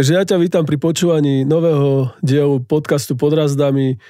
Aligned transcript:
Takže 0.00 0.16
ja 0.16 0.24
ťa 0.24 0.40
vítam 0.40 0.64
pri 0.64 0.80
počúvaní 0.80 1.44
nového 1.44 2.08
dielu 2.24 2.56
podcastu 2.64 3.20
Podrazdami. 3.20 4.00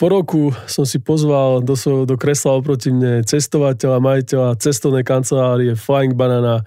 Po 0.00 0.08
roku 0.08 0.56
som 0.64 0.88
si 0.88 0.96
pozval 0.96 1.60
do, 1.60 1.76
svojho, 1.76 2.08
do 2.08 2.16
kresla 2.16 2.56
oproti 2.56 2.88
mne 2.88 3.20
cestovateľa, 3.28 4.00
majiteľa 4.00 4.56
cestovnej 4.56 5.04
kancelárie 5.04 5.76
Flying 5.76 6.16
Banana, 6.16 6.64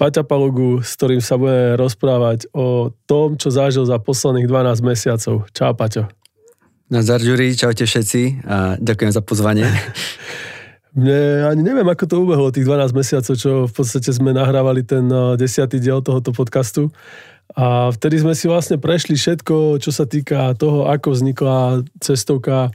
Paťa 0.00 0.24
Palugu, 0.24 0.80
s 0.80 0.96
ktorým 0.96 1.20
sa 1.20 1.36
budeme 1.36 1.76
rozprávať 1.76 2.48
o 2.56 2.96
tom, 3.04 3.36
čo 3.36 3.52
zažil 3.52 3.84
za 3.84 4.00
posledných 4.00 4.48
12 4.48 4.80
mesiacov. 4.80 5.44
Čau, 5.52 5.76
Paťo. 5.76 6.08
Nazar 6.88 7.20
Ďuri, 7.20 7.52
čaute 7.52 7.84
všetci 7.84 8.40
a 8.48 8.80
ďakujem 8.80 9.12
za 9.12 9.20
pozvanie. 9.20 9.68
Mne 10.94 11.50
ani 11.50 11.60
neviem, 11.66 11.90
ako 11.90 12.06
to 12.06 12.22
ubehlo 12.22 12.54
tých 12.54 12.70
12 12.70 12.94
mesiacov, 12.94 13.34
čo 13.34 13.66
v 13.66 13.72
podstate 13.74 14.14
sme 14.14 14.30
nahrávali 14.30 14.86
ten 14.86 15.04
eh, 15.10 15.34
desiatý 15.34 15.82
diel 15.82 16.00
tohoto 16.00 16.30
podcastu. 16.30 16.94
A 17.52 17.92
vtedy 17.92 18.24
sme 18.24 18.32
si 18.32 18.48
vlastne 18.48 18.80
prešli 18.80 19.14
všetko, 19.20 19.76
čo 19.78 19.92
sa 19.92 20.08
týka 20.08 20.56
toho, 20.56 20.88
ako 20.88 21.12
vznikla 21.12 21.84
cestovka, 22.00 22.72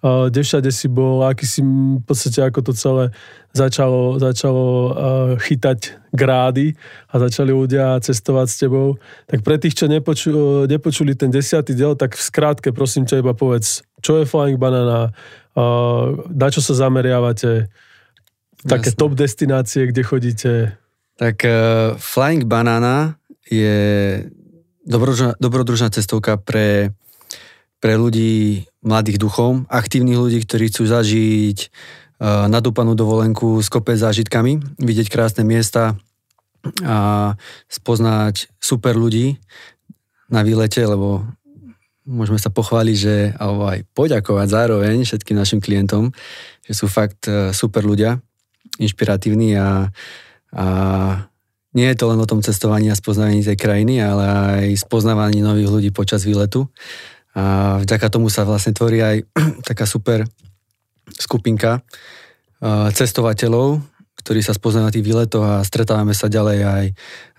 kde 0.00 0.40
všade 0.40 0.72
si 0.72 0.88
bol, 0.88 1.20
aký 1.24 1.44
si 1.44 1.60
v 1.60 2.00
podstate 2.04 2.40
ako 2.40 2.60
to 2.64 2.72
celé 2.72 3.04
začalo, 3.52 4.16
začalo 4.16 4.96
chytať 5.36 6.08
grády 6.14 6.72
a 7.12 7.14
začali 7.20 7.52
ľudia 7.52 8.00
cestovať 8.00 8.46
s 8.48 8.56
tebou. 8.56 8.96
Tak 9.28 9.44
pre 9.44 9.60
tých, 9.60 9.76
čo 9.76 9.92
nepoču, 9.92 10.64
nepočuli 10.64 11.12
ten 11.12 11.28
desiatý 11.28 11.76
diel, 11.76 12.00
tak 12.00 12.16
v 12.16 12.22
skrátke 12.22 12.72
prosím 12.72 13.04
ťa 13.04 13.20
iba 13.20 13.36
povedz, 13.36 13.84
čo 14.00 14.16
je 14.16 14.24
Flying 14.24 14.56
Banana, 14.56 15.12
na 16.32 16.48
čo 16.48 16.64
sa 16.64 16.72
zameriavate, 16.72 17.68
také 18.64 18.94
Jasne. 18.94 19.00
top 19.00 19.12
destinácie, 19.18 19.84
kde 19.90 20.02
chodíte? 20.06 20.52
Tak 21.20 21.44
uh, 21.44 21.52
Flying 22.00 22.48
Banana 22.48 23.19
je 23.50 23.78
dobrodružná, 24.86 25.36
dobrodružná 25.42 25.90
cestovka 25.90 26.38
pre, 26.38 26.94
pre 27.82 27.98
ľudí 27.98 28.64
mladých 28.80 29.18
duchom, 29.20 29.66
aktívnych 29.68 30.16
ľudí, 30.16 30.38
ktorí 30.46 30.70
chcú 30.70 30.86
zažiť 30.86 31.58
uh, 31.66 32.46
nadúpanú 32.46 32.94
dovolenku 32.94 33.60
s 33.60 33.68
kopec 33.68 33.98
zážitkami, 33.98 34.80
vidieť 34.80 35.10
krásne 35.10 35.42
miesta 35.42 35.98
a 36.84 37.34
spoznať 37.72 38.52
super 38.60 38.96
ľudí 38.96 39.40
na 40.28 40.46
výlete, 40.46 40.84
lebo 40.84 41.24
môžeme 42.10 42.36
sa 42.36 42.52
pochváliť, 42.52 42.96
že, 42.96 43.16
alebo 43.36 43.70
aj 43.70 43.86
poďakovať 43.92 44.46
zároveň 44.50 44.96
všetkým 45.04 45.36
našim 45.36 45.60
klientom, 45.62 46.12
že 46.64 46.72
sú 46.76 46.90
fakt 46.90 47.30
e, 47.30 47.54
super 47.54 47.86
ľudia, 47.86 48.20
inšpiratívni 48.76 49.56
a, 49.56 49.88
a 50.52 50.66
nie 51.70 51.86
je 51.90 51.96
to 51.98 52.10
len 52.10 52.18
o 52.18 52.26
tom 52.26 52.42
cestovaní 52.42 52.90
a 52.90 52.98
spoznávaní 52.98 53.46
tej 53.46 53.58
krajiny, 53.58 54.02
ale 54.02 54.24
aj 54.26 54.66
spoznávaní 54.86 55.38
nových 55.38 55.70
ľudí 55.70 55.90
počas 55.94 56.26
výletu. 56.26 56.66
A 57.34 57.78
vďaka 57.78 58.10
tomu 58.10 58.26
sa 58.26 58.42
vlastne 58.42 58.74
tvorí 58.74 58.98
aj 58.98 59.16
taká 59.68 59.86
super 59.86 60.26
skupinka 61.14 61.82
cestovateľov, 62.92 63.80
ktorí 64.20 64.44
sa 64.44 64.52
spoznajú 64.52 64.84
na 64.84 64.92
tých 64.92 65.06
výletoch 65.06 65.44
a 65.44 65.64
stretávame 65.64 66.12
sa 66.12 66.28
ďalej 66.28 66.58
aj, 66.60 66.86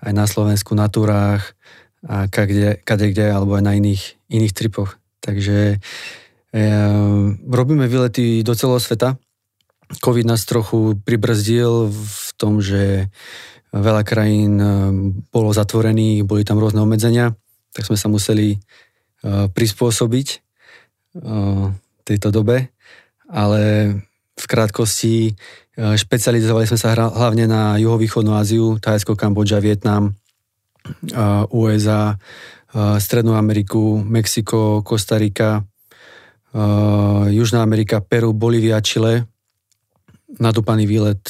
aj 0.02 0.12
na 0.12 0.26
Slovensku, 0.26 0.74
na 0.74 0.90
túrách, 0.90 1.54
a 2.02 2.26
kade, 2.26 2.82
kade 2.82 3.14
kde, 3.14 3.30
alebo 3.30 3.54
aj 3.54 3.62
na 3.62 3.78
iných, 3.78 4.18
iných 4.26 4.56
tripoch. 4.58 4.98
Takže 5.22 5.78
e, 6.50 6.64
robíme 7.46 7.86
výlety 7.86 8.42
do 8.42 8.58
celého 8.58 8.82
sveta. 8.82 9.14
Covid 10.02 10.26
nás 10.26 10.42
trochu 10.42 10.98
pribrzdil 11.06 11.94
v 11.94 12.28
tom, 12.34 12.58
že 12.58 13.06
veľa 13.72 14.02
krajín 14.04 14.60
e, 14.60 14.68
bolo 15.32 15.50
zatvorených, 15.50 16.28
boli 16.28 16.44
tam 16.44 16.60
rôzne 16.60 16.84
obmedzenia, 16.84 17.32
tak 17.72 17.88
sme 17.88 17.96
sa 17.96 18.12
museli 18.12 18.52
e, 18.52 18.58
prispôsobiť 19.48 20.28
e, 20.28 20.36
tejto 22.04 22.28
dobe, 22.28 22.68
ale 23.32 23.62
v 24.36 24.44
krátkosti 24.44 25.32
špecializovali 25.72 26.68
sme 26.68 26.76
sa 26.76 26.92
hlavne 26.92 27.48
na 27.48 27.80
juhovýchodnú 27.80 28.36
Áziu, 28.36 28.76
Thajsko, 28.76 29.16
Kambodža, 29.16 29.62
Vietnam, 29.62 30.12
USA, 31.48 32.18
Strednú 33.00 33.32
Ameriku, 33.32 34.02
Mexiko, 34.04 34.84
Kostarika, 34.84 35.64
Južná 37.28 37.64
Amerika, 37.64 38.04
Peru, 38.04 38.36
Bolívia, 38.36 38.82
Chile. 38.84 39.31
Nadúpaný 40.40 40.88
výlet, 40.88 41.20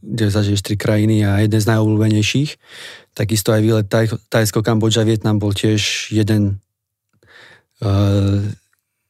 kde 0.00 0.32
zažiješ 0.32 0.64
tri 0.64 0.76
krajiny 0.80 1.26
a 1.28 1.44
jeden 1.44 1.60
z 1.60 1.68
najobľúbenejších. 1.68 2.50
Takisto 3.12 3.52
aj 3.52 3.60
výlet 3.60 3.86
Taj, 3.88 4.16
Tajsko, 4.32 4.64
Kambodža, 4.64 5.04
Vietnam 5.04 5.36
bol 5.36 5.52
tiež 5.52 6.12
jeden 6.12 6.60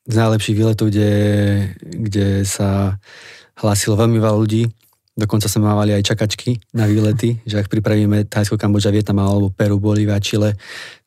z 0.07 0.15
najlepších 0.19 0.59
výletov, 0.59 0.91
kde, 0.91 1.15
kde 1.79 2.43
sa 2.43 2.99
hlásilo 3.55 3.95
veľmi 3.95 4.19
veľa 4.19 4.35
ľudí 4.35 4.67
Dokonca 5.17 5.49
sme 5.49 5.73
mávali 5.73 5.97
aj 5.97 6.13
čakačky 6.13 6.61
na 6.77 6.85
výlety, 6.85 7.41
že 7.49 7.65
ak 7.65 7.73
pripravíme 7.73 8.29
Thajsko, 8.29 8.61
Kambodža, 8.61 8.93
Vietnam 8.93 9.25
alebo 9.25 9.49
Peru, 9.49 9.81
Bolívia, 9.81 10.21
Chile, 10.21 10.61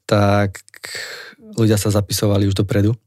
tak 0.09 0.65
ľudia 1.53 1.77
sa 1.77 1.93
zapisovali 1.93 2.49
už 2.49 2.57
dopredu. 2.57 2.97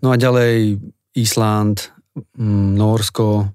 No 0.00 0.08
a 0.08 0.16
ďalej 0.16 0.80
Island, 1.12 1.92
mm, 2.16 2.80
Norsko, 2.80 3.52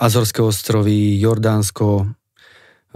Azorské 0.00 0.40
ostrovy, 0.40 1.20
Jordánsko, 1.20 2.08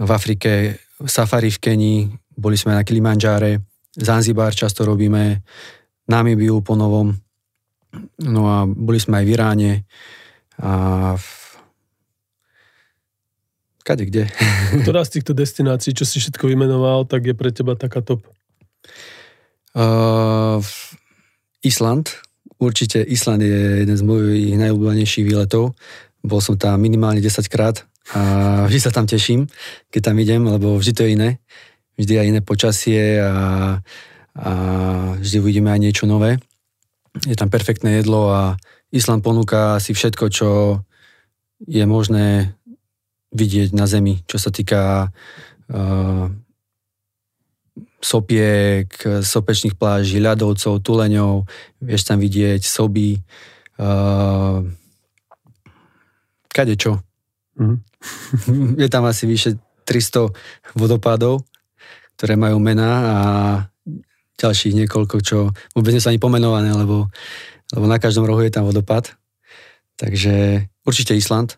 v 0.01 0.09
Afrike 0.09 0.81
safari 1.05 1.53
v 1.53 1.61
Kenii, 1.61 1.99
boli 2.35 2.57
sme 2.57 2.75
na 2.75 2.83
Kilimanjáre, 2.83 3.61
Zanzibar 3.95 4.51
často 4.51 4.83
robíme, 4.83 5.45
Namibiu 6.09 6.59
po 6.65 6.75
novom, 6.75 7.15
no 8.21 8.41
a 8.49 8.67
boli 8.67 8.99
sme 8.99 9.21
aj 9.21 9.25
v 9.25 9.33
Iráne 9.33 9.71
a 10.59 10.71
v 11.15 11.27
Kade 13.85 14.09
kde. 14.09 14.25
Ktorá 14.81 15.05
z 15.05 15.21
týchto 15.21 15.37
destinácií, 15.37 15.93
čo 15.93 16.09
si 16.09 16.17
všetko 16.17 16.49
vymenoval, 16.49 17.05
tak 17.05 17.29
je 17.29 17.37
pre 17.37 17.53
teba 17.53 17.77
taká 17.77 18.01
top? 18.01 18.25
Uh, 19.77 20.57
Island. 21.61 22.09
Určite 22.57 23.03
Island 23.05 23.45
je 23.45 23.85
jeden 23.85 23.97
z 23.99 24.03
mojich 24.07 24.57
najobľúbenejších 24.57 25.25
výletov. 25.27 25.77
Bol 26.25 26.41
som 26.41 26.57
tam 26.57 26.81
minimálne 26.81 27.21
10 27.21 27.45
krát 27.47 27.85
a 28.13 28.21
vždy 28.65 28.79
sa 28.81 28.91
tam 28.93 29.05
teším, 29.05 29.45
keď 29.93 30.11
tam 30.11 30.17
idem, 30.17 30.41
lebo 30.45 30.77
vždy 30.77 30.93
to 30.93 31.01
je 31.05 31.13
iné. 31.13 31.29
Vždy 31.95 32.13
aj 32.19 32.27
iné 32.27 32.41
počasie 32.41 33.21
a, 33.21 33.33
a 34.35 34.51
vždy 35.21 35.37
uvidíme 35.39 35.69
aj 35.71 35.81
niečo 35.81 36.05
nové. 36.09 36.41
Je 37.23 37.37
tam 37.37 37.47
perfektné 37.47 38.03
jedlo 38.03 38.33
a 38.33 38.59
Island 38.91 39.23
ponúka 39.23 39.79
si 39.79 39.95
všetko, 39.95 40.25
čo 40.27 40.49
je 41.63 41.85
možné 41.87 42.53
vidieť 43.31 43.71
na 43.75 43.87
Zemi, 43.87 44.23
čo 44.27 44.37
sa 44.39 44.51
týka 44.51 45.09
uh, 45.71 46.25
sopiek, 47.99 48.87
sopečných 49.23 49.75
pláží, 49.75 50.21
ľadovcov, 50.21 50.83
tuleňov, 50.83 51.47
vieš 51.81 52.05
tam 52.05 52.21
vidieť 52.21 52.61
soby, 52.61 53.17
uh, 53.81 54.61
kadečo. 56.55 57.03
Mm-hmm. 57.59 58.79
Je 58.81 58.87
tam 58.87 59.03
asi 59.03 59.27
vyše 59.27 59.59
300 59.83 60.31
vodopádov, 60.79 61.43
ktoré 62.15 62.39
majú 62.39 62.57
mená 62.63 62.91
a 63.03 63.17
ďalších 64.39 64.75
niekoľko, 64.83 65.15
čo 65.19 65.51
vôbec 65.75 65.91
nie 65.91 66.03
sú 66.03 66.11
ani 66.11 66.19
pomenované, 66.19 66.71
lebo, 66.71 67.11
lebo 67.71 67.85
na 67.87 67.99
každom 67.99 68.27
rohu 68.27 68.43
je 68.43 68.51
tam 68.51 68.67
vodopád. 68.67 69.15
Takže 69.95 70.67
určite 70.83 71.15
Island. 71.15 71.55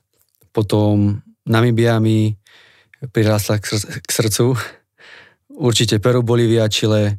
Potom 0.53 1.21
Namibia 1.49 1.97
mi 1.97 2.37
prirastla 3.09 3.57
k, 3.57 3.65
sr- 3.77 4.01
k 4.01 4.09
srdcu. 4.09 4.45
Určite 5.57 5.97
Peru, 5.97 6.21
Bolívia, 6.21 6.69
Chile, 6.69 7.17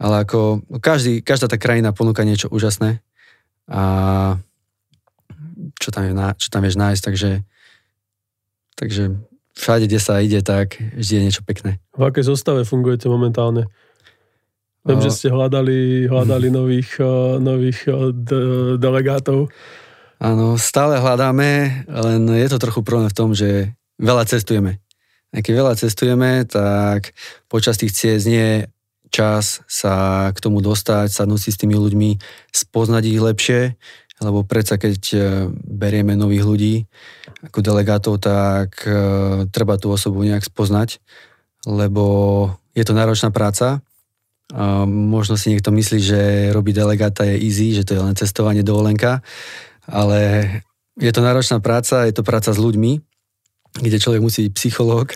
ale 0.00 0.16
ako 0.26 0.64
každý, 0.82 1.22
každá 1.22 1.46
tá 1.46 1.54
krajina 1.54 1.94
ponúka 1.94 2.26
niečo 2.26 2.50
úžasné 2.50 2.98
a 3.70 3.82
čo 5.90 5.98
tam, 5.98 6.06
je, 6.06 6.14
čo 6.38 6.48
tam 6.54 6.62
vieš 6.62 6.78
nájsť, 6.78 7.02
takže, 7.02 7.30
takže 8.78 9.02
všade, 9.58 9.90
kde 9.90 9.98
sa 9.98 10.22
ide, 10.22 10.38
tak 10.46 10.78
vždy 10.78 11.12
je 11.18 11.24
niečo 11.26 11.42
pekné. 11.42 11.82
V 11.98 12.06
akej 12.06 12.30
zostave 12.30 12.62
fungujete 12.62 13.10
momentálne? 13.10 13.66
Viem, 14.86 15.02
že 15.02 15.10
ste 15.10 15.28
hľadali, 15.28 16.06
hľadali 16.06 16.48
nových, 16.62 17.02
nových 17.42 17.90
de- 18.14 18.78
delegátov. 18.78 19.50
Áno, 20.22 20.54
stále 20.54 21.02
hľadáme, 21.02 21.82
len 21.90 22.20
je 22.38 22.48
to 22.54 22.62
trochu 22.62 22.86
problém 22.86 23.10
v 23.10 23.18
tom, 23.18 23.34
že 23.34 23.74
veľa 23.98 24.28
cestujeme. 24.30 24.78
A 25.34 25.42
keď 25.42 25.52
veľa 25.58 25.74
cestujeme, 25.74 26.46
tak 26.46 27.16
počas 27.50 27.78
tých 27.78 27.94
ciest 27.94 28.30
nie 28.30 28.66
čas 29.10 29.60
sa 29.66 30.28
k 30.30 30.38
tomu 30.38 30.62
dostať, 30.62 31.10
sadnúť 31.10 31.40
si 31.42 31.50
s 31.50 31.58
tými 31.58 31.74
ľuďmi, 31.74 32.10
spoznať 32.54 33.02
ich 33.10 33.20
lepšie, 33.20 33.60
lebo 34.20 34.44
predsa 34.44 34.76
keď 34.76 35.00
e, 35.12 35.18
berieme 35.52 36.12
nových 36.14 36.44
ľudí 36.44 36.74
ako 37.50 37.58
delegátov, 37.64 38.20
tak 38.20 38.84
e, 38.84 38.92
treba 39.48 39.80
tú 39.80 39.88
osobu 39.90 40.20
nejak 40.22 40.44
spoznať, 40.44 41.00
lebo 41.64 42.04
je 42.76 42.84
to 42.84 42.94
náročná 42.94 43.32
práca. 43.34 43.82
Možno 44.90 45.38
si 45.38 45.54
niekto 45.54 45.70
myslí, 45.70 45.98
že 46.02 46.20
robiť 46.50 46.74
delegáta 46.82 47.22
je 47.22 47.38
easy, 47.38 47.70
že 47.70 47.86
to 47.86 47.94
je 47.94 48.02
len 48.02 48.18
cestovanie 48.18 48.66
dovolenka, 48.66 49.22
ale 49.86 50.42
je 50.98 51.10
to 51.14 51.22
náročná 51.22 51.62
práca, 51.62 52.02
je 52.02 52.14
to 52.14 52.26
práca 52.26 52.50
s 52.50 52.58
ľuďmi, 52.58 52.98
kde 53.78 54.02
človek 54.02 54.18
musí 54.18 54.50
byť 54.50 54.52
psychológ, 54.58 55.14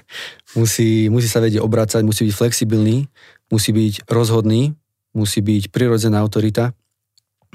musí, 0.55 1.11
musí 1.11 1.27
sa 1.27 1.43
vedieť 1.43 1.59
obracať, 1.67 2.07
musí 2.07 2.31
byť 2.31 2.35
flexibilný, 2.35 3.11
musí 3.51 3.75
byť 3.75 4.07
rozhodný, 4.07 4.79
musí 5.19 5.43
byť 5.43 5.75
prirodzená 5.75 6.23
autorita, 6.23 6.71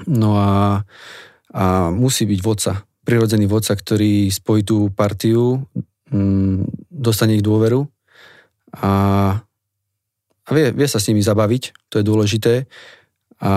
no 0.04 0.36
a, 0.36 0.84
a 1.50 1.90
musí 1.90 2.26
byť 2.26 2.40
vodca, 2.42 2.72
prirodzený 3.02 3.50
vodca, 3.50 3.74
ktorý 3.74 4.30
spojí 4.30 4.62
tú 4.62 4.90
partiu, 4.94 5.66
mm, 6.10 6.90
dostane 6.90 7.34
ich 7.38 7.44
dôveru 7.44 7.86
a 8.78 8.90
a 10.50 10.54
vie, 10.54 10.74
vie 10.74 10.88
sa 10.90 10.98
s 10.98 11.06
nimi 11.06 11.22
zabaviť, 11.22 11.86
to 11.86 12.02
je 12.02 12.04
dôležité. 12.04 12.54
A 13.38 13.52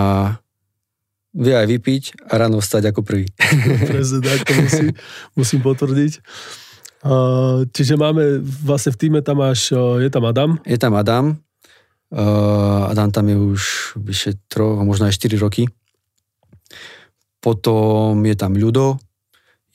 vie 1.34 1.50
aj 1.50 1.66
vypiť 1.66 2.30
a 2.30 2.38
ráno 2.38 2.62
vstať 2.62 2.94
ako 2.94 3.02
prvý. 3.02 3.26
To 4.46 4.52
musí, 4.54 4.86
musím 5.34 5.60
potvrdiť. 5.66 6.22
Uh, 7.04 7.66
čiže 7.74 7.98
máme, 7.98 8.40
vlastne 8.40 8.94
v 8.94 8.96
týme 8.96 9.20
tam 9.20 9.42
uh, 9.42 9.52
je 9.98 10.08
tam 10.08 10.24
Adam. 10.24 10.56
Je 10.62 10.78
tam 10.78 10.94
Adam. 10.94 11.36
Uh, 12.14 12.88
Adam 12.88 13.10
tam 13.10 13.26
je 13.28 13.36
už 13.36 13.62
vyše 13.98 14.38
troch, 14.46 14.78
možno 14.86 15.10
aj 15.10 15.18
4 15.18 15.36
roky. 15.42 15.66
Potom 17.44 18.24
je 18.24 18.32
tam 18.32 18.56
Ľudo, 18.56 18.96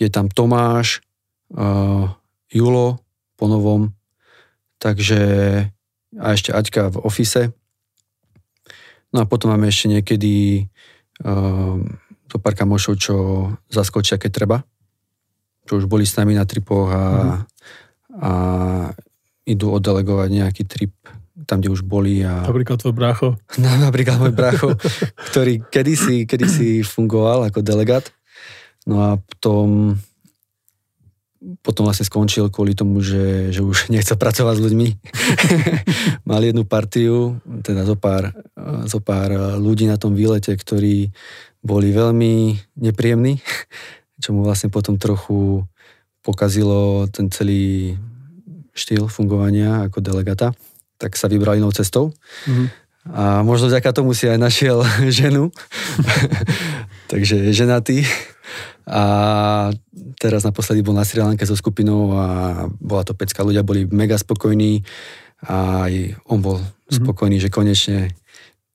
je 0.01 0.10
tam 0.10 0.25
Tomáš, 0.25 1.06
uh, 1.54 2.10
Julo 2.50 2.98
po 3.38 3.45
novom. 3.45 3.94
Takže 4.81 5.21
a 6.18 6.25
ešte 6.33 6.50
Aťka 6.50 6.89
v 6.89 6.98
ofise. 7.06 7.54
No 9.13 9.21
a 9.21 9.30
potom 9.30 9.54
máme 9.54 9.69
ešte 9.69 9.86
niekedy 9.86 10.66
uh, 11.21 11.77
to 12.25 12.42
pár 12.42 12.57
kamošov, 12.57 12.98
čo 12.98 13.16
zaskočia, 13.69 14.18
keď 14.18 14.31
treba. 14.33 14.57
Čo 15.69 15.81
už 15.81 15.86
boli 15.86 16.10
s 16.10 16.18
nami 16.18 16.33
na 16.33 16.50
tripoch 16.50 16.89
a, 16.89 17.06
mm. 17.06 17.38
a 18.18 18.31
idú 19.45 19.69
oddelegovať 19.74 20.30
nejaký 20.33 20.63
trip 20.66 20.94
tam, 21.46 21.64
kde 21.64 21.72
už 21.72 21.86
boli. 21.86 22.24
A... 22.24 22.44
Napríklad 22.44 22.80
tvoj 22.80 22.96
brácho. 22.96 23.28
No, 23.62 23.70
napríklad 23.80 24.20
môj 24.20 24.34
brácho, 24.36 24.76
ktorý 25.32 25.64
kedysi, 25.68 26.24
kedysi 26.24 26.82
fungoval 26.84 27.48
ako 27.48 27.60
delegát. 27.64 28.08
No 28.88 29.04
a 29.04 29.10
potom 29.20 30.00
potom 31.64 31.88
vlastne 31.88 32.04
skončil 32.04 32.52
kvôli 32.52 32.76
tomu, 32.76 33.00
že, 33.00 33.56
že 33.56 33.64
už 33.64 33.88
nechce 33.96 34.16
pracovať 34.16 34.56
s 34.60 34.64
ľuďmi. 34.70 34.88
Mal 36.30 36.42
jednu 36.44 36.68
partiu, 36.68 37.40
teda 37.64 37.88
zo 37.88 37.96
pár, 37.96 38.36
zo 38.86 39.00
pár 39.00 39.60
ľudí 39.60 39.88
na 39.88 39.96
tom 39.96 40.16
výlete, 40.16 40.52
ktorí 40.52 41.12
boli 41.60 41.92
veľmi 41.92 42.56
nepríjemní, 42.80 43.40
čo 44.20 44.32
mu 44.32 44.44
vlastne 44.44 44.72
potom 44.72 44.96
trochu 44.96 45.64
pokazilo 46.24 47.08
ten 47.08 47.32
celý 47.32 47.96
štýl 48.76 49.08
fungovania 49.12 49.88
ako 49.88 50.00
delegata, 50.00 50.56
tak 51.00 51.16
sa 51.16 51.31
vybral 51.31 51.56
inou 51.56 51.72
cestou. 51.72 52.12
Mm-hmm. 52.46 52.68
A 53.10 53.42
možno 53.42 53.72
vďaka 53.72 53.96
tomu 53.96 54.12
si 54.12 54.28
aj 54.28 54.38
našiel 54.38 54.84
ženu. 55.10 55.50
Takže 57.12 57.50
je 57.50 57.51
ženatý. 57.56 58.04
A 58.90 59.04
teraz 60.19 60.44
naposledy 60.44 60.84
bol 60.84 60.94
na 60.94 61.07
Sri 61.07 61.24
Lanke 61.24 61.48
so 61.48 61.56
skupinou 61.56 62.12
a 62.13 62.25
bola 62.81 63.07
to 63.07 63.16
pecka, 63.16 63.46
ľudia 63.46 63.63
boli 63.63 63.86
mega 63.88 64.18
spokojní 64.18 64.84
a 65.48 65.88
aj 65.88 65.94
on 66.28 66.44
bol 66.44 66.57
mm-hmm. 66.60 66.98
spokojný, 67.00 67.38
že 67.40 67.54
konečne 67.54 68.12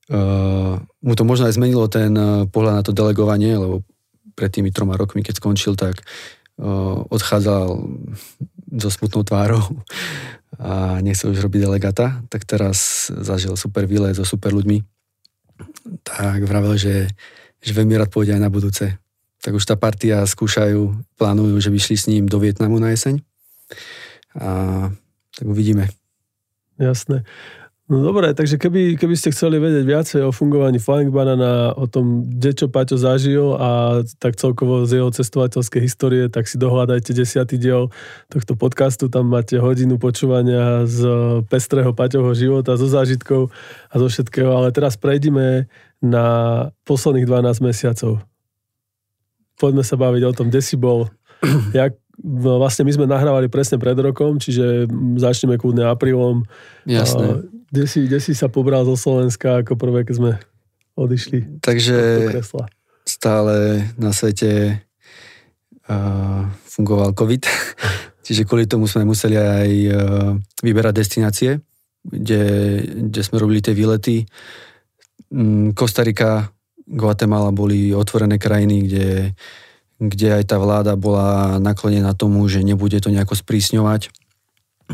uh, 0.09 0.79
mu 0.81 1.13
to 1.19 1.27
možno 1.27 1.51
aj 1.51 1.59
zmenilo 1.59 1.91
ten 1.91 2.15
uh, 2.15 2.47
pohľad 2.49 2.81
na 2.81 2.83
to 2.87 2.97
delegovanie, 2.97 3.59
lebo 3.59 3.85
pred 4.39 4.51
tými 4.51 4.71
troma 4.71 4.95
rokmi, 4.95 5.23
keď 5.23 5.43
skončil, 5.43 5.75
tak 5.75 5.99
uh, 6.63 7.05
odchádzal 7.11 7.67
so 8.75 8.89
smutnou 8.91 9.23
tvárou 9.27 9.63
a 10.59 10.99
nechcel 11.03 11.35
už 11.35 11.45
robiť 11.45 11.61
delegata, 11.67 12.23
tak 12.31 12.47
teraz 12.47 13.09
zažil 13.11 13.59
super 13.59 13.87
výlet 13.89 14.15
so 14.15 14.27
super 14.27 14.55
ľuďmi. 14.55 14.83
Tak 16.07 16.47
vravel, 16.47 16.75
že, 16.79 17.11
že 17.63 17.73
veľmi 17.73 17.95
rád 17.99 18.11
pôjde 18.11 18.35
aj 18.35 18.43
na 18.43 18.51
budúce 18.51 18.99
tak 19.45 19.53
už 19.53 19.69
tá 19.69 19.77
partia 19.77 20.25
skúšajú, 20.25 21.05
plánujú, 21.21 21.61
že 21.61 21.69
by 21.69 21.77
šli 21.77 21.97
s 22.01 22.09
ním 22.09 22.25
do 22.25 22.41
Vietnamu 22.41 22.81
na 22.81 22.97
jeseň. 22.97 23.21
A 24.41 24.89
tak 25.37 25.45
uvidíme. 25.45 25.93
Jasné. 26.81 27.29
No 27.85 28.01
dobre, 28.01 28.33
takže 28.33 28.57
keby, 28.57 28.97
keby 28.97 29.13
ste 29.13 29.29
chceli 29.29 29.61
vedieť 29.61 29.85
viacej 29.85 30.21
o 30.25 30.33
fungovaní 30.33 30.81
Flying 30.81 31.13
Banana, 31.13 31.77
o 31.77 31.85
tom, 31.85 32.25
kde 32.25 32.57
čo 32.57 32.67
Paťo 32.73 32.97
zažil 32.97 33.61
a 33.61 34.01
tak 34.17 34.41
celkovo 34.41 34.89
z 34.89 35.05
jeho 35.05 35.13
cestovateľskej 35.13 35.81
histórie, 35.85 36.25
tak 36.33 36.49
si 36.49 36.57
dohľadajte 36.57 37.13
desiatý 37.13 37.61
diel 37.61 37.93
tohto 38.33 38.57
podcastu. 38.57 39.13
Tam 39.13 39.29
máte 39.29 39.61
hodinu 39.61 40.01
počúvania 40.01 40.89
z 40.89 41.05
pestrého 41.53 41.93
Paťovho 41.93 42.33
života, 42.33 42.81
zo 42.81 42.89
zážitkov 42.89 43.53
a 43.93 43.95
zo 44.01 44.09
všetkého. 44.09 44.49
Ale 44.49 44.73
teraz 44.73 44.97
prejdime 44.97 45.69
na 46.01 46.25
posledných 46.89 47.29
12 47.29 47.69
mesiacov 47.69 48.25
poďme 49.59 49.85
sa 49.87 49.97
baviť 49.97 50.23
o 50.27 50.33
tom, 50.37 50.47
kde 50.51 50.61
si 50.63 50.77
bol, 50.77 51.11
jak, 51.77 51.95
no 52.21 52.59
vlastne 52.59 52.87
my 52.87 52.93
sme 52.95 53.07
nahrávali 53.11 53.49
presne 53.51 53.79
pred 53.79 53.97
rokom, 53.99 54.39
čiže 54.39 54.87
začneme 55.19 55.59
kľudne 55.59 55.87
aprílom. 55.87 56.47
Jasné. 56.87 57.49
Kde, 57.75 57.91
si, 57.91 58.07
kde 58.07 58.23
si 58.23 58.39
sa 58.39 58.47
pobral 58.47 58.87
zo 58.87 58.95
Slovenska 58.95 59.67
ako 59.67 59.75
prvé, 59.75 60.07
keď 60.07 60.15
sme 60.15 60.33
odišli? 60.95 61.59
Takže 61.59 62.31
stále 63.03 63.83
na 63.99 64.15
svete 64.15 64.79
uh, 65.91 66.47
fungoval 66.71 67.19
COVID, 67.19 67.43
čiže 68.27 68.47
kvôli 68.47 68.71
tomu 68.71 68.87
sme 68.87 69.03
museli 69.03 69.35
aj 69.35 69.71
uh, 69.91 69.99
vyberať 70.63 70.95
destinácie, 70.95 71.59
kde, 72.07 72.43
kde 73.11 73.21
sme 73.27 73.43
robili 73.43 73.59
tie 73.59 73.75
výlety. 73.75 74.23
Um, 75.35 75.75
Kostarika 75.75 76.55
Guatemala 76.87 77.51
boli 77.51 77.91
otvorené 77.91 78.39
krajiny, 78.39 78.87
kde, 78.87 79.09
kde 79.99 80.29
aj 80.31 80.45
tá 80.47 80.63
vláda 80.63 80.95
bola 80.95 81.59
naklonená 81.59 82.15
tomu, 82.15 82.47
že 82.47 82.63
nebude 82.63 83.03
to 83.03 83.11
nejako 83.11 83.35
sprísňovať 83.35 84.15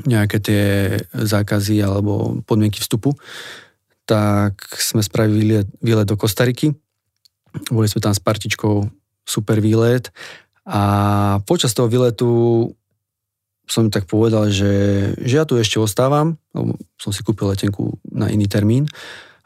nejaké 0.06 0.38
tie 0.38 0.64
zákazy 1.12 1.82
alebo 1.82 2.40
podmienky 2.46 2.80
vstupu, 2.80 3.14
tak 4.06 4.62
sme 4.78 5.02
spravili 5.02 5.66
výlet, 5.82 6.06
do 6.06 6.16
Kostariky. 6.18 6.74
Boli 7.70 7.86
sme 7.90 8.02
tam 8.02 8.14
s 8.14 8.22
partičkou, 8.22 8.86
super 9.26 9.58
výlet 9.62 10.10
a 10.66 10.82
počas 11.46 11.74
toho 11.74 11.90
výletu 11.90 12.30
som 13.70 13.86
tak 13.86 14.10
povedal, 14.10 14.50
že, 14.50 14.74
že 15.22 15.34
ja 15.38 15.46
tu 15.46 15.54
ešte 15.54 15.78
ostávam, 15.78 16.34
som 16.98 17.14
si 17.14 17.22
kúpil 17.22 17.46
letenku 17.46 18.02
na 18.10 18.26
iný 18.26 18.50
termín 18.50 18.90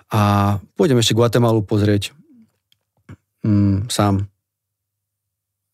a 0.08 0.56
pôjdem 0.80 0.96
ešte 0.96 1.12
Guatemalu 1.12 1.60
pozrieť 1.60 2.16
mm, 3.44 3.92
sám. 3.92 4.24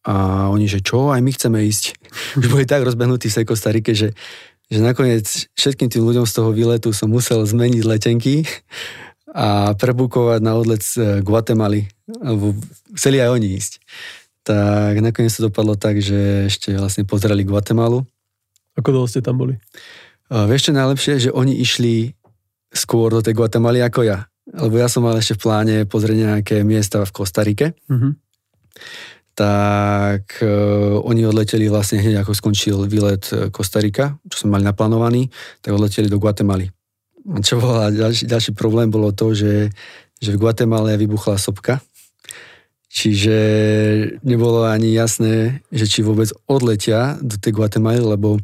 A 0.00 0.48
oni, 0.50 0.66
že 0.66 0.82
čo, 0.82 1.14
aj 1.14 1.20
my 1.22 1.30
chceme 1.30 1.58
ísť. 1.62 1.94
Už 2.42 2.46
boli 2.50 2.66
tak 2.66 2.82
rozbehnutí 2.82 3.30
v 3.30 3.36
tej 3.38 3.46
že, 3.94 4.08
že 4.70 4.80
nakoniec 4.80 5.26
všetkým 5.58 5.90
tým 5.90 6.06
ľuďom 6.06 6.24
z 6.24 6.32
toho 6.32 6.50
výletu 6.54 6.94
som 6.94 7.10
musel 7.10 7.42
zmeniť 7.42 7.82
letenky 7.82 8.46
a 9.30 9.74
prebukovať 9.74 10.40
na 10.42 10.54
odlet 10.54 10.82
z 10.82 11.22
Guatemaly, 11.26 11.90
alebo 12.22 12.54
chceli 12.94 13.18
aj 13.18 13.30
oni 13.34 13.48
ísť. 13.58 13.72
Tak 14.46 15.02
nakoniec 15.02 15.34
to 15.34 15.50
dopadlo 15.50 15.74
tak, 15.76 15.98
že 15.98 16.48
ešte 16.48 16.74
vlastne 16.74 17.02
pozerali 17.02 17.42
Guatemalu. 17.42 18.02
Ako 18.78 18.88
dlho 18.94 19.10
ste 19.10 19.20
tam 19.20 19.42
boli? 19.42 19.58
A 20.30 20.46
vieš 20.46 20.70
čo 20.70 20.72
najlepšie, 20.72 21.28
že 21.28 21.30
oni 21.34 21.58
išli 21.58 22.14
skôr 22.70 23.10
do 23.10 23.20
tej 23.20 23.34
Guatemaly 23.34 23.82
ako 23.82 24.06
ja 24.06 24.30
lebo 24.50 24.74
ja 24.78 24.90
som 24.90 25.06
mal 25.06 25.14
ešte 25.14 25.38
v 25.38 25.42
pláne 25.46 25.76
pozrieť 25.86 26.18
nejaké 26.18 26.56
miesta 26.66 27.02
v 27.06 27.14
Kostarike. 27.14 27.66
Mm-hmm. 27.86 28.12
Tak 29.40 30.44
uh, 30.44 31.00
oni 31.00 31.24
odleteli 31.24 31.72
vlastne 31.72 32.04
hneď 32.04 32.20
ako 32.20 32.36
skončil 32.36 32.84
výlet 32.84 33.24
e, 33.32 33.48
Kostarika, 33.48 34.20
čo 34.28 34.44
sme 34.44 34.60
mali 34.60 34.68
naplánovaný, 34.68 35.32
tak 35.64 35.72
odleteli 35.72 36.12
do 36.12 36.20
Guatemaly. 36.20 36.68
Čo 37.40 37.56
bol 37.56 37.88
ďalší, 37.88 38.28
ďalší 38.28 38.52
problém 38.52 38.92
bolo 38.92 39.16
to, 39.16 39.32
že, 39.32 39.72
že 40.20 40.36
v 40.36 40.40
Guatemale 40.44 41.00
vybuchla 41.00 41.40
sopka, 41.40 41.80
čiže 42.92 43.38
nebolo 44.20 44.68
ani 44.68 44.92
jasné, 44.92 45.64
že 45.72 45.88
či 45.88 46.04
vôbec 46.04 46.28
odletia 46.44 47.16
do 47.24 47.40
tej 47.40 47.56
Guatemaly, 47.56 48.04
lebo, 48.04 48.36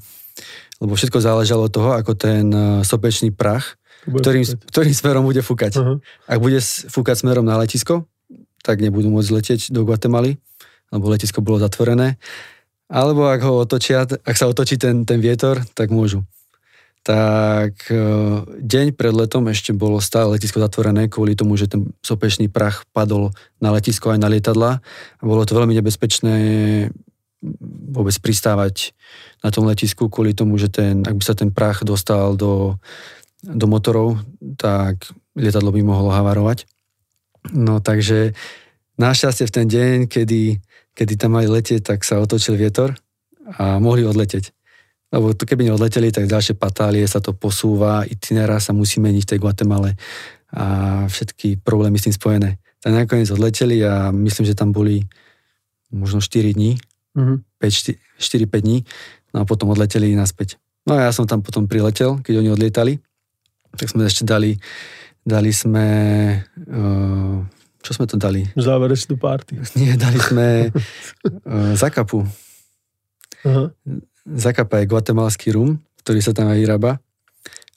lebo 0.81 0.93
všetko 0.97 1.21
záležalo 1.21 1.69
od 1.69 1.73
toho, 1.77 1.91
ako 1.93 2.17
ten 2.17 2.49
e, 2.49 2.81
sopečný 2.89 3.37
prach 3.37 3.77
ktorým, 4.07 4.47
ktorým 4.71 4.95
smerom 4.95 5.27
bude 5.27 5.43
fúkať. 5.43 5.83
Uh-huh. 5.83 5.99
Ak 6.31 6.39
bude 6.39 6.63
fúkať 6.63 7.27
smerom 7.27 7.43
na 7.43 7.59
letisko, 7.59 8.07
tak 8.63 8.79
nebudú 8.79 9.11
môcť 9.11 9.31
letieť 9.35 9.61
do 9.75 9.83
Guatemaly, 9.83 10.39
lebo 10.93 11.11
letisko 11.11 11.43
bolo 11.43 11.63
zatvorené. 11.63 12.19
Alebo 12.87 13.27
ak 13.27 13.43
ho 13.43 13.67
otočia, 13.67 14.07
ak 14.07 14.37
sa 14.39 14.47
otočí 14.47 14.79
ten, 14.79 15.03
ten 15.03 15.19
vietor, 15.19 15.59
tak 15.75 15.91
môžu. 15.91 16.23
tak 17.07 17.87
e, 17.87 18.03
deň 18.59 18.99
pred 18.99 19.15
letom 19.15 19.47
ešte 19.47 19.71
bolo 19.71 20.03
stále 20.03 20.35
letisko 20.39 20.59
zatvorené 20.59 21.07
kvôli 21.07 21.39
tomu, 21.39 21.55
že 21.55 21.71
ten 21.71 21.95
sopečný 22.03 22.51
prach 22.51 22.83
padol 22.91 23.31
na 23.63 23.71
letisko 23.71 24.11
aj 24.11 24.19
na 24.19 24.27
lietadla 24.27 24.83
bolo 25.23 25.47
to 25.47 25.55
veľmi 25.55 25.71
nebezpečné 25.79 26.35
vôbec 27.95 28.17
pristávať 28.19 28.91
na 29.45 29.55
tom 29.55 29.71
letisku 29.71 30.11
kvôli 30.11 30.35
tomu, 30.35 30.59
že 30.59 30.67
ten, 30.67 31.07
ak 31.07 31.15
by 31.15 31.23
sa 31.23 31.39
ten 31.39 31.55
prach 31.55 31.87
dostal 31.87 32.35
do, 32.35 32.75
do 33.43 33.67
motorov, 33.71 34.19
tak 34.59 35.07
lietadlo 35.39 35.71
by 35.71 35.81
mohlo 35.87 36.11
havarovať. 36.11 36.67
No 37.55 37.79
takže 37.79 38.35
našťastie 38.97 39.45
v 39.49 39.55
ten 39.55 39.67
deň, 39.69 39.97
kedy, 40.09 40.61
kedy 40.97 41.13
tam 41.17 41.37
mali 41.37 41.49
letieť, 41.49 41.95
tak 41.95 42.05
sa 42.05 42.21
otočil 42.21 42.57
vietor 42.57 42.97
a 43.57 43.79
mohli 43.79 44.03
odleteť. 44.03 44.53
Lebo 45.15 45.33
to 45.33 45.47
keby 45.47 45.71
neodleteli, 45.71 46.11
tak 46.11 46.27
ďalšie 46.27 46.59
patálie 46.59 47.07
sa 47.07 47.23
to 47.23 47.31
posúva, 47.31 48.03
itinera 48.03 48.59
sa 48.59 48.75
musí 48.75 48.99
meniť 48.99 49.23
v 49.23 49.31
tej 49.31 49.39
Guatemale 49.39 49.91
a 50.51 50.65
všetky 51.07 51.63
problémy 51.63 52.01
s 52.01 52.11
tým 52.11 52.17
spojené. 52.17 52.51
Tak 52.83 52.93
nakoniec 52.93 53.31
odleteli 53.31 53.83
a 53.87 54.11
myslím, 54.11 54.45
že 54.47 54.59
tam 54.59 54.75
boli 54.75 55.07
možno 55.95 56.19
4 56.19 56.59
dní, 56.59 56.75
mm-hmm. 57.15 57.39
4-5 57.63 58.67
dní, 58.67 58.83
no 59.35 59.37
a 59.43 59.45
potom 59.47 59.71
odleteli 59.71 60.11
naspäť. 60.19 60.59
No 60.87 60.99
a 60.99 61.11
ja 61.11 61.13
som 61.15 61.27
tam 61.27 61.43
potom 61.43 61.67
priletel, 61.67 62.19
keď 62.23 62.43
oni 62.43 62.51
odlietali, 62.51 62.99
tak 63.75 63.91
sme 63.91 64.07
ešte 64.07 64.23
dali, 64.23 64.55
dali 65.27 65.51
sme, 65.51 65.87
uh, 66.71 67.43
čo 67.87 67.95
sme 67.95 68.11
to 68.11 68.19
dali? 68.19 68.43
Záverečnú 68.59 69.15
party. 69.15 69.63
Nie, 69.79 69.95
dali 69.95 70.19
sme 70.19 70.75
uh, 70.75 71.73
zakapu. 71.83 72.27
Uh-huh. 73.47 73.71
Zakapa 74.27 74.83
je 74.83 74.91
guatemalský 74.91 75.55
rum, 75.55 75.79
ktorý 76.03 76.19
sa 76.19 76.35
tam 76.35 76.51
aj 76.51 76.59
vyrába. 76.59 76.99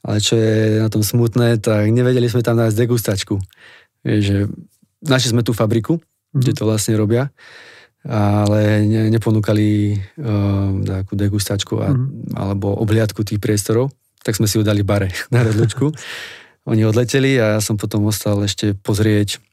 Ale 0.01 0.17
čo 0.17 0.33
je 0.33 0.81
na 0.81 0.89
tom 0.89 1.05
smutné, 1.05 1.61
tak 1.61 1.93
nevedeli 1.93 2.25
sme 2.25 2.41
tam 2.41 2.57
nájsť 2.57 2.73
degustačku. 2.73 3.37
Že 4.01 4.49
našli 5.05 5.29
sme 5.35 5.45
tú 5.45 5.51
fabriku, 5.53 5.99
mm-hmm. 5.99 6.39
kde 6.39 6.51
to 6.55 6.63
vlastne 6.63 6.95
robia, 6.95 7.29
ale 8.07 8.87
ne, 8.87 9.11
neponúkali 9.11 9.99
uh, 10.23 10.71
takú 10.87 11.19
degustačku 11.19 11.83
a, 11.83 11.91
mm-hmm. 11.91 12.39
alebo 12.39 12.79
obhliadku 12.79 13.27
tých 13.27 13.43
priestorov, 13.43 13.91
tak 14.23 14.39
sme 14.39 14.47
si 14.47 14.55
ho 14.55 14.63
dali 14.63 14.87
bare 14.87 15.11
na 15.35 15.43
redlučku. 15.43 15.91
Oni 16.71 16.87
odleteli 16.87 17.35
a 17.35 17.57
ja 17.57 17.59
som 17.59 17.75
potom 17.75 18.07
ostal 18.07 18.39
ešte 18.47 18.71
pozrieť 18.71 19.43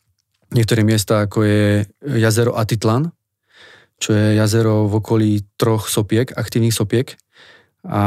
niektoré 0.53 0.87
miesta, 0.87 1.27
ako 1.27 1.43
je 1.43 1.87
jazero 2.21 2.55
Atitlan, 2.55 3.11
čo 3.97 4.13
je 4.13 4.37
jazero 4.37 4.87
v 4.87 5.01
okolí 5.01 5.31
troch 5.57 5.89
sopiek, 5.89 6.29
aktívnych 6.37 6.75
sopiek. 6.75 7.17
A 7.87 8.03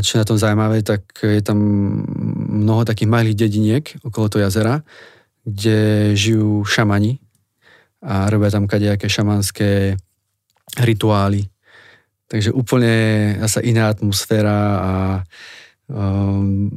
čo 0.00 0.16
je 0.16 0.20
na 0.24 0.28
tom 0.28 0.40
zaujímavé, 0.40 0.80
tak 0.80 1.04
je 1.20 1.44
tam 1.44 1.60
mnoho 2.64 2.88
takých 2.88 3.12
malých 3.12 3.36
dediniek 3.36 3.84
okolo 4.00 4.32
toho 4.32 4.48
jazera, 4.48 4.80
kde 5.44 6.12
žijú 6.16 6.64
šamani 6.64 7.20
a 8.00 8.30
robia 8.32 8.48
tam 8.48 8.64
kadejaké 8.64 9.10
šamanské 9.10 10.00
rituály. 10.80 11.44
Takže 12.28 12.52
úplne 12.52 12.94
zase 13.40 13.64
iná 13.68 13.88
atmosféra 13.88 14.58
a 14.80 14.92
um, 15.88 16.68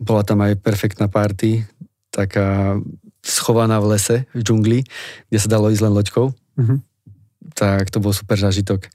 bola 0.00 0.24
tam 0.24 0.40
aj 0.40 0.56
perfektná 0.60 1.08
party, 1.08 1.64
taká 2.08 2.80
schovaná 3.20 3.80
v 3.80 3.96
lese, 3.96 4.16
v 4.32 4.42
džungli, 4.42 4.80
kde 5.28 5.38
sa 5.38 5.48
dalo 5.48 5.68
ísť 5.68 5.82
len 5.84 5.92
loďkou. 5.96 6.26
Mm-hmm 6.60 6.78
tak 7.54 7.90
to 7.90 7.98
bol 7.98 8.14
super 8.14 8.38
zážitok. 8.38 8.86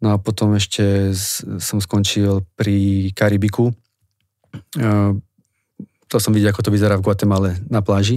No 0.00 0.16
a 0.16 0.16
potom 0.16 0.56
ešte 0.56 1.12
som 1.60 1.78
skončil 1.82 2.46
pri 2.56 3.10
Karibiku. 3.12 3.74
To 6.10 6.16
som 6.16 6.32
videl, 6.32 6.50
ako 6.50 6.64
to 6.64 6.74
vyzerá 6.74 6.96
v 6.96 7.04
Guatemale 7.04 7.60
na 7.68 7.84
pláži. 7.84 8.16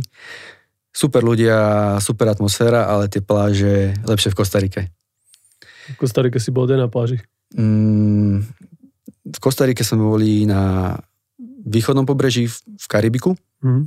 Super 0.94 1.26
ľudia, 1.26 1.98
super 2.00 2.32
atmosféra, 2.32 2.88
ale 2.88 3.12
tie 3.12 3.20
pláže 3.20 3.98
lepšie 4.06 4.32
v 4.32 4.38
Kostarike. 4.38 4.82
V 5.92 5.98
Kostarike 6.00 6.40
si 6.40 6.54
bol 6.54 6.70
na 6.70 6.88
pláži? 6.88 7.20
Mm, 7.52 8.48
v 9.28 9.40
Kostarike 9.42 9.84
sme 9.84 10.08
boli 10.08 10.48
na 10.48 10.96
východnom 11.68 12.08
pobreží 12.08 12.48
v 12.48 12.86
Karibiku 12.88 13.36
mm. 13.60 13.84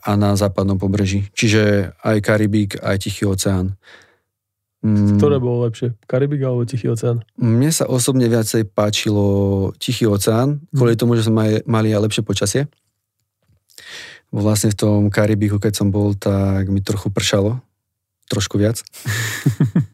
A 0.00 0.10
na 0.16 0.32
západnom 0.32 0.80
pobreží. 0.80 1.28
Čiže 1.36 1.92
aj 2.00 2.16
Karibik, 2.24 2.80
aj 2.80 3.04
Tichý 3.04 3.28
oceán. 3.28 3.76
Mm. 4.80 5.18
Ktoré 5.18 5.36
bolo 5.42 5.66
lepšie? 5.68 5.92
Karibik 6.08 6.40
alebo 6.40 6.64
Tichý 6.64 6.88
oceán? 6.88 7.20
Mne 7.36 7.68
sa 7.68 7.84
osobne 7.90 8.30
viacej 8.30 8.70
páčilo 8.70 9.72
Tichý 9.76 10.08
oceán, 10.08 10.64
kvôli 10.72 10.96
mm. 10.96 11.00
tomu, 11.00 11.18
že 11.18 11.28
sme 11.28 11.60
mali 11.68 11.92
aj 11.92 12.06
lepšie 12.08 12.22
počasie. 12.24 12.62
Vlastne 14.32 14.72
v 14.72 14.78
tom 14.78 15.00
Karibiku, 15.12 15.60
keď 15.60 15.72
som 15.84 15.88
bol, 15.92 16.16
tak 16.16 16.72
mi 16.72 16.80
trochu 16.80 17.12
pršalo. 17.12 17.60
Trošku 18.26 18.58
viac. 18.58 18.82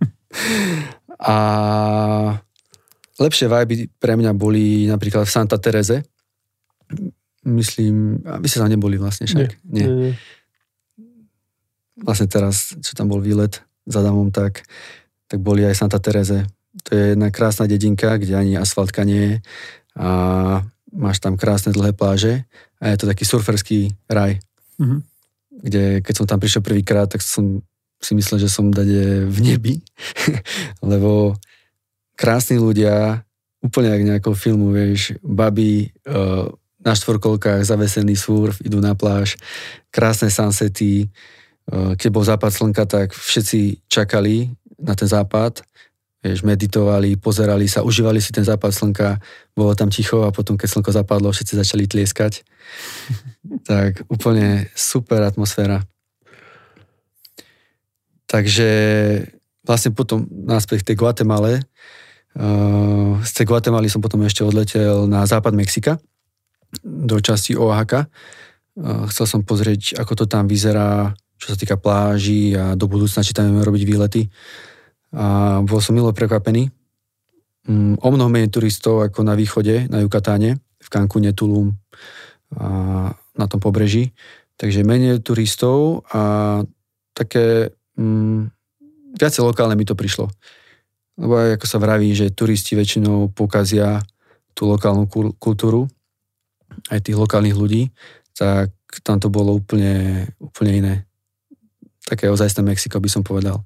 a 1.34 1.36
lepšie 3.20 3.46
vibe 3.46 3.92
pre 4.00 4.14
mňa 4.16 4.32
boli 4.32 4.88
napríklad 4.88 5.28
v 5.28 5.34
Santa 5.34 5.60
Tereze. 5.60 6.04
Myslím, 7.42 8.22
a 8.22 8.38
vy 8.38 8.46
ste 8.46 8.62
tam 8.62 8.70
neboli 8.70 8.94
vlastne 8.98 9.26
však. 9.26 9.50
Nie. 9.66 9.86
Nie. 9.86 9.86
nie. 9.90 10.12
Vlastne 11.98 12.30
teraz, 12.30 12.74
čo 12.78 12.94
tam 12.94 13.10
bol 13.10 13.18
výlet, 13.18 13.62
za 13.86 13.98
Adamom, 13.98 14.30
tak, 14.30 14.62
tak 15.26 15.42
boli 15.42 15.66
aj 15.66 15.74
Santa 15.74 15.98
Tereze. 15.98 16.46
To 16.86 16.90
je 16.94 17.02
jedna 17.14 17.34
krásna 17.34 17.66
dedinka, 17.66 18.16
kde 18.16 18.38
ani 18.38 18.54
asfaltka 18.54 19.02
nie 19.02 19.20
je 19.20 19.34
a 19.98 20.08
máš 20.92 21.20
tam 21.20 21.36
krásne 21.36 21.72
dlhé 21.72 21.92
pláže 21.92 22.44
a 22.80 22.92
je 22.92 22.96
to 22.96 23.08
taký 23.08 23.24
surferský 23.24 23.80
raj, 24.08 24.40
mm-hmm. 24.80 25.00
kde 25.68 25.82
keď 26.00 26.14
som 26.16 26.26
tam 26.28 26.40
prišiel 26.40 26.64
prvýkrát, 26.64 27.08
tak 27.08 27.20
som 27.20 27.60
si 28.02 28.12
myslel, 28.18 28.42
že 28.42 28.50
som 28.50 28.72
dade 28.72 29.28
v 29.28 29.38
nebi, 29.40 29.74
lebo 30.90 31.36
krásni 32.16 32.58
ľudia, 32.58 33.22
úplne 33.62 33.94
ako 33.94 34.04
nejakého 34.10 34.36
filmu, 34.36 34.74
vieš, 34.74 35.14
baby 35.22 35.92
uh, 36.08 36.50
na 36.82 36.92
štvorkolkách, 36.98 37.62
zavesený 37.62 38.18
surf, 38.18 38.58
idú 38.62 38.82
na 38.82 38.98
pláž, 38.98 39.38
krásne 39.94 40.28
sunsety, 40.28 41.06
Eh, 41.70 41.94
keď 41.94 42.08
bol 42.10 42.24
západ 42.26 42.50
slnka, 42.50 42.82
tak 42.90 43.14
všetci 43.14 43.86
čakali 43.86 44.50
na 44.82 44.98
ten 44.98 45.06
západ, 45.06 45.62
vieš, 46.18 46.42
meditovali, 46.42 47.14
pozerali 47.14 47.70
sa, 47.70 47.86
užívali 47.86 48.18
si 48.18 48.34
ten 48.34 48.42
západ 48.42 48.74
slnka, 48.74 49.08
bolo 49.54 49.70
tam 49.78 49.86
ticho 49.86 50.26
a 50.26 50.34
potom, 50.34 50.58
keď 50.58 50.68
slnko 50.68 50.90
zapadlo, 50.90 51.30
všetci 51.30 51.54
začali 51.54 51.86
tlieskať. 51.86 52.42
tak 53.70 54.02
úplne 54.10 54.66
super 54.74 55.22
atmosféra. 55.22 55.86
Takže 58.26 58.70
vlastne 59.62 59.94
potom 59.94 60.26
náspäť 60.26 60.82
k 60.82 60.88
tej 60.92 60.96
Guatemale, 60.96 61.62
uh, 62.40 63.20
z 63.20 63.30
tej 63.36 63.44
Guatemaly 63.44 63.92
som 63.92 64.00
potom 64.00 64.24
ešte 64.24 64.40
odletel 64.40 65.04
na 65.04 65.28
západ 65.28 65.52
Mexika, 65.52 66.00
do 66.80 67.20
časti 67.20 67.52
Oaxaca. 67.52 68.08
Uh, 68.72 69.04
chcel 69.12 69.28
som 69.28 69.40
pozrieť, 69.44 70.00
ako 70.00 70.24
to 70.24 70.24
tam 70.24 70.48
vyzerá, 70.48 71.12
čo 71.36 71.52
sa 71.52 71.56
týka 71.58 71.76
pláží 71.76 72.56
a 72.56 72.72
do 72.72 72.88
budúcna, 72.88 73.20
či 73.20 73.36
tam 73.36 73.52
budeme 73.52 73.68
robiť 73.68 73.82
výlety. 73.84 74.22
A 75.12 75.60
bol 75.60 75.82
som 75.84 75.92
milo 75.92 76.14
prekvapený. 76.16 76.72
Mm, 77.68 78.00
o 78.00 78.08
mnoho 78.08 78.30
menej 78.32 78.50
turistov 78.50 79.04
ako 79.04 79.22
na 79.22 79.36
východe, 79.36 79.86
na 79.86 80.02
Jukatáne, 80.02 80.58
v 80.58 80.88
Cancúne, 80.88 81.30
Tulum 81.30 81.76
a 82.58 82.68
na 83.12 83.46
tom 83.46 83.60
pobreží. 83.60 84.12
Takže 84.56 84.86
menej 84.86 85.20
turistov 85.22 86.04
a 86.10 86.62
také 87.12 87.74
mm, 87.98 88.50
viacej 89.18 89.42
lokálne 89.44 89.76
mi 89.76 89.86
to 89.86 89.94
prišlo. 89.94 90.32
Lebo 91.20 91.54
ako 91.58 91.66
sa 91.68 91.78
vraví, 91.78 92.16
že 92.16 92.32
turisti 92.32 92.72
väčšinou 92.72 93.30
pokazia 93.36 94.00
tú 94.56 94.68
lokálnu 94.68 95.08
kultúru, 95.36 95.88
aj 96.90 97.06
tých 97.06 97.18
lokálnych 97.18 97.54
ľudí, 97.54 97.92
tak 98.34 98.72
tam 99.04 99.20
to 99.20 99.28
bolo 99.28 99.54
úplne, 99.60 100.26
úplne 100.40 100.72
iné 100.72 100.94
také 102.06 102.26
ozajstné 102.28 102.66
Mexiko 102.66 102.98
by 102.98 103.10
som 103.10 103.22
povedal. 103.22 103.62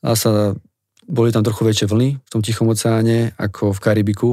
A 0.00 0.14
sa, 0.14 0.54
boli 1.06 1.34
tam 1.34 1.42
trochu 1.42 1.66
väčšie 1.66 1.90
vlny 1.90 2.08
v 2.16 2.28
tom 2.30 2.40
Tichom 2.40 2.70
oceáne 2.70 3.34
ako 3.36 3.74
v 3.74 3.82
Karibiku, 3.82 4.30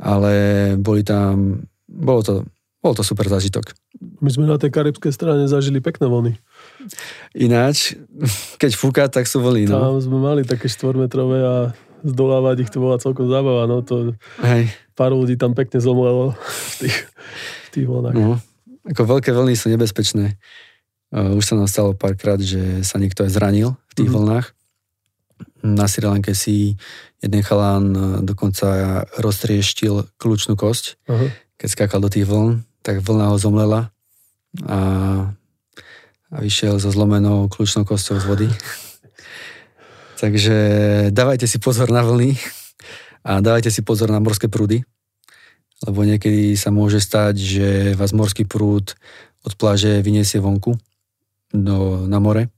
ale 0.00 0.34
boli 0.80 1.04
tam, 1.04 1.62
bolo 1.86 2.20
to, 2.24 2.34
bolo 2.80 2.94
to 2.96 3.04
super 3.04 3.28
zážitok. 3.28 3.76
My 4.24 4.32
sme 4.32 4.48
na 4.48 4.56
tej 4.56 4.72
karibskej 4.72 5.12
strane 5.12 5.44
zažili 5.44 5.84
pekné 5.84 6.08
vlny. 6.08 6.32
Ináč, 7.36 8.00
keď 8.56 8.72
fúka, 8.72 9.04
tak 9.12 9.28
sú 9.28 9.44
vlny. 9.44 9.68
No. 9.68 9.76
Tam 9.76 9.96
sme 10.00 10.18
mali 10.18 10.42
také 10.48 10.72
štvormetrové 10.72 11.38
a 11.44 11.56
zdolávať 12.04 12.66
ich 12.66 12.70
to 12.72 12.78
bola 12.80 13.00
celkom 13.00 13.28
zábava. 13.28 13.68
No 13.68 13.84
to 13.84 14.16
Hej. 14.42 14.72
Pár 14.96 15.16
ľudí 15.16 15.36
tam 15.40 15.56
pekne 15.56 15.80
zomlelo 15.80 16.36
v 16.76 16.86
tých, 16.86 16.96
v 17.66 17.68
tých 17.72 17.86
vlnách. 17.86 18.14
No, 18.16 18.36
ako 18.88 19.18
veľké 19.18 19.30
vlny 19.32 19.54
sú 19.56 19.72
nebezpečné. 19.72 20.40
Uh, 21.10 21.34
už 21.34 21.42
sa 21.42 21.54
nám 21.58 21.66
stalo 21.66 21.90
párkrát, 21.92 22.38
že 22.38 22.86
sa 22.86 23.00
niekto 23.00 23.26
aj 23.26 23.34
zranil 23.34 23.74
v 23.90 23.94
tých 23.98 24.10
mm-hmm. 24.10 24.26
vlnách. 24.30 24.46
Na 25.60 25.84
Sri 25.88 26.04
Lanke 26.04 26.32
si 26.32 26.76
jeden 27.20 27.42
chalán 27.44 27.92
e, 27.92 28.00
dokonca 28.24 29.04
roztrieštil 29.20 30.08
kľúčnú 30.16 30.56
kosť, 30.56 30.96
uh-huh. 31.04 31.28
keď 31.60 31.68
skákal 31.68 32.00
do 32.00 32.08
tých 32.08 32.24
vln, 32.24 32.64
tak 32.80 33.04
vlna 33.04 33.32
ho 33.32 33.36
zomlela 33.36 33.92
a, 34.64 34.80
a 36.32 36.36
vyšiel 36.40 36.80
so 36.80 36.88
zlomenou 36.88 37.48
kľúčnou 37.52 37.84
kosťou 37.84 38.16
z 38.20 38.24
vody. 38.24 38.48
Takže 40.20 40.58
dávajte 41.16 41.48
si 41.48 41.56
pozor 41.56 41.88
na 41.88 42.04
vlny 42.04 42.36
a 43.24 43.40
dávajte 43.40 43.72
si 43.72 43.80
pozor 43.80 44.12
na 44.12 44.20
morské 44.20 44.52
prúdy, 44.52 44.84
lebo 45.88 46.04
niekedy 46.04 46.60
sa 46.60 46.68
môže 46.68 47.00
stať, 47.00 47.40
že 47.40 47.68
vás 47.96 48.12
morský 48.12 48.44
prúd 48.44 48.92
od 49.40 49.52
pláže 49.56 50.04
vyniesie 50.04 50.36
vonku 50.36 50.76
do, 51.56 52.04
na 52.04 52.20
more 52.20 52.52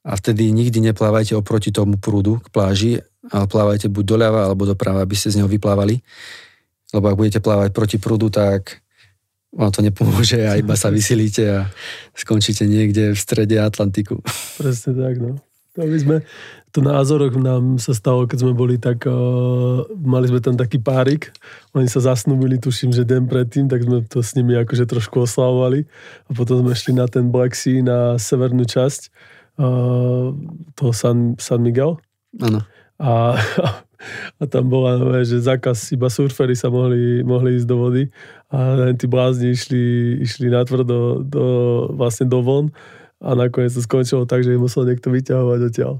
a 0.00 0.16
vtedy 0.16 0.48
nikdy 0.56 0.80
neplávajte 0.80 1.36
oproti 1.36 1.68
tomu 1.68 2.00
prúdu 2.00 2.40
k 2.40 2.48
pláži, 2.48 2.92
ale 3.28 3.44
plávajte 3.44 3.92
buď 3.92 4.04
doľava 4.16 4.48
alebo 4.48 4.64
doprava, 4.64 5.04
aby 5.04 5.12
ste 5.12 5.28
z 5.28 5.44
neho 5.44 5.52
vyplávali. 5.52 6.00
Lebo 6.96 7.12
ak 7.12 7.18
budete 7.20 7.44
plávať 7.44 7.76
proti 7.76 8.00
prúdu, 8.00 8.32
tak 8.32 8.80
vám 9.52 9.68
to 9.68 9.84
nepomôže 9.84 10.48
a 10.48 10.56
iba 10.56 10.80
sa 10.80 10.88
vysilíte 10.88 11.44
a 11.44 11.60
skončíte 12.16 12.64
niekde 12.64 13.12
v 13.12 13.18
strede 13.20 13.60
Atlantiku. 13.60 14.24
Presne 14.56 14.96
tak, 14.96 15.14
no. 15.20 15.36
To 15.78 15.86
my 15.86 15.98
sme, 16.02 16.16
to 16.70 16.78
na 16.82 17.02
Azoroch 17.02 17.34
nám 17.34 17.82
sa 17.82 17.90
stalo, 17.90 18.30
keď 18.30 18.46
sme 18.46 18.52
boli 18.54 18.78
tak, 18.78 19.02
uh, 19.06 19.82
mali 19.98 20.30
sme 20.30 20.38
tam 20.38 20.54
taký 20.54 20.78
párik, 20.78 21.34
oni 21.74 21.90
sa 21.90 21.98
zasnúbili, 21.98 22.62
tuším, 22.62 22.94
že 22.94 23.02
deň 23.02 23.26
predtým, 23.26 23.66
tak 23.66 23.82
sme 23.82 24.06
to 24.06 24.22
s 24.22 24.38
nimi 24.38 24.54
akože 24.54 24.86
trošku 24.86 25.26
oslavovali 25.26 25.86
a 26.26 26.30
potom 26.30 26.62
sme 26.62 26.74
šli 26.74 26.92
na 26.94 27.10
ten 27.10 27.28
Black 27.28 27.58
Sea, 27.58 27.82
na 27.82 28.14
severnú 28.22 28.62
časť 28.62 29.10
uh, 29.58 30.30
toho 30.78 30.92
San, 30.94 31.34
San 31.42 31.66
Miguel. 31.66 31.98
Áno. 32.38 32.62
A, 33.00 33.34
a 34.40 34.42
tam 34.46 34.70
bola, 34.70 35.24
že 35.26 35.42
zákaz, 35.42 35.90
iba 35.90 36.06
surfery 36.06 36.54
sa 36.54 36.70
mohli, 36.70 37.26
mohli 37.26 37.58
ísť 37.58 37.66
do 37.66 37.76
vody 37.80 38.04
a 38.52 38.92
tí 38.94 39.10
blázni 39.10 39.56
išli, 39.56 40.18
išli 40.22 40.52
natvrdo 40.52 41.24
do, 41.26 41.44
vlastne 41.96 42.30
do 42.30 42.44
von 42.44 42.70
a 43.20 43.36
nakoniec 43.36 43.72
to 43.72 43.84
skončilo 43.84 44.24
tak, 44.24 44.44
že 44.44 44.56
im 44.56 44.64
musel 44.64 44.88
niekto 44.88 45.12
vyťahovať 45.12 45.60
odtiaľ. 45.66 45.94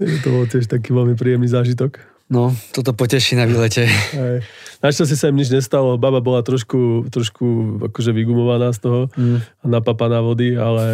To 0.00 0.28
bol 0.32 0.48
tiež 0.48 0.64
taký 0.64 0.96
veľmi 0.96 1.12
príjemný 1.12 1.44
zážitok. 1.44 2.00
No, 2.30 2.54
toto 2.70 2.94
poteší 2.94 3.34
na 3.34 3.44
výlete. 3.44 3.90
Aj. 4.14 4.38
Našťastie 4.80 5.18
sa 5.18 5.28
im 5.28 5.36
nič 5.36 5.50
nestalo. 5.50 5.98
Baba 6.00 6.22
bola 6.22 6.40
trošku, 6.46 7.10
trošku 7.10 7.76
akože 7.90 8.14
vygumovaná 8.14 8.70
z 8.72 8.86
toho 8.86 9.00
mm. 9.12 9.38
a 9.60 9.64
napapaná 9.66 10.22
vody, 10.22 10.54
ale 10.54 10.86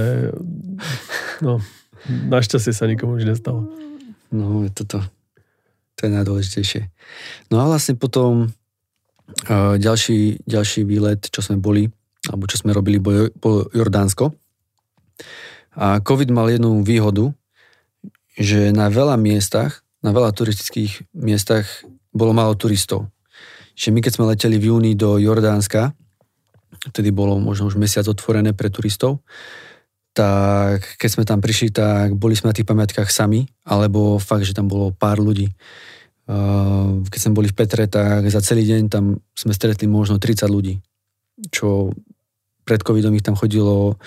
no, 1.45 1.61
našťastie 2.09 2.73
sa 2.73 2.89
nikomu 2.89 3.21
nič 3.21 3.29
nestalo. 3.29 3.69
No, 4.33 4.65
toto. 4.73 5.05
To 5.97 6.01
je 6.03 6.11
najdôležitejšie. 6.11 6.89
No 7.53 7.63
a 7.63 7.69
vlastne 7.69 8.01
potom 8.01 8.49
uh, 9.47 9.75
ďalší, 9.77 10.41
ďalší 10.49 10.89
výlet, 10.89 11.31
čo 11.31 11.45
sme 11.45 11.61
boli, 11.61 11.87
alebo 12.27 12.49
čo 12.49 12.59
sme 12.59 12.73
robili, 12.73 12.97
bol, 12.97 13.31
bol 13.37 13.69
Jordánsko. 13.71 14.33
A 15.77 16.01
COVID 16.01 16.33
mal 16.33 16.49
jednu 16.49 16.81
výhodu, 16.81 17.31
že 18.37 18.71
na 18.71 18.93
veľa 18.93 19.17
miestach, 19.17 19.81
na 20.05 20.13
veľa 20.13 20.37
turistických 20.37 21.11
miestach 21.17 21.65
bolo 22.13 22.37
málo 22.37 22.53
turistov. 22.55 23.09
Že 23.77 23.93
my 23.97 24.01
keď 24.05 24.13
sme 24.13 24.29
leteli 24.29 24.57
v 24.61 24.69
júni 24.73 24.93
do 24.93 25.17
Jordánska, 25.17 25.97
vtedy 26.93 27.11
bolo 27.11 27.41
možno 27.41 27.67
už 27.67 27.81
mesiac 27.81 28.05
otvorené 28.07 28.53
pre 28.53 28.69
turistov, 28.69 29.25
tak 30.17 30.97
keď 30.97 31.09
sme 31.13 31.25
tam 31.29 31.45
prišli, 31.45 31.69
tak 31.73 32.17
boli 32.17 32.33
sme 32.33 32.49
na 32.53 32.57
tých 32.57 32.65
pamiatkách 32.69 33.13
sami, 33.13 33.45
alebo 33.69 34.17
fakt, 34.17 34.49
že 34.49 34.57
tam 34.57 34.65
bolo 34.65 34.89
pár 34.93 35.21
ľudí. 35.21 35.53
Keď 37.09 37.21
sme 37.21 37.37
boli 37.37 37.53
v 37.53 37.57
Petre, 37.57 37.85
tak 37.85 38.25
za 38.33 38.41
celý 38.41 38.65
deň 38.65 38.89
tam 38.89 39.21
sme 39.37 39.53
stretli 39.53 39.85
možno 39.85 40.17
30 40.17 40.49
ľudí, 40.49 40.81
čo 41.53 41.93
pred 42.65 42.81
covidom 42.81 43.13
ich 43.13 43.23
tam 43.23 43.37
chodilo 43.37 44.01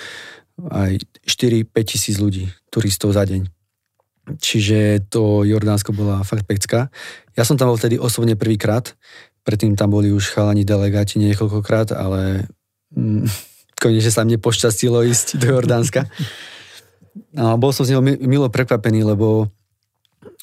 aj 0.58 0.98
4-5 1.24 1.72
tisíc 1.86 2.18
ľudí, 2.18 2.50
turistov 2.74 3.14
za 3.14 3.24
deň. 3.24 3.59
Čiže 4.38 5.10
to 5.10 5.42
Jordánsko 5.42 5.96
bola 5.96 6.22
fakt 6.22 6.46
pecka. 6.46 6.94
Ja 7.34 7.48
som 7.48 7.58
tam 7.58 7.74
bol 7.74 7.80
vtedy 7.80 7.98
osobne 7.98 8.38
prvýkrát, 8.38 8.94
predtým 9.42 9.74
tam 9.74 9.96
boli 9.96 10.14
už 10.14 10.36
chalani 10.36 10.62
delegáti 10.62 11.18
niekoľkokrát, 11.18 11.96
ale 11.98 12.46
mm, 12.94 13.26
konečne 13.82 14.12
sa 14.14 14.22
mne 14.22 14.38
pošťastilo 14.38 15.02
ísť 15.10 15.42
do 15.42 15.58
Jordánska. 15.58 16.06
A 17.34 17.58
bol 17.58 17.74
som 17.74 17.88
z 17.88 17.98
neho 17.98 18.04
milo 18.04 18.48
prekvapený, 18.54 19.02
lebo 19.02 19.50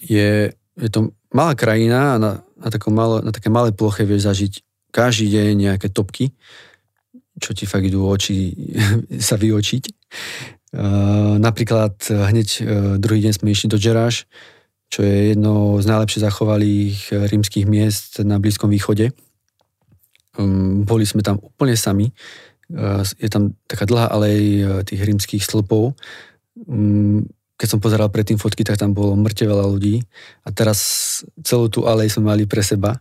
je, 0.03 0.51
je 0.75 0.89
to 0.91 1.15
malá 1.31 1.55
krajina 1.55 2.17
a 2.17 2.19
na, 2.19 2.31
na, 2.59 2.69
malo, 2.91 3.23
na 3.23 3.31
také 3.31 3.53
malé 3.53 3.71
ploche 3.71 4.03
vieš 4.03 4.27
zažiť 4.27 4.53
každý 4.91 5.29
deň 5.31 5.47
nejaké 5.55 5.89
topky 5.93 6.33
čo 7.37 7.53
ti 7.53 7.69
fakt 7.69 7.85
idú 7.85 8.05
oči 8.09 8.53
sa 9.29 9.37
vyočiť. 9.37 9.85
Uh, 10.77 11.41
napríklad 11.41 11.97
hneď 12.05 12.49
uh, 12.61 12.65
druhý 13.01 13.25
deň 13.25 13.33
sme 13.33 13.57
išli 13.57 13.73
do 13.73 13.81
Džeráš, 13.81 14.29
čo 14.93 15.01
je 15.01 15.33
jedno 15.33 15.81
z 15.81 15.89
najlepšie 15.89 16.21
zachovalých 16.21 17.17
rímskych 17.33 17.65
miest 17.65 18.21
na 18.21 18.37
Blízkom 18.37 18.69
východe. 18.69 19.17
Um, 20.37 20.85
boli 20.85 21.09
sme 21.09 21.25
tam 21.25 21.41
úplne 21.41 21.81
sami. 21.81 22.13
Uh, 22.69 23.01
je 23.17 23.33
tam 23.33 23.57
taká 23.65 23.89
dlhá 23.89 24.13
alej 24.13 24.69
tých 24.85 25.01
rímskych 25.01 25.41
stĺpov. 25.49 25.97
Um, 26.69 27.25
keď 27.57 27.69
som 27.73 27.81
pozeral 27.81 28.13
predtým 28.13 28.37
fotky, 28.37 28.61
tak 28.69 28.77
tam 28.77 28.93
bolo 28.93 29.17
mŕte 29.17 29.49
veľa 29.49 29.65
ľudí. 29.65 30.05
A 30.45 30.53
teraz 30.53 30.79
celú 31.41 31.73
tú 31.73 31.89
alej 31.89 32.13
sme 32.13 32.37
mali 32.37 32.45
pre 32.45 32.61
seba. 32.61 33.01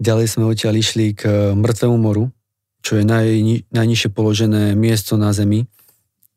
Ďalej 0.00 0.26
sme 0.32 0.48
odtiaľ 0.48 0.80
išli 0.80 1.12
k 1.12 1.52
mŕtvemu 1.52 1.96
moru, 2.00 2.32
čo 2.80 2.96
je 2.96 3.04
naj, 3.04 3.28
najnižšie 3.70 4.08
položené 4.10 4.72
miesto 4.72 5.20
na 5.20 5.36
Zemi. 5.36 5.68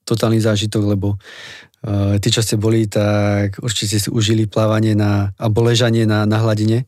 Totálny 0.07 0.39
zážitok, 0.39 0.95
lebo 0.95 1.19
uh, 1.19 2.15
tí, 2.23 2.31
čo 2.31 2.39
ste 2.39 2.55
boli, 2.55 2.87
tak 2.87 3.59
určite 3.59 3.99
si 3.99 4.07
užili 4.07 4.47
plávanie 4.47 4.95
na, 4.95 5.35
alebo 5.35 5.67
ležanie 5.67 6.07
na, 6.07 6.23
na 6.23 6.39
hladine, 6.39 6.87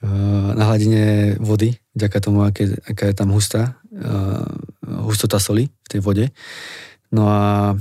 uh, 0.00 0.56
na 0.56 0.64
hladine 0.64 1.36
vody, 1.36 1.76
vďaka 1.92 2.18
tomu, 2.24 2.48
aké, 2.48 2.80
aká 2.88 3.12
je 3.12 3.14
tam 3.14 3.28
hustá, 3.36 3.76
uh, 3.92 4.48
hustota 5.04 5.36
soli 5.36 5.68
v 5.68 5.88
tej 5.92 6.00
vode. 6.00 6.24
No 7.12 7.28
a 7.28 7.76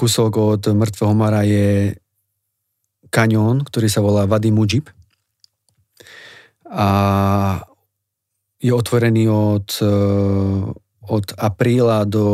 kúsok 0.00 0.32
od 0.40 0.62
mŕtvého 0.64 1.12
mara 1.12 1.44
je 1.44 1.92
kanión, 3.10 3.66
ktorý 3.66 3.90
sa 3.90 4.00
volá 4.00 4.24
Vady 4.24 4.54
Mujib. 4.54 4.86
A 6.70 6.88
je 8.62 8.70
otvorený 8.70 9.26
od, 9.28 9.68
eh, 9.82 10.62
od 11.10 11.26
apríla 11.34 12.06
do, 12.06 12.26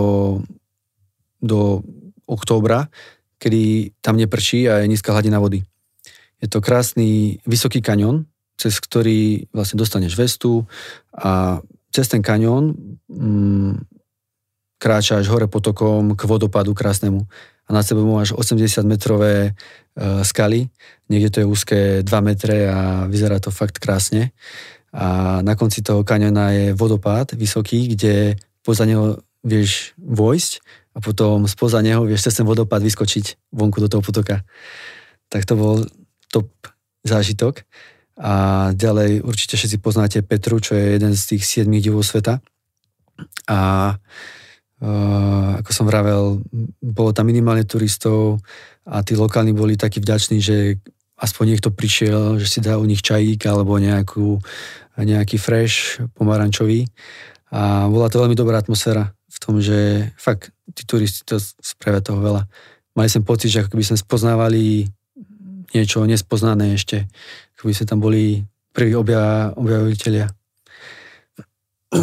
do 1.43 1.83
októbra, 2.27 2.89
kedy 3.39 3.93
tam 4.01 4.17
neprší 4.17 4.69
a 4.69 4.83
je 4.83 4.89
nízka 4.89 5.13
hladina 5.13 5.39
vody. 5.39 5.63
Je 6.43 6.49
to 6.49 6.61
krásny 6.61 7.39
vysoký 7.47 7.81
kaňon, 7.81 8.25
cez 8.57 8.81
ktorý 8.81 9.49
vlastne 9.53 9.81
dostaneš 9.81 10.17
vestu 10.17 10.65
a 11.13 11.61
cez 11.93 12.09
ten 12.09 12.21
kaňon 12.25 12.77
mm, 13.09 13.75
kráčaš 14.77 15.29
hore 15.33 15.49
potokom 15.49 16.17
k 16.17 16.23
vodopadu 16.29 16.77
krásnemu 16.77 17.25
a 17.67 17.71
nad 17.73 17.83
sebou 17.83 18.05
máš 18.05 18.37
80 18.37 18.85
metrové 18.85 19.51
e, 19.51 19.53
skaly, 20.25 20.69
niekde 21.09 21.31
to 21.33 21.39
je 21.41 21.47
úzke 21.47 21.79
2 22.05 22.09
metre 22.21 22.69
a 22.69 23.09
vyzerá 23.09 23.41
to 23.41 23.49
fakt 23.49 23.81
krásne 23.81 24.37
a 24.97 25.41
na 25.45 25.53
konci 25.57 25.85
toho 25.85 26.05
kaniona 26.05 26.51
je 26.57 26.67
vodopád 26.73 27.37
vysoký, 27.37 27.93
kde 27.93 28.41
poza 28.65 28.89
neho 28.89 29.21
vieš 29.45 29.93
vojsť 30.01 30.53
a 30.97 30.99
potom 31.05 31.45
spoza 31.45 31.85
neho 31.85 32.09
vieš 32.09 32.25
cez 32.25 32.41
ten 32.41 32.49
vodopád 32.49 32.81
vyskočiť 32.81 33.53
vonku 33.53 33.85
do 33.85 33.89
toho 33.93 34.01
potoka. 34.01 34.41
Tak 35.29 35.45
to 35.45 35.55
bol 35.55 35.85
top 36.33 36.49
zážitok. 37.05 37.69
A 38.17 38.73
ďalej 38.73 39.21
určite 39.21 39.61
všetci 39.61 39.77
poznáte 39.77 40.25
Petru, 40.25 40.57
čo 40.57 40.73
je 40.73 40.97
jeden 40.97 41.13
z 41.13 41.37
tých 41.37 41.45
siedmých 41.45 41.93
divov 41.93 42.01
sveta. 42.01 42.41
A 43.45 43.93
uh, 44.81 45.51
ako 45.61 45.71
som 45.71 45.85
vravel, 45.85 46.41
bolo 46.81 47.13
tam 47.13 47.29
minimálne 47.29 47.69
turistov 47.69 48.41
a 48.89 49.05
tí 49.05 49.13
lokálni 49.13 49.53
boli 49.53 49.77
takí 49.77 50.01
vďační, 50.01 50.41
že 50.41 50.81
aspoň 51.21 51.45
niekto 51.57 51.69
prišiel, 51.73 52.41
že 52.41 52.49
si 52.49 52.65
dá 52.65 52.81
u 52.81 52.89
nich 52.89 53.05
čajík 53.05 53.45
alebo 53.45 53.77
nejakú, 53.77 54.41
nejaký 54.97 55.37
fresh 55.37 56.01
pomarančový. 56.17 56.89
A 57.53 57.85
bola 57.89 58.09
to 58.09 58.21
veľmi 58.25 58.37
dobrá 58.37 58.65
atmosféra 58.65 59.13
v 59.13 59.39
tom, 59.45 59.61
že 59.61 60.09
fakt 60.17 60.56
tí 60.75 60.83
turisti 60.89 61.23
to 61.23 61.39
spravia 61.41 62.03
toho 62.03 62.19
veľa. 62.19 62.43
Mali 62.97 63.09
som 63.13 63.23
pocit, 63.23 63.53
že 63.53 63.63
ako 63.63 63.77
by 63.77 63.85
sme 63.85 63.99
spoznávali 64.01 64.89
niečo 65.77 66.07
nespoznané 66.09 66.75
ešte. 66.75 67.05
Ako 67.59 67.69
by 67.69 67.73
sme 67.77 67.87
tam 67.87 68.01
boli 68.01 68.41
prví 68.73 68.97
obja, 68.97 69.53
objaviteľia. 69.53 70.27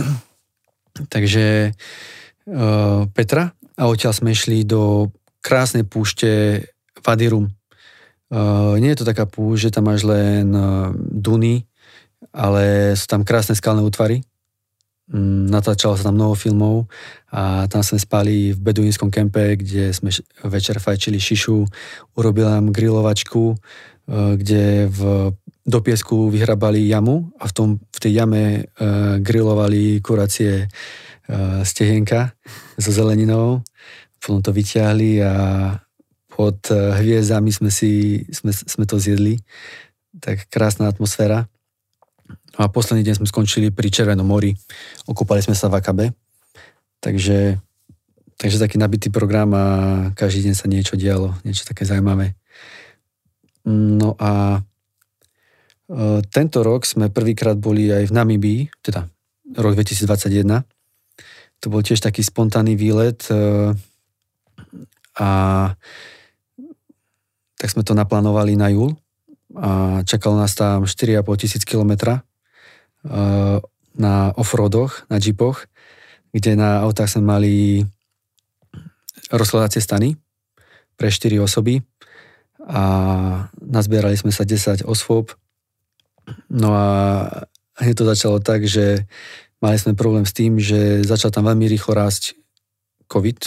Takže 1.14 1.74
uh, 1.74 3.10
Petra 3.10 3.44
a 3.74 3.84
odtiaľ 3.90 4.14
sme 4.14 4.38
šli 4.38 4.64
do 4.64 5.10
krásnej 5.42 5.84
púšte 5.84 6.62
Vadirum 7.02 7.50
Uh, 8.34 8.82
nie 8.82 8.90
je 8.90 9.06
to 9.06 9.10
taká 9.14 9.30
púšť, 9.30 9.70
že 9.70 9.74
tam 9.78 9.94
máš 9.94 10.02
len 10.10 10.50
uh, 10.58 10.90
duny, 10.98 11.70
ale 12.34 12.98
sú 12.98 13.06
tam 13.06 13.22
krásne 13.22 13.54
skalné 13.54 13.86
útvary. 13.86 14.26
Um, 15.12 15.52
natáčalo 15.52 16.00
sa 16.00 16.08
tam 16.08 16.16
mnoho 16.16 16.32
filmov 16.32 16.88
a 17.28 17.68
tam 17.68 17.84
sme 17.84 18.00
spali 18.00 18.56
v 18.56 18.60
beduínskom 18.64 19.12
kempe, 19.12 19.60
kde 19.60 19.92
sme 19.92 20.16
večer 20.48 20.80
fajčili 20.80 21.20
šišu, 21.20 21.68
urobil 22.16 22.48
nám 22.48 22.72
grilovačku, 22.72 23.52
uh, 23.52 24.34
kde 24.40 24.88
v, 24.88 25.00
do 25.68 25.80
piesku 25.84 26.32
vyhrabali 26.32 26.88
jamu 26.88 27.36
a 27.36 27.52
v, 27.52 27.54
tom, 27.54 27.70
v 27.84 28.00
tej 28.00 28.24
jame 28.24 28.44
uh, 28.64 29.20
grilovali 29.20 30.00
kuracie 30.00 30.72
uh, 30.72 31.60
stehenka 31.68 32.32
so 32.80 32.96
zeleninou. 32.96 33.60
Potom 34.24 34.40
to 34.40 34.56
vyťahli 34.56 35.20
a 35.20 35.34
pod 36.32 36.64
hviezdami 36.72 37.52
sme, 37.52 37.70
si, 37.70 38.24
sme, 38.32 38.56
sme 38.56 38.88
to 38.88 38.98
zjedli. 38.98 39.38
Tak 40.18 40.48
krásna 40.50 40.90
atmosféra. 40.90 41.46
A 42.54 42.70
posledný 42.70 43.02
deň 43.02 43.24
sme 43.24 43.28
skončili 43.28 43.74
pri 43.74 43.90
Červenom 43.90 44.26
mori. 44.26 44.54
Okúpali 45.10 45.42
sme 45.42 45.58
sa 45.58 45.68
v 45.74 45.82
Akabe. 45.82 46.06
Takže, 47.02 47.58
takže 48.38 48.62
taký 48.62 48.78
nabitý 48.78 49.10
program 49.10 49.52
a 49.58 49.66
každý 50.14 50.48
deň 50.48 50.56
sa 50.56 50.70
niečo 50.70 50.96
dialo, 50.96 51.34
niečo 51.42 51.66
také 51.66 51.84
zaujímavé. 51.84 52.38
No 53.68 54.16
a 54.22 54.62
e, 55.90 56.22
tento 56.30 56.64
rok 56.64 56.88
sme 56.88 57.10
prvýkrát 57.10 57.58
boli 57.58 57.90
aj 57.90 58.08
v 58.08 58.16
Namibii, 58.16 58.62
teda 58.86 59.10
rok 59.58 59.76
2021. 59.76 60.64
To 61.64 61.66
bol 61.68 61.82
tiež 61.82 62.00
taký 62.00 62.24
spontánny 62.24 62.78
výlet 62.78 63.20
e, 63.28 63.74
a 65.20 65.30
tak 67.58 67.70
sme 67.72 67.84
to 67.84 67.96
naplánovali 67.96 68.56
na 68.56 68.70
júl 68.72 68.96
a 69.54 70.02
čakalo 70.02 70.42
nás 70.42 70.58
tam 70.58 70.90
4,5 70.90 71.42
tisíc 71.42 71.64
kilometra 71.66 72.26
eh, 73.06 73.58
na 73.94 74.14
offroadoch, 74.34 75.06
na 75.10 75.22
jeepoch, 75.22 75.70
kde 76.34 76.58
na 76.58 76.82
autách 76.82 77.14
sme 77.14 77.24
mali 77.30 77.54
rozkladacie 79.30 79.82
stany 79.82 80.18
pre 80.98 81.14
4 81.14 81.38
osoby 81.38 81.86
a 82.66 82.82
nazbierali 83.62 84.18
sme 84.18 84.34
sa 84.34 84.42
10 84.42 84.88
osôb. 84.90 85.36
No 86.50 86.74
a 86.74 86.88
hneď 87.78 87.96
to 88.02 88.06
začalo 88.10 88.38
tak, 88.42 88.66
že 88.66 89.06
mali 89.62 89.78
sme 89.78 89.94
problém 89.94 90.26
s 90.26 90.34
tým, 90.34 90.58
že 90.58 91.06
začal 91.06 91.30
tam 91.30 91.46
veľmi 91.46 91.70
rýchlo 91.70 91.94
rásť 91.94 92.40
COVID, 93.12 93.40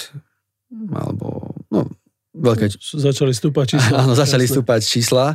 alebo 0.95 1.57
no, 1.73 1.91
veľké... 2.37 2.77
Začali 2.79 3.33
stúpať 3.33 3.75
čísla. 3.75 3.97
Áno, 4.05 4.13
začali 4.15 4.45
stúpať 4.47 4.81
čísla 4.85 5.35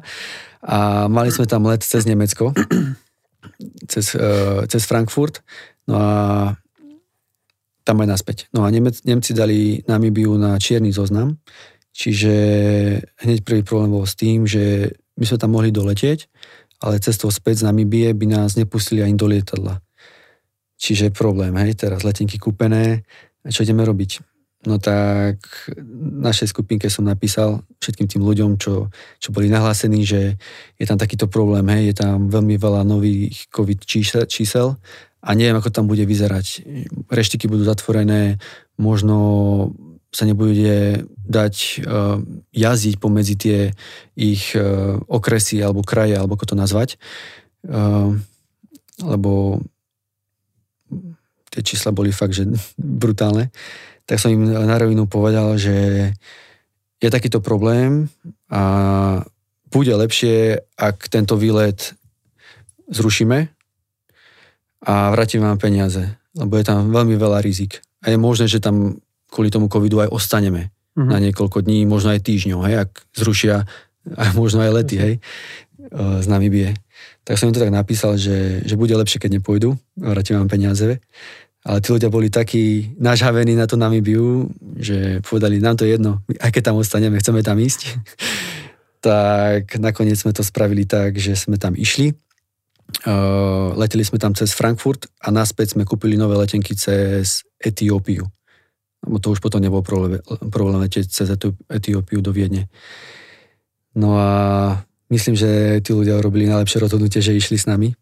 a 0.62 1.10
mali 1.10 1.34
sme 1.34 1.50
tam 1.50 1.66
let 1.66 1.82
cez 1.82 2.06
Nemecko, 2.06 2.54
cez, 3.92 4.14
uh, 4.14 4.66
cez 4.70 4.82
Frankfurt, 4.86 5.42
no 5.90 5.98
a 5.98 6.10
tam 7.82 7.98
aj 8.06 8.10
naspäť. 8.14 8.38
No 8.54 8.62
a 8.62 8.70
Nemec, 8.70 9.02
Nemci 9.04 9.34
dali 9.34 9.82
Namibiu 9.90 10.38
na 10.38 10.56
čierny 10.62 10.94
zoznam, 10.94 11.42
čiže 11.92 12.34
hneď 13.26 13.42
prvý 13.42 13.66
problém 13.66 13.90
bol 13.90 14.06
s 14.06 14.14
tým, 14.14 14.46
že 14.46 14.94
my 15.18 15.26
sme 15.26 15.38
tam 15.42 15.52
mohli 15.58 15.74
doletieť, 15.74 16.30
ale 16.82 17.02
cestou 17.02 17.30
späť 17.34 17.66
z 17.66 17.70
Namibie 17.70 18.14
by 18.14 18.26
nás 18.30 18.58
nepustili 18.58 19.02
ani 19.06 19.18
do 19.18 19.30
lietadla. 19.30 19.82
Čiže 20.82 21.14
problém, 21.14 21.54
hej, 21.62 21.78
teraz 21.78 22.02
letenky 22.02 22.42
kúpené, 22.42 23.06
čo 23.46 23.62
ideme 23.62 23.86
robiť? 23.86 24.22
No 24.62 24.78
tak 24.78 25.42
našej 26.22 26.54
skupinke 26.54 26.86
som 26.86 27.10
napísal 27.10 27.66
všetkým 27.82 28.06
tým 28.06 28.22
ľuďom, 28.22 28.62
čo, 28.62 28.94
čo 29.18 29.34
boli 29.34 29.50
nahlásení, 29.50 30.06
že 30.06 30.38
je 30.78 30.86
tam 30.86 31.02
takýto 31.02 31.26
problém, 31.26 31.66
hej, 31.74 31.94
je 31.94 31.96
tam 32.06 32.30
veľmi 32.30 32.62
veľa 32.62 32.86
nových 32.86 33.50
COVID 33.50 33.82
čísel, 33.82 34.30
čísel 34.30 34.78
a 35.26 35.34
neviem, 35.34 35.58
ako 35.58 35.74
tam 35.74 35.90
bude 35.90 36.06
vyzerať. 36.06 36.62
Reštiky 37.10 37.50
budú 37.50 37.66
zatvorené, 37.66 38.38
možno 38.78 39.18
sa 40.14 40.30
nebude 40.30 41.10
dať 41.10 41.56
uh, 41.82 42.22
jazdiť 42.54 42.96
pomedzi 43.02 43.36
tie 43.42 43.60
ich 44.14 44.54
uh, 44.54 45.02
okresy 45.10 45.58
alebo 45.58 45.82
kraje, 45.82 46.22
alebo 46.22 46.38
ako 46.38 46.54
to 46.54 46.56
nazvať. 46.60 47.02
Uh, 47.66 48.14
lebo 49.02 49.58
tie 51.50 51.66
čísla 51.66 51.90
boli 51.90 52.14
fakt, 52.14 52.38
že 52.38 52.46
brutálne. 52.78 53.50
Uh, 53.50 53.91
tak 54.06 54.18
som 54.20 54.34
im 54.34 54.50
na 54.50 54.76
rovinu 54.78 55.08
povedal, 55.08 55.56
že 55.56 56.12
je 57.02 57.10
takýto 57.10 57.42
problém 57.42 58.08
a 58.52 58.62
bude 59.72 59.94
lepšie, 59.96 60.60
ak 60.76 61.08
tento 61.08 61.40
výlet 61.40 61.96
zrušíme 62.92 63.48
a 64.86 64.94
vrátim 65.16 65.42
vám 65.42 65.58
peniaze, 65.58 66.04
lebo 66.36 66.60
je 66.60 66.66
tam 66.68 66.92
veľmi 66.92 67.16
veľa 67.16 67.40
rizik. 67.40 67.80
A 68.04 68.12
je 68.12 68.18
možné, 68.20 68.52
že 68.52 68.60
tam 68.60 69.00
kvôli 69.32 69.48
tomu 69.48 69.72
covidu 69.72 70.04
aj 70.04 70.12
ostaneme 70.12 70.70
mm-hmm. 70.98 71.10
na 71.10 71.18
niekoľko 71.24 71.64
dní, 71.64 71.88
možno 71.88 72.12
aj 72.12 72.22
týždňov, 72.28 72.60
hej, 72.68 72.76
ak 72.84 72.92
zrušia 73.16 73.64
a 74.18 74.24
možno 74.36 74.66
aj 74.66 74.72
lety, 74.82 74.96
hej, 74.98 75.14
z 75.98 76.26
Namibie. 76.28 76.74
Tak 77.26 77.38
som 77.38 77.50
im 77.50 77.56
to 77.56 77.62
tak 77.62 77.74
napísal, 77.74 78.18
že, 78.18 78.66
že 78.66 78.76
bude 78.78 78.94
lepšie, 78.94 79.22
keď 79.22 79.42
nepôjdu, 79.42 79.78
vrátim 79.98 80.38
vám 80.38 80.50
peniaze. 80.50 81.02
Ale 81.62 81.78
tí 81.78 81.94
ľudia 81.94 82.10
boli 82.10 82.34
takí 82.34 82.98
nažhavení 82.98 83.54
na 83.54 83.70
to 83.70 83.78
Namibiu, 83.78 84.50
že 84.82 85.22
povedali, 85.22 85.62
nám 85.62 85.78
to 85.78 85.86
jedno, 85.86 86.26
aj 86.42 86.50
keď 86.50 86.74
tam 86.74 86.82
ostaneme, 86.82 87.22
chceme 87.22 87.46
tam 87.46 87.62
ísť. 87.62 87.82
tak 89.06 89.78
nakoniec 89.82 90.18
sme 90.18 90.34
to 90.34 90.46
spravili 90.46 90.86
tak, 90.86 91.18
že 91.18 91.34
sme 91.34 91.58
tam 91.62 91.74
išli. 91.74 92.14
Uh, 93.08 93.74
leteli 93.78 94.06
sme 94.06 94.22
tam 94.22 94.38
cez 94.38 94.54
Frankfurt 94.54 95.10
a 95.22 95.34
naspäť 95.34 95.74
sme 95.74 95.88
kúpili 95.88 96.18
nové 96.18 96.38
letenky 96.38 96.78
cez 96.78 97.46
Etiópiu. 97.58 98.30
Lebo 99.02 99.18
to 99.18 99.34
už 99.34 99.42
potom 99.42 99.62
nebol 99.62 99.82
problém, 99.82 100.22
problém 100.54 100.86
cez 100.90 101.26
Etiópiu 101.70 102.22
do 102.22 102.30
Viedne. 102.30 102.70
No 103.98 104.18
a 104.18 104.30
myslím, 105.10 105.34
že 105.34 105.82
tí 105.82 105.94
ľudia 105.94 106.22
urobili 106.22 106.46
najlepšie 106.46 106.82
rozhodnutie, 106.82 107.22
že 107.22 107.38
išli 107.38 107.58
s 107.58 107.66
nami 107.66 107.98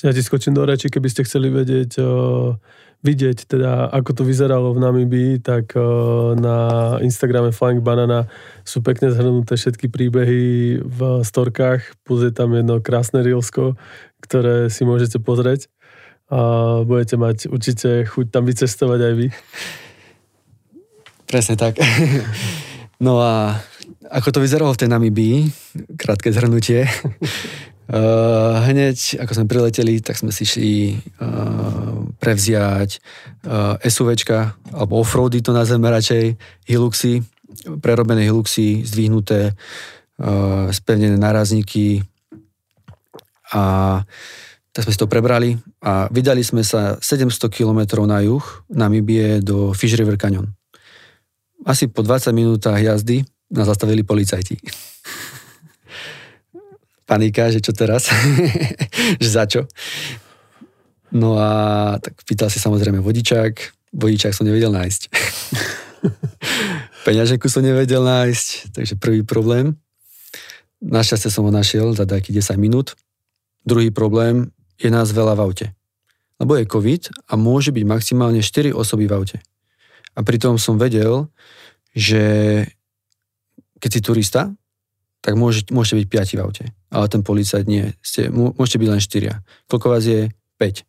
ja 0.00 0.12
ti 0.16 0.24
skočím 0.24 0.56
do 0.56 0.64
reči, 0.64 0.88
keby 0.88 1.08
ste 1.12 1.28
chceli 1.28 1.52
vedieť, 1.52 2.00
uh, 2.00 2.56
vidieť 3.04 3.44
teda, 3.44 3.92
ako 3.92 4.10
to 4.16 4.22
vyzeralo 4.24 4.72
v 4.72 4.80
Namibii, 4.80 5.32
tak 5.44 5.76
uh, 5.76 6.32
na 6.32 6.56
Instagrame 7.04 7.52
Flying 7.52 7.84
Banana 7.84 8.24
sú 8.64 8.80
pekne 8.80 9.12
zhrnuté 9.12 9.60
všetky 9.60 9.92
príbehy 9.92 10.80
v 10.80 11.00
storkách, 11.20 12.00
plus 12.08 12.24
je 12.24 12.32
tam 12.32 12.56
jedno 12.56 12.80
krásne 12.80 13.20
reelsko, 13.20 13.76
ktoré 14.24 14.72
si 14.72 14.88
môžete 14.88 15.20
pozrieť 15.20 15.68
a 16.32 16.80
budete 16.88 17.20
mať 17.20 17.52
určite 17.52 18.08
chuť 18.08 18.32
tam 18.32 18.48
vycestovať 18.48 19.00
aj 19.04 19.12
vy. 19.20 19.26
Presne 21.28 21.60
tak. 21.60 21.76
No 23.02 23.18
a 23.18 23.58
ako 24.14 24.28
to 24.30 24.38
vyzeralo 24.38 24.70
v 24.70 24.80
tej 24.84 24.88
Namibii, 24.94 25.36
krátke 25.98 26.30
zhrnutie, 26.30 26.86
Uh, 27.92 28.56
hneď, 28.72 29.20
ako 29.20 29.32
sme 29.36 29.50
prileteli, 29.52 30.00
tak 30.00 30.16
sme 30.16 30.32
si 30.32 30.48
šli 30.48 30.96
uh, 31.20 32.08
prevziať 32.16 32.96
uh, 33.44 33.76
SUVčka, 33.84 34.56
alebo 34.72 34.96
offroady 34.96 35.44
to 35.44 35.52
nazveme 35.52 35.92
radšej, 35.92 36.40
Hiluxy, 36.72 37.20
prerobené 37.84 38.24
Hiluxy, 38.24 38.80
zdvihnuté, 38.88 39.52
uh, 39.52 40.72
spevnené 40.72 41.20
nárazníky 41.20 42.00
a 43.52 44.00
tak 44.72 44.88
sme 44.88 44.92
si 44.96 45.00
to 45.04 45.04
prebrali 45.04 45.60
a 45.84 46.08
vydali 46.08 46.40
sme 46.40 46.64
sa 46.64 46.96
700 46.96 47.52
km 47.52 48.08
na 48.08 48.24
juh 48.24 48.40
Namibie 48.72 49.44
do 49.44 49.76
Fish 49.76 49.92
River 50.00 50.16
Canyon. 50.16 50.48
Asi 51.68 51.92
po 51.92 52.00
20 52.00 52.32
minútach 52.32 52.80
jazdy 52.80 53.20
nás 53.52 53.68
zastavili 53.68 54.00
policajti 54.00 54.56
panika, 57.04 57.50
že 57.52 57.60
čo 57.60 57.74
teraz, 57.74 58.08
že 59.22 59.28
za 59.28 59.44
čo. 59.46 59.66
No 61.12 61.36
a 61.36 61.50
tak 62.00 62.16
pýtal 62.24 62.48
si 62.48 62.56
samozrejme 62.56 63.04
vodičák, 63.04 63.52
vodičák 63.92 64.32
som 64.32 64.48
nevedel 64.48 64.72
nájsť. 64.72 65.02
Peňaženku 67.06 67.46
som 67.52 67.60
nevedel 67.60 68.00
nájsť, 68.00 68.72
takže 68.72 68.94
prvý 68.96 69.20
problém. 69.22 69.76
Našťastie 70.82 71.30
som 71.30 71.46
ho 71.46 71.52
našiel 71.52 71.94
za 71.94 72.08
takých 72.08 72.42
10 72.42 72.58
minút. 72.58 72.98
Druhý 73.62 73.94
problém 73.94 74.50
je 74.80 74.90
nás 74.90 75.14
veľa 75.14 75.38
v 75.38 75.42
aute. 75.46 75.66
Lebo 76.42 76.58
je 76.58 76.66
COVID 76.66 77.30
a 77.30 77.38
môže 77.38 77.70
byť 77.70 77.84
maximálne 77.86 78.42
4 78.42 78.74
osoby 78.74 79.06
v 79.06 79.14
aute. 79.14 79.38
A 80.18 80.26
pritom 80.26 80.58
som 80.58 80.74
vedel, 80.80 81.30
že 81.94 82.64
keď 83.78 83.90
si 83.90 84.00
turista, 84.02 84.42
tak 85.22 85.38
môžete, 85.38 85.70
môžete 85.70 86.02
byť 86.02 86.06
piati 86.10 86.34
v 86.34 86.42
aute. 86.42 86.64
Ale 86.90 87.06
ten 87.06 87.22
policajt 87.22 87.64
nie. 87.70 87.94
Ste, 88.02 88.28
môžete 88.28 88.82
byť 88.82 88.88
len 88.90 89.00
štyria. 89.02 89.34
Koľko 89.70 89.94
vás 89.94 90.02
je? 90.02 90.34
5. 90.58 90.82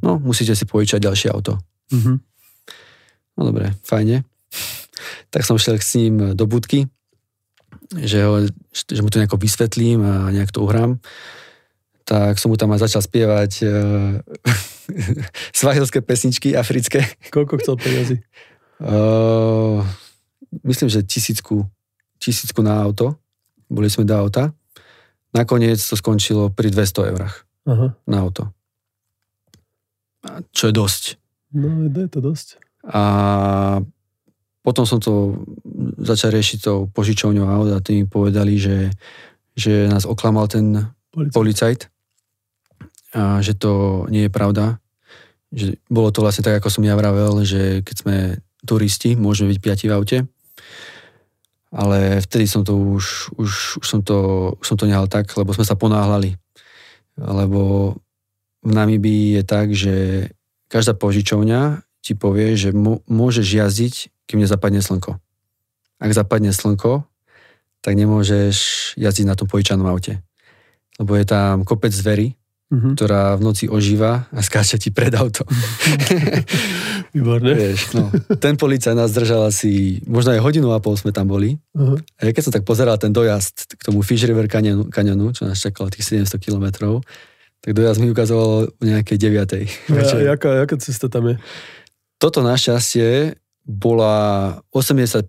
No, 0.00 0.16
musíte 0.16 0.56
si 0.56 0.64
požičať 0.64 1.04
ďalšie 1.04 1.28
auto. 1.30 1.60
Mm-hmm. 1.92 2.16
No 3.36 3.40
dobre, 3.44 3.76
fajne. 3.84 4.24
Tak 5.28 5.44
som 5.44 5.60
šiel 5.60 5.78
s 5.78 5.94
ním 6.00 6.32
do 6.32 6.48
budky 6.48 6.88
že, 7.92 8.24
ho, 8.24 8.36
že 8.72 9.00
mu 9.02 9.08
to 9.10 9.20
nejako 9.20 9.36
vysvetlím 9.36 10.00
a 10.02 10.32
nejak 10.32 10.52
to 10.52 10.64
uhrám, 10.64 10.98
tak 12.04 12.36
som 12.40 12.52
mu 12.52 12.56
tam 12.56 12.72
aj 12.72 12.88
začal 12.88 13.02
spievať 13.04 13.52
uh, 13.64 13.72
svahilské 15.52 16.00
pesničky 16.00 16.56
africké. 16.56 17.04
Koľko 17.32 17.60
chcel 17.60 17.74
peniazy? 17.76 18.16
Uh, 18.80 19.80
myslím, 20.64 20.88
že 20.88 21.06
tisícku, 21.06 21.64
tisícku 22.18 22.60
na 22.60 22.80
auto. 22.82 23.16
Boli 23.74 23.90
sme 23.90 24.06
do 24.06 24.14
auta. 24.14 24.54
Nakoniec 25.34 25.82
to 25.82 25.98
skončilo 25.98 26.54
pri 26.54 26.70
200 26.70 27.10
eurách 27.10 27.42
Aha. 27.66 27.98
na 28.06 28.16
auto. 28.22 28.54
Čo 30.54 30.70
je 30.70 30.74
dosť. 30.74 31.02
No, 31.58 31.90
je 31.90 32.06
to 32.06 32.22
dosť. 32.22 32.62
A 32.86 33.02
potom 34.62 34.86
som 34.86 35.02
to 35.02 35.42
začal 36.00 36.32
riešiť 36.32 36.58
tou 36.62 36.86
požičovňou 36.88 37.44
aut 37.50 37.68
a 37.74 37.82
tí 37.82 38.00
mi 38.00 38.04
povedali, 38.08 38.56
že, 38.56 38.94
že 39.52 39.90
nás 39.90 40.06
oklamal 40.08 40.46
ten 40.46 40.94
policajt. 41.12 41.34
policajt 41.34 41.80
a 43.14 43.38
že 43.38 43.54
to 43.54 44.04
nie 44.10 44.26
je 44.26 44.32
pravda. 44.32 44.82
Že 45.54 45.78
bolo 45.86 46.10
to 46.10 46.24
vlastne 46.24 46.42
tak, 46.42 46.58
ako 46.58 46.68
som 46.68 46.82
ja 46.82 46.98
vravel, 46.98 47.46
že 47.46 47.86
keď 47.86 47.96
sme 47.96 48.16
turisti, 48.66 49.14
môžeme 49.14 49.54
byť 49.54 49.60
piati 49.62 49.86
v 49.86 49.94
aute. 49.94 50.18
Ale 51.74 52.22
vtedy 52.22 52.46
som 52.46 52.62
to 52.62 52.78
už, 52.78 53.34
už, 53.34 53.50
už, 53.82 53.86
som, 53.86 53.98
to, 53.98 54.50
už 54.62 54.66
som 54.66 54.78
to 54.78 54.86
nehal 54.86 55.10
tak, 55.10 55.26
lebo 55.34 55.50
sme 55.50 55.66
sa 55.66 55.74
ponáhľali. 55.74 56.38
Lebo 57.18 57.94
v 58.62 58.70
Namibii 58.70 59.38
je 59.38 59.42
tak, 59.42 59.66
že 59.74 59.94
každá 60.70 60.94
požičovňa 60.94 61.82
ti 61.98 62.14
povie, 62.14 62.54
že 62.54 62.70
môžeš 63.10 63.46
jazdiť, 63.46 63.94
kým 64.30 64.46
nezapadne 64.46 64.78
slnko. 64.78 65.18
Ak 65.98 66.10
zapadne 66.14 66.54
slnko, 66.54 67.02
tak 67.82 67.98
nemôžeš 67.98 68.56
jazdiť 68.94 69.26
na 69.26 69.34
tom 69.34 69.50
požičanom 69.50 69.84
aute. 69.90 70.22
Lebo 71.02 71.18
je 71.18 71.26
tam 71.26 71.66
kopec 71.66 71.90
zvery, 71.90 72.38
mm-hmm. 72.74 72.92
ktorá 72.98 73.38
v 73.38 73.42
noci 73.46 73.64
ožíva 73.70 74.26
a 74.34 74.40
skáča 74.42 74.82
ti 74.82 74.90
pred 74.90 75.14
auto. 75.14 75.46
Výborné. 77.14 77.54
Vieš, 77.54 77.94
no, 77.94 78.10
ten 78.42 78.58
policajt 78.58 78.98
nás 78.98 79.14
držal 79.14 79.46
asi, 79.46 80.02
možno 80.10 80.34
aj 80.34 80.42
hodinu 80.42 80.74
a 80.74 80.82
pol 80.82 80.98
sme 80.98 81.14
tam 81.14 81.30
boli. 81.30 81.54
Uh-huh. 81.78 81.94
A 82.18 82.34
keď 82.34 82.50
som 82.50 82.54
tak 82.54 82.66
pozeral 82.66 82.98
ten 82.98 83.14
dojazd 83.14 83.78
k 83.78 83.82
tomu 83.86 84.02
Fish 84.02 84.26
River 84.26 84.50
kanionu, 84.50 84.90
kanionu 84.90 85.30
čo 85.30 85.46
nás 85.46 85.62
čakalo 85.62 85.94
tých 85.94 86.26
700 86.26 86.42
kilometrov, 86.42 87.06
tak 87.62 87.70
dojazd 87.70 88.02
mi 88.02 88.10
ukazoval 88.10 88.66
o 88.66 88.82
nejakej 88.82 89.16
deviatej. 89.16 89.64
A, 89.94 90.34
jaká, 90.34 90.66
jaká 90.66 90.74
cesta 90.82 91.06
tam 91.06 91.30
je? 91.30 91.36
Toto 92.18 92.42
našťastie 92.42 93.38
bola 93.62 94.58
80% 94.74 95.22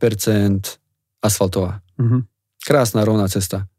asfaltová. 1.21 1.86
Uh-huh. 2.01 2.25
Krásna, 2.65 3.05
rovná 3.05 3.29
cesta. 3.29 3.69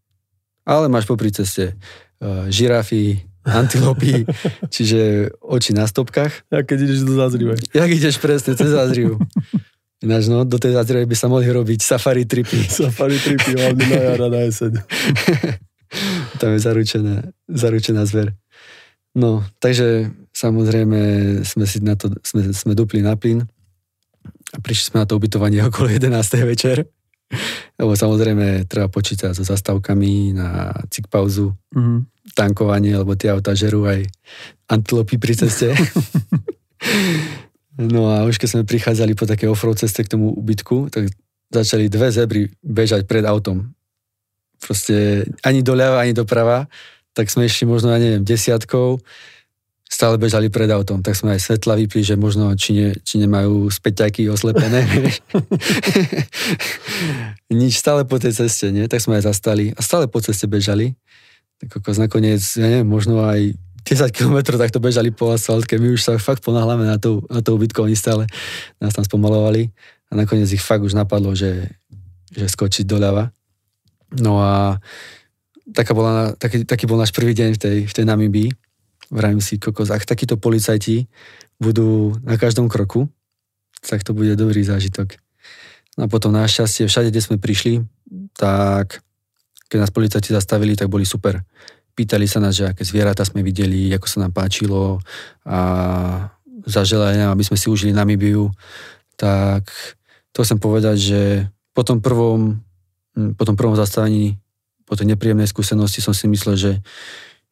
Ale 0.63 0.87
máš 0.87 1.11
popri 1.11 1.35
ceste 1.35 1.75
uh, 2.23 2.47
žirafy, 2.47 3.26
antilopy, 3.47 4.27
čiže 4.75 5.31
oči 5.39 5.73
na 5.73 5.87
stopkách. 5.87 6.51
A 6.51 6.67
keď 6.67 6.91
ideš 6.91 7.07
do 7.07 7.15
Zázrive. 7.15 7.55
Jak 7.71 7.91
ideš 7.91 8.19
presne 8.19 8.59
cez 8.59 8.75
Zázrivu. 8.75 9.23
Ináč 10.05 10.29
no, 10.29 10.45
do 10.45 10.61
tej 10.61 10.77
Zázrive 10.77 11.09
by 11.09 11.17
sa 11.17 11.31
mohli 11.33 11.49
robiť 11.49 11.81
safari 11.81 12.29
tripy. 12.29 12.69
Safari 12.85 13.17
tripy, 13.17 13.57
hlavne 13.57 13.85
na 13.87 14.01
jara, 14.13 14.27
na 14.29 14.41
jeseň. 14.45 14.73
Tam 16.43 16.51
je 16.53 16.61
zaručená, 16.61 17.15
zaručená 17.49 18.05
zver. 18.05 18.37
No, 19.17 19.41
takže 19.63 20.13
samozrejme 20.37 21.01
sme 21.49 21.65
si 21.65 21.81
na 21.81 21.97
to, 21.97 22.13
sme, 22.21 22.53
sme 22.53 22.77
dupli 22.77 23.01
na 23.01 23.17
plyn 23.17 23.49
a 24.53 24.57
prišli 24.61 24.93
sme 24.93 24.99
na 25.01 25.07
to 25.09 25.17
ubytovanie 25.17 25.65
okolo 25.65 25.89
11. 25.89 26.13
večer. 26.45 26.85
Lebo 27.81 27.93
samozrejme 27.93 28.65
treba 28.71 28.89
počítať 28.89 29.37
so 29.37 29.45
zastávkami 29.45 30.33
na 30.33 30.73
cik 30.89 31.13
pauzu. 31.13 31.53
Mm-hmm 31.77 32.17
tankovanie, 32.37 32.93
lebo 32.93 33.17
tie 33.17 33.33
auta 33.33 33.57
žerú 33.57 33.89
aj 33.89 34.05
antilopy 34.69 35.17
pri 35.17 35.33
ceste. 35.41 35.73
no 37.95 38.13
a 38.13 38.29
už 38.29 38.37
keď 38.37 38.49
sme 38.53 38.69
prichádzali 38.69 39.17
po 39.17 39.25
také 39.25 39.49
offroad 39.49 39.81
ceste 39.81 40.05
k 40.05 40.13
tomu 40.13 40.37
ubytku, 40.37 40.93
tak 40.93 41.09
začali 41.49 41.89
dve 41.89 42.13
zebry 42.13 42.43
bežať 42.61 43.09
pred 43.09 43.23
autom. 43.25 43.73
Proste 44.61 45.25
ani 45.41 45.65
doľava, 45.65 46.05
ani 46.05 46.13
doprava. 46.13 46.69
Tak 47.17 47.33
sme 47.33 47.49
ešte 47.49 47.65
možno, 47.65 47.95
ja 47.95 47.97
neviem, 47.97 48.21
desiatkou 48.21 49.01
stále 49.87 50.19
bežali 50.19 50.51
pred 50.51 50.67
autom, 50.75 51.01
tak 51.01 51.15
sme 51.15 51.39
aj 51.39 51.47
svetla 51.47 51.79
vypli, 51.79 52.03
že 52.03 52.19
možno 52.19 52.51
či, 52.59 52.75
ne, 52.75 52.91
či 53.07 53.23
nemajú 53.23 53.71
späťaky 53.71 54.27
oslepené. 54.29 54.83
Nič 57.55 57.79
stále 57.79 58.03
po 58.03 58.19
tej 58.19 58.35
ceste, 58.35 58.75
nie? 58.75 58.91
Tak 58.91 58.99
sme 58.99 59.23
aj 59.23 59.31
zastali 59.31 59.71
a 59.73 59.81
stále 59.81 60.11
po 60.11 60.19
ceste 60.19 60.51
bežali 60.51 60.99
kokos 61.65 61.97
nakoniec, 61.97 62.45
ja 62.61 62.69
neviem, 62.69 62.89
možno 62.89 63.25
aj 63.25 63.57
10 63.87 64.13
km 64.13 64.59
takto 64.59 64.83
bežali 64.83 65.15
po 65.15 65.33
asfaltke, 65.33 65.81
my 65.81 65.97
už 65.97 66.05
sa 66.05 66.13
fakt 66.21 66.45
ponáhľame 66.45 66.85
na 66.85 67.01
tú, 67.01 67.25
na 67.33 67.41
tú 67.41 67.57
ubytku, 67.57 67.81
oni 67.81 67.97
stále 67.97 68.29
nás 68.83 68.93
tam 68.93 69.07
spomalovali 69.07 69.73
a 70.11 70.13
nakoniec 70.19 70.51
ich 70.53 70.61
fakt 70.61 70.85
už 70.85 70.93
napadlo, 70.93 71.33
že, 71.33 71.71
že 72.35 72.51
skočiť 72.51 72.85
doľava. 72.85 73.33
No 74.21 74.43
a 74.43 74.77
taká 75.73 75.97
bola, 75.97 76.37
taký, 76.37 76.69
taký 76.69 76.85
bol 76.85 77.01
náš 77.01 77.15
prvý 77.15 77.33
deň 77.33 77.51
v 77.57 77.59
tej, 77.59 77.77
v 77.89 77.95
tej 77.95 78.05
Namibii. 78.05 78.51
Vravím 79.11 79.39
si, 79.39 79.59
kokos, 79.61 79.95
ak 79.95 80.09
takíto 80.09 80.35
policajti 80.35 81.07
budú 81.63 82.19
na 82.27 82.35
každom 82.37 82.67
kroku, 82.67 83.07
tak 83.87 84.03
to 84.03 84.11
bude 84.13 84.35
dobrý 84.35 84.67
zážitok. 84.67 85.15
No 85.97 86.07
a 86.07 86.13
potom 86.13 86.35
našťastie, 86.35 86.91
všade, 86.91 87.09
kde 87.15 87.23
sme 87.25 87.37
prišli, 87.41 87.87
tak 88.37 89.01
keď 89.71 89.79
nás 89.83 89.95
policajti 89.95 90.31
zastavili, 90.35 90.77
tak 90.77 90.93
boli 90.93 91.07
super. 91.09 91.43
Pýtali 91.97 92.29
sa 92.29 92.43
nás, 92.43 92.53
že 92.53 92.69
aké 92.69 92.85
zvieratá 92.85 93.25
sme 93.25 93.41
videli, 93.41 93.89
ako 93.95 94.07
sa 94.07 94.21
nám 94.27 94.37
páčilo 94.37 95.01
a 95.49 95.59
zaželali 96.67 97.23
aby 97.23 97.45
sme 97.47 97.57
si 97.57 97.71
užili 97.73 97.97
Namibiu. 97.97 98.53
Tak 99.17 99.71
to 100.37 100.45
chcem 100.45 100.61
povedať, 100.61 100.97
že 101.01 101.23
po 101.73 101.81
tom 101.87 102.05
prvom, 102.05 102.61
hm, 103.17 103.33
po 103.39 103.45
tom 103.49 103.57
prvom 103.57 103.79
zastavení, 103.79 104.37
po 104.85 104.95
tej 104.95 105.17
nepríjemnej 105.17 105.49
skúsenosti 105.49 106.05
som 106.05 106.13
si 106.13 106.29
myslel, 106.29 106.55
že, 106.61 106.73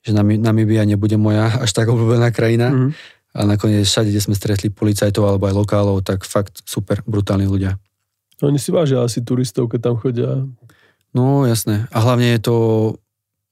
že 0.05 0.13
Namibia 0.15 0.85
nebude 0.85 1.17
moja 1.17 1.49
až 1.65 1.73
tak 1.73 1.89
obľúbená 1.89 2.29
krajina. 2.31 2.71
Mm-hmm. 2.71 2.91
A 3.35 3.39
nakoniec 3.51 3.83
všade, 3.83 4.15
kde 4.15 4.23
sme 4.23 4.39
stretli 4.39 4.71
policajtov 4.71 5.27
alebo 5.27 5.51
aj 5.51 5.55
lokálov, 5.59 6.07
tak 6.07 6.23
fakt 6.23 6.63
super, 6.63 7.03
brutálni 7.03 7.51
ľudia. 7.51 7.75
Oni 8.47 8.63
si 8.63 8.71
vážia 8.71 9.03
asi 9.03 9.27
turistov, 9.27 9.67
keď 9.67 9.91
tam 9.91 9.97
chodia. 9.99 10.47
No 11.11 11.43
jasné. 11.43 11.91
A 11.91 11.99
hlavne 11.99 12.31
je 12.31 12.41
to 12.47 12.57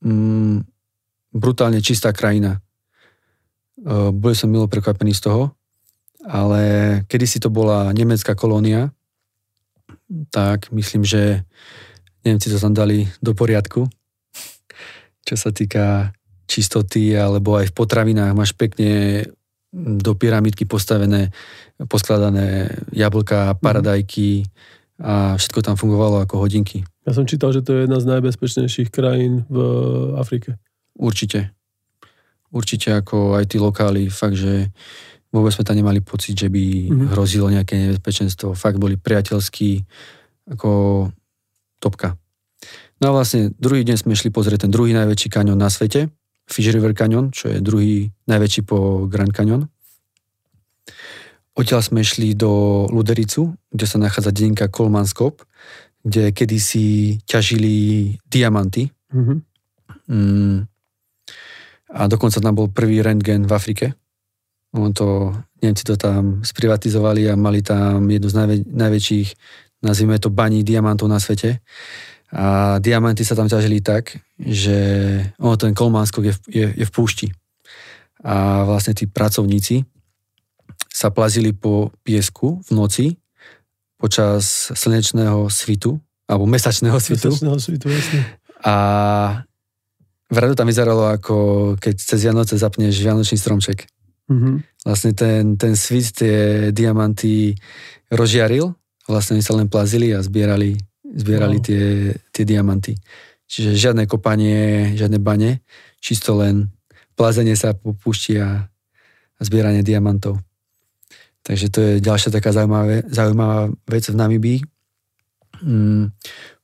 mm, 0.06 0.62
brutálne 1.34 1.82
čistá 1.82 2.14
krajina. 2.14 2.62
Uh, 3.82 4.14
bol 4.14 4.38
som 4.38 4.46
milo 4.52 4.70
prekvapený 4.70 5.18
z 5.18 5.26
toho, 5.26 5.50
ale 6.22 6.62
kedysi 7.10 7.42
to 7.42 7.50
bola 7.50 7.90
nemecká 7.90 8.38
kolónia, 8.38 8.94
tak 10.30 10.70
myslím, 10.70 11.02
že 11.02 11.42
Nemci 12.22 12.46
to 12.54 12.62
tam 12.62 12.70
dali 12.70 13.10
do 13.18 13.34
poriadku, 13.34 13.90
čo 15.26 15.34
sa 15.34 15.50
týka 15.50 16.14
čistoty, 16.52 17.16
alebo 17.16 17.56
aj 17.56 17.72
v 17.72 17.76
potravinách 17.76 18.36
máš 18.36 18.52
pekne 18.52 19.24
do 19.72 20.12
pyramidky 20.12 20.68
postavené, 20.68 21.32
poskladané 21.88 22.68
jablka, 22.92 23.56
paradajky 23.56 24.44
a 25.00 25.40
všetko 25.40 25.64
tam 25.64 25.80
fungovalo 25.80 26.20
ako 26.20 26.44
hodinky. 26.44 26.84
Ja 27.08 27.16
som 27.16 27.24
čítal, 27.24 27.56
že 27.56 27.64
to 27.64 27.74
je 27.74 27.88
jedna 27.88 27.98
z 27.98 28.06
najbezpečnejších 28.12 28.92
krajín 28.92 29.48
v 29.48 29.58
Afrike. 30.20 30.60
Určite. 30.94 31.56
Určite 32.52 32.92
ako 32.92 33.40
aj 33.40 33.48
tí 33.48 33.56
lokáli, 33.56 34.12
fakt, 34.12 34.36
že 34.36 34.68
vôbec 35.32 35.56
sme 35.56 35.64
tam 35.64 35.80
nemali 35.80 36.04
pocit, 36.04 36.36
že 36.36 36.52
by 36.52 36.64
mm-hmm. 36.92 37.08
hrozilo 37.16 37.48
nejaké 37.48 37.80
nebezpečenstvo. 37.80 38.52
Fakt 38.52 38.76
boli 38.76 39.00
priateľskí, 39.00 39.82
ako 40.52 41.08
topka. 41.80 42.14
No 43.00 43.10
a 43.10 43.12
vlastne 43.16 43.50
druhý 43.56 43.82
deň 43.82 44.04
sme 44.04 44.14
šli 44.14 44.30
pozrieť 44.30 44.68
ten 44.68 44.70
druhý 44.70 44.92
najväčší 44.94 45.32
kanion 45.32 45.58
na 45.58 45.72
svete, 45.72 46.12
Fish 46.48 46.70
River 46.72 46.92
Canyon, 46.92 47.30
čo 47.30 47.48
je 47.48 47.62
druhý 47.62 48.10
najväčší 48.26 48.62
po 48.66 49.08
Grand 49.08 49.30
Canyon. 49.30 49.68
Odtiaľ 51.52 51.84
sme 51.84 52.00
šli 52.00 52.32
do 52.32 52.84
Ludericu, 52.88 53.52
kde 53.68 53.84
sa 53.84 54.00
nachádza 54.00 54.32
dedinka 54.32 54.72
Kolmanskop, 54.72 55.44
kde 56.00 56.32
kedysi 56.32 57.20
ťažili 57.28 58.16
diamanty. 58.24 58.88
Mm-hmm. 59.12 59.38
Mm. 60.08 60.58
A 61.92 62.00
dokonca 62.08 62.40
tam 62.40 62.56
bol 62.56 62.72
prvý 62.72 63.04
rentgen 63.04 63.44
v 63.44 63.52
Afrike. 63.52 63.86
On 64.72 64.88
to, 64.96 65.36
Nemci 65.60 65.84
to 65.84 66.00
tam 66.00 66.40
sprivatizovali 66.40 67.28
a 67.28 67.36
mali 67.36 67.60
tam 67.60 68.08
jednu 68.08 68.28
z 68.32 68.34
najvä, 68.34 68.56
najväčších, 68.72 69.28
nazvime 69.84 70.16
to, 70.16 70.32
baní 70.32 70.64
diamantov 70.64 71.12
na 71.12 71.20
svete. 71.20 71.60
A 72.32 72.80
diamanty 72.80 73.28
sa 73.28 73.36
tam 73.36 73.44
ťažili 73.44 73.84
tak, 73.84 74.16
že 74.40 74.78
ono, 75.36 75.60
ten 75.60 75.76
Kolmánskok 75.76 76.24
je, 76.24 76.34
je, 76.48 76.66
je 76.80 76.84
v 76.88 76.92
púšti. 76.92 77.28
A 78.24 78.64
vlastne 78.64 78.96
tí 78.96 79.04
pracovníci 79.04 79.84
sa 80.88 81.12
plazili 81.12 81.52
po 81.52 81.92
piesku 82.00 82.64
v 82.64 82.70
noci 82.72 83.06
počas 84.00 84.72
slnečného 84.72 85.46
svitu 85.52 86.00
alebo 86.24 86.48
mesačného 86.48 86.96
svitu. 86.96 87.28
Mesačného 87.28 87.58
svitu, 87.60 87.86
jasne. 87.92 88.20
A 88.64 88.74
vradu 90.32 90.56
tam 90.56 90.70
vyzeralo 90.70 91.12
ako 91.12 91.34
keď 91.76 91.94
cez 92.00 92.24
Vianoce 92.24 92.56
zapneš 92.56 92.96
Vianočný 92.96 93.36
stromček. 93.36 93.84
Mm-hmm. 94.32 94.56
Vlastne 94.88 95.12
ten, 95.12 95.60
ten 95.60 95.76
svit 95.76 96.16
tie 96.16 96.70
diamanty 96.72 97.52
rozžiaril, 98.08 98.72
vlastne 99.04 99.42
sa 99.44 99.52
len 99.58 99.68
plazili 99.68 100.14
a 100.14 100.22
zbierali, 100.22 100.78
zbierali 101.12 101.60
wow. 101.60 101.64
tie, 101.64 101.84
tie 102.32 102.44
diamanty. 102.48 102.96
Čiže 103.46 103.76
žiadne 103.76 104.08
kopanie, 104.08 104.92
žiadne 104.96 105.20
bane, 105.20 105.60
čisto 106.00 106.40
len 106.40 106.72
plazenie 107.12 107.52
sa 107.52 107.76
po 107.76 107.92
púšti 107.92 108.40
a, 108.40 108.64
a 109.36 109.40
zbieranie 109.44 109.84
diamantov. 109.84 110.40
Takže 111.42 111.66
to 111.68 111.78
je 111.82 111.92
ďalšia 112.00 112.30
taká 112.32 112.54
zaujímavá, 112.54 113.04
zaujímavá 113.10 113.68
vec 113.84 114.04
v 114.08 114.16
Namibii. 114.16 114.58
Mm, 115.60 116.14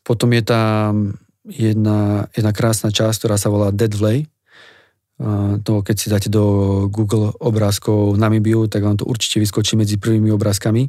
potom 0.00 0.32
je 0.32 0.42
tam 0.46 1.12
jedna, 1.44 2.30
jedna 2.32 2.52
krásna 2.56 2.88
časť, 2.88 3.20
ktorá 3.20 3.36
sa 3.36 3.52
volá 3.52 3.68
Dead 3.68 3.92
Vley. 3.92 4.24
To, 5.66 5.82
keď 5.82 5.96
si 5.98 6.06
dáte 6.06 6.30
do 6.30 6.86
Google 6.86 7.34
obrázkov 7.42 8.14
Namibiu, 8.14 8.70
tak 8.70 8.86
vám 8.86 8.94
to 8.94 9.04
určite 9.04 9.42
vyskočí 9.42 9.74
medzi 9.74 9.98
prvými 9.98 10.30
obrázkami. 10.30 10.86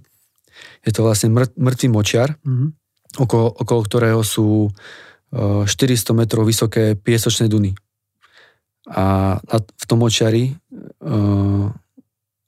Je 0.86 0.92
to 0.94 1.02
vlastne 1.02 1.34
mŕ, 1.34 1.50
mŕtvý 1.58 1.88
močiar, 1.90 2.38
mm-hmm. 2.46 2.70
Okolo, 3.18 3.48
okolo 3.58 3.82
ktorého 3.88 4.22
sú 4.22 4.70
400 5.32 6.18
metrov 6.18 6.46
vysoké 6.46 6.98
piesočné 6.98 7.50
duny. 7.50 7.78
A 8.90 9.38
v 9.54 9.84
tom 9.86 10.02
močiari 10.02 10.50
uh, 10.50 11.70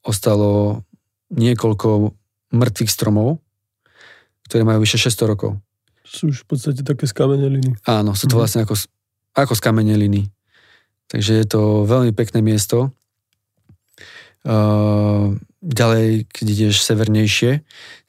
ostalo 0.02 0.82
niekoľko 1.30 2.10
mŕtvych 2.52 2.92
stromov, 2.92 3.38
ktoré 4.50 4.66
majú 4.66 4.82
vyše 4.82 4.98
600 4.98 5.32
rokov. 5.32 5.52
Sú 6.02 6.34
už 6.34 6.44
v 6.44 6.48
podstate 6.50 6.82
také 6.82 7.06
skameneliny. 7.06 7.78
Áno, 7.86 8.18
sú 8.18 8.26
to 8.26 8.36
mhm. 8.36 8.42
vlastne 8.42 8.62
ako, 8.66 8.76
ako 9.38 9.54
skameneliny. 9.54 10.28
Takže 11.06 11.44
je 11.44 11.48
to 11.48 11.86
veľmi 11.86 12.18
pekné 12.18 12.42
miesto. 12.42 12.90
Uh, 14.42 15.38
ďalej, 15.62 16.26
keď 16.34 16.46
ideš 16.50 16.82
severnejšie, 16.82 17.62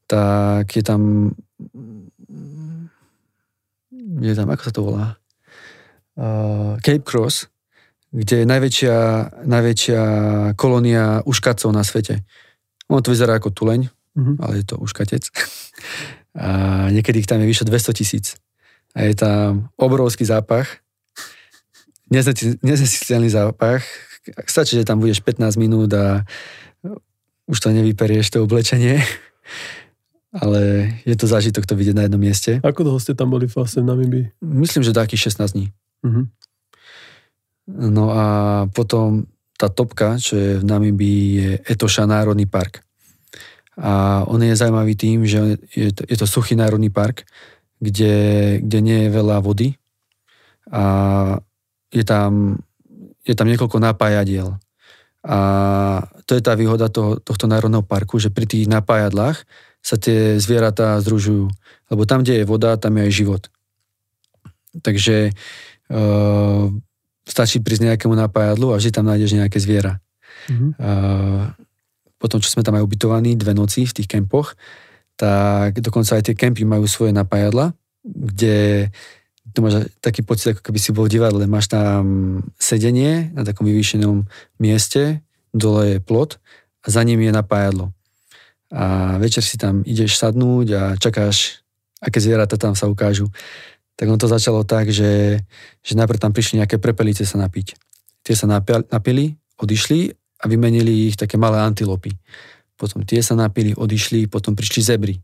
tak 0.09 0.73
je 0.73 0.81
tam 0.81 1.33
je 4.20 4.35
tam, 4.37 4.48
ako 4.53 4.62
sa 4.62 4.72
to 4.72 4.83
volá? 4.85 5.07
Uh, 6.12 6.77
Cape 6.85 7.07
Cross, 7.07 7.48
kde 8.12 8.44
je 8.44 8.46
najväčšia, 8.46 8.96
najväčšia 9.48 10.03
kolónia 10.61 11.25
uškacov 11.25 11.72
na 11.72 11.81
svete. 11.81 12.20
Ono 12.92 13.01
to 13.01 13.16
vyzerá 13.16 13.40
ako 13.40 13.57
tuleň, 13.57 13.88
mm-hmm. 13.88 14.37
ale 14.44 14.61
je 14.61 14.64
to 14.68 14.77
uškatec. 14.77 15.25
A 16.33 16.48
niekedy 16.88 17.20
ich 17.20 17.29
tam 17.29 17.44
je 17.44 17.48
vyše 17.48 17.68
200 17.68 17.92
tisíc. 17.92 18.40
A 18.96 19.05
je 19.05 19.12
tam 19.16 19.68
obrovský 19.77 20.25
zápach, 20.25 20.81
neznesiteľný 22.61 23.29
zápach. 23.33 23.85
Stačí, 24.44 24.77
že 24.77 24.85
tam 24.85 25.01
budeš 25.01 25.25
15 25.25 25.57
minút 25.57 25.92
a 25.96 26.25
už 27.48 27.59
to 27.59 27.68
nevyperieš, 27.72 28.33
to 28.33 28.44
oblečenie. 28.44 29.01
Ale 30.33 30.88
je 31.05 31.12
to 31.12 31.29
zážitok 31.29 31.68
to 31.68 31.77
vidieť 31.77 31.92
na 31.92 32.05
jednom 32.09 32.21
mieste. 32.21 32.57
Ako 32.64 32.88
dlho 32.88 32.97
ste 32.97 33.12
tam 33.12 33.29
boli 33.29 33.45
vlastne 33.45 33.85
v 33.85 33.92
Namibii? 33.92 34.27
Myslím, 34.40 34.81
že 34.81 34.97
takých 34.97 35.29
16 35.29 35.53
dní. 35.53 35.66
Mm-hmm. 36.09 36.25
No 37.92 38.05
a 38.11 38.25
potom 38.73 39.29
tá 39.61 39.68
topka, 39.68 40.16
čo 40.16 40.35
je 40.35 40.51
v 40.59 40.64
Namibii, 40.64 41.25
je 41.37 41.51
Etoša 41.68 42.09
Národný 42.09 42.49
park. 42.49 42.81
A 43.77 44.25
on 44.29 44.40
je 44.40 44.57
zaujímavý 44.57 44.97
tým, 44.97 45.25
že 45.25 45.57
je 45.73 45.92
to, 45.92 46.03
je 46.05 46.16
to 46.16 46.27
suchý 46.29 46.57
národný 46.57 46.92
park, 46.92 47.25
kde, 47.81 48.59
kde 48.61 48.79
nie 48.85 48.99
je 49.07 49.11
veľa 49.11 49.40
vody 49.40 49.81
a 50.68 50.85
je 51.88 52.05
tam, 52.05 52.61
je 53.25 53.35
tam 53.35 53.49
niekoľko 53.49 53.81
napájadiel. 53.81 54.61
A 55.25 55.38
to 56.29 56.37
je 56.37 56.42
tá 56.45 56.53
výhoda 56.53 56.92
toho, 56.92 57.16
tohto 57.23 57.49
národného 57.49 57.85
parku, 57.85 58.21
že 58.21 58.29
pri 58.29 58.45
tých 58.45 58.68
napájadlách 58.68 59.45
sa 59.83 59.99
tie 59.99 60.38
zvieratá 60.38 60.97
združujú. 61.03 61.51
Lebo 61.90 62.03
tam, 62.07 62.23
kde 62.23 62.42
je 62.42 62.49
voda, 62.49 62.79
tam 62.79 62.97
je 62.97 63.03
aj 63.05 63.12
život. 63.12 63.42
Takže 64.81 65.35
uh, 65.92 66.66
stačí 67.29 67.61
prísť 67.61 67.92
nejakému 67.92 68.14
napájadlu 68.16 68.73
a 68.73 68.79
vždy 68.79 68.90
tam 68.95 69.11
nájdeš 69.11 69.37
nejaké 69.37 69.59
zviera. 69.61 70.01
Mm-hmm. 70.49 70.71
Uh, 70.79 71.53
potom, 72.16 72.38
čo 72.38 72.55
sme 72.55 72.62
tam 72.62 72.79
aj 72.79 72.87
ubytovaní 72.87 73.35
dve 73.35 73.53
noci 73.53 73.85
v 73.85 73.92
tých 73.99 74.09
kempoch, 74.09 74.55
tak 75.18 75.83
dokonca 75.83 76.16
aj 76.16 76.31
tie 76.31 76.38
kempy 76.38 76.62
majú 76.62 76.87
svoje 76.87 77.11
napájadla, 77.12 77.75
kde 78.07 78.88
tu 79.53 79.59
máš 79.61 79.90
taký 80.01 80.23
pocit, 80.25 80.57
ako 80.57 80.62
keby 80.64 80.79
si 80.81 80.90
bol 80.95 81.05
v 81.11 81.18
divadle. 81.18 81.45
Máš 81.51 81.68
tam 81.68 82.03
sedenie 82.57 83.35
na 83.35 83.42
takom 83.45 83.68
vyvýšenom 83.68 84.25
mieste, 84.62 85.21
dole 85.53 85.99
je 85.99 85.99
plot 86.01 86.40
a 86.83 86.87
za 86.88 87.03
ním 87.05 87.21
je 87.21 87.33
napájadlo. 87.35 87.92
A 88.73 89.17
večer 89.21 89.45
si 89.45 89.61
tam 89.61 89.85
ideš 89.85 90.17
sadnúť 90.17 90.67
a 90.73 90.83
čakáš, 90.97 91.61
aké 92.01 92.19
zvieratá 92.19 92.57
tam 92.57 92.73
sa 92.73 92.89
ukážu 92.89 93.29
tak 93.97 94.11
on 94.11 94.19
to 94.19 94.27
začalo 94.27 94.65
tak, 94.65 94.91
že, 94.91 95.39
že 95.79 95.93
najprv 95.95 96.19
tam 96.19 96.33
prišli 96.33 96.59
nejaké 96.59 96.83
prepelice 96.83 97.23
sa 97.23 97.39
napiť. 97.39 97.77
Tie 98.27 98.35
sa 98.35 98.51
napili, 98.51 99.39
odišli 99.63 100.01
a 100.43 100.45
vymenili 100.51 101.07
ich 101.07 101.15
také 101.19 101.39
malé 101.39 101.63
antilopy. 101.63 102.11
Potom 102.75 103.07
tie 103.07 103.23
sa 103.23 103.39
napili, 103.39 103.77
odišli, 103.79 104.27
potom 104.27 104.59
prišli 104.59 104.81
zebry. 104.83 105.15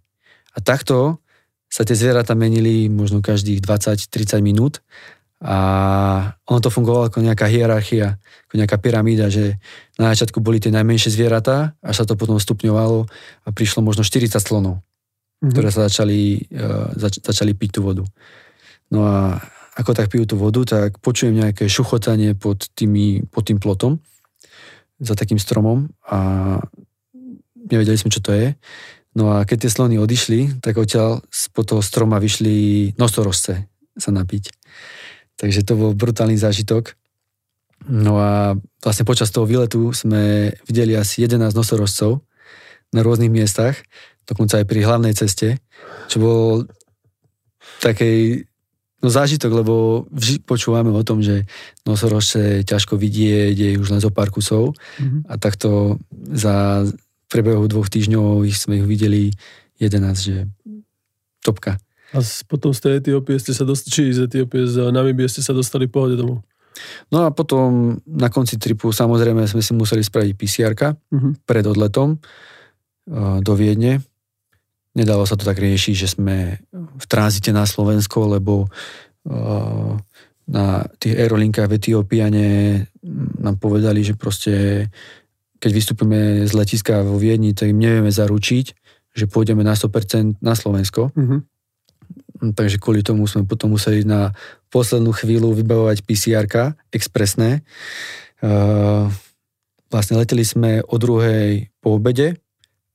A 0.55 0.63
takto 0.63 1.19
sa 1.67 1.83
tie 1.83 1.99
zvieratá 1.99 2.39
menili 2.39 2.87
možno 2.87 3.19
každých 3.19 3.67
20-30 3.67 4.47
minút 4.47 4.79
a 5.39 5.59
ono 6.51 6.59
to 6.59 6.67
fungovalo 6.67 7.07
ako 7.07 7.23
nejaká 7.23 7.47
hierarchia, 7.47 8.19
ako 8.51 8.55
nejaká 8.59 8.77
pyramída, 8.83 9.31
že 9.31 9.55
na 9.95 10.11
začiatku 10.11 10.43
boli 10.43 10.59
tie 10.59 10.75
najmenšie 10.75 11.15
zvieratá, 11.15 11.79
až 11.79 12.03
sa 12.03 12.05
to 12.11 12.19
potom 12.19 12.43
stupňovalo 12.43 13.07
a 13.47 13.49
prišlo 13.55 13.87
možno 13.87 14.03
40 14.03 14.35
slonov, 14.43 14.83
mm-hmm. 14.83 15.51
ktoré 15.55 15.69
sa 15.71 15.87
začali, 15.87 16.43
uh, 16.59 16.91
zač- 16.99 17.23
začali 17.23 17.55
piť 17.55 17.79
tú 17.79 17.81
vodu. 17.87 18.03
No 18.91 19.07
a 19.07 19.39
ako 19.79 19.95
tak 19.95 20.11
pijú 20.11 20.27
tú 20.27 20.35
vodu, 20.35 20.67
tak 20.67 20.99
počujem 20.99 21.39
nejaké 21.39 21.71
šuchotanie 21.71 22.35
pod, 22.35 22.67
tými, 22.75 23.23
pod 23.31 23.47
tým 23.47 23.63
plotom 23.63 24.03
za 24.99 25.15
takým 25.15 25.39
stromom 25.39 25.87
a 26.11 26.59
nevedeli 27.55 27.95
sme, 27.95 28.11
čo 28.11 28.19
to 28.19 28.35
je. 28.35 28.59
No 29.15 29.39
a 29.39 29.47
keď 29.47 29.67
tie 29.67 29.71
slony 29.71 30.03
odišli, 30.03 30.59
tak 30.59 30.83
odtiaľ 30.83 31.23
spod 31.31 31.71
toho 31.71 31.83
stroma 31.83 32.19
vyšli 32.19 32.91
nosorožce 32.99 33.71
sa 33.95 34.11
napiť. 34.11 34.51
Takže 35.39 35.63
to 35.63 35.79
bol 35.79 35.91
brutálny 35.95 36.35
zážitok. 36.35 36.99
No 37.87 38.19
a 38.19 38.59
vlastne 38.83 39.07
počas 39.07 39.31
toho 39.31 39.47
výletu 39.47 39.95
sme 39.95 40.51
videli 40.67 40.99
asi 40.99 41.25
11 41.25 41.55
nosorožcov 41.55 42.21
na 42.91 43.01
rôznych 43.07 43.31
miestach, 43.31 43.79
dokonca 44.27 44.59
aj 44.59 44.67
pri 44.67 44.83
hlavnej 44.83 45.15
ceste, 45.15 45.63
čo 46.11 46.17
bol 46.19 46.67
takej 47.79 48.49
No 48.99 49.15
zážitok, 49.15 49.63
lebo 49.63 49.75
vždy 50.11 50.43
počúvame 50.43 50.91
o 50.91 51.07
tom, 51.07 51.23
že 51.23 51.47
nosorožce 51.87 52.67
ťažko 52.67 52.99
vidieť, 52.99 53.55
je 53.55 53.79
už 53.79 53.95
len 53.95 54.03
zo 54.03 54.11
pár 54.11 54.35
kusov 54.35 54.75
mm-hmm. 54.75 55.31
a 55.31 55.39
takto 55.39 56.03
za 56.35 56.83
prebehu 57.31 57.63
dvoch 57.71 57.87
týždňov 57.87 58.43
ich 58.43 58.59
sme 58.59 58.83
ich 58.83 58.87
videli 58.91 59.31
11, 59.79 60.03
že 60.19 60.51
topka. 61.47 61.79
A 62.17 62.25
potom 62.49 62.73
z 62.73 62.81
tej 62.81 62.93
Etiópie 63.05 63.37
ste 63.37 63.53
sa 63.53 63.69
dostali, 63.69 63.93
či 63.93 64.17
z 64.17 64.25
Etiópie, 64.25 64.65
z 64.65 64.89
Namibie 64.89 65.29
ste 65.29 65.45
sa 65.45 65.53
dostali 65.53 65.91
pohode 65.91 66.17
domov? 66.17 66.41
No 67.11 67.27
a 67.27 67.35
potom 67.35 67.99
na 68.07 68.31
konci 68.31 68.55
tripu 68.55 68.95
samozrejme 68.95 69.45
sme 69.51 69.61
si 69.61 69.75
museli 69.75 70.01
spraviť 70.01 70.33
pcr 70.39 70.73
mm-hmm. 70.79 71.33
pred 71.43 71.65
odletom 71.67 72.23
do 73.43 73.53
Viedne 73.59 73.99
Nedalo 74.99 75.23
sa 75.23 75.39
to 75.39 75.47
tak 75.47 75.63
riešiť, 75.63 75.95
že 75.95 76.09
sme 76.19 76.59
v 76.75 77.07
tranzite 77.07 77.55
na 77.55 77.63
Slovensko, 77.63 78.35
lebo 78.35 78.67
na 80.49 80.67
tých 80.99 81.15
aerolinkách 81.15 81.71
v 81.71 81.77
Etiópiane 81.79 82.47
nám 83.39 83.63
povedali, 83.63 84.03
že 84.03 84.19
proste 84.19 84.89
keď 85.63 85.71
vystúpime 85.71 86.43
z 86.47 86.53
letiska 86.55 87.07
vo 87.07 87.15
Viedni, 87.15 87.55
tak 87.55 87.71
im 87.71 87.79
nevieme 87.79 88.11
zaručiť, 88.11 88.67
že 89.15 89.31
pôjdeme 89.31 89.63
na 89.63 89.79
100% 89.79 90.43
na 90.43 90.59
Slovensko. 90.59 91.15
Mm-hmm. 91.15 91.41
Takže 92.39 92.79
kvôli 92.79 93.03
tomu 93.03 93.27
sme 93.27 93.45
potom 93.45 93.75
museli 93.75 94.07
na 94.07 94.35
poslednú 94.71 95.11
chvíľu 95.11 95.55
vybavovať 95.59 96.07
pcr 96.07 96.47
expresné. 96.95 97.67
Uh, 98.39 99.11
vlastne 99.91 100.19
leteli 100.19 100.47
sme 100.47 100.81
o 100.87 100.95
druhej 100.97 101.75
po 101.83 101.99
obede, 101.99 102.39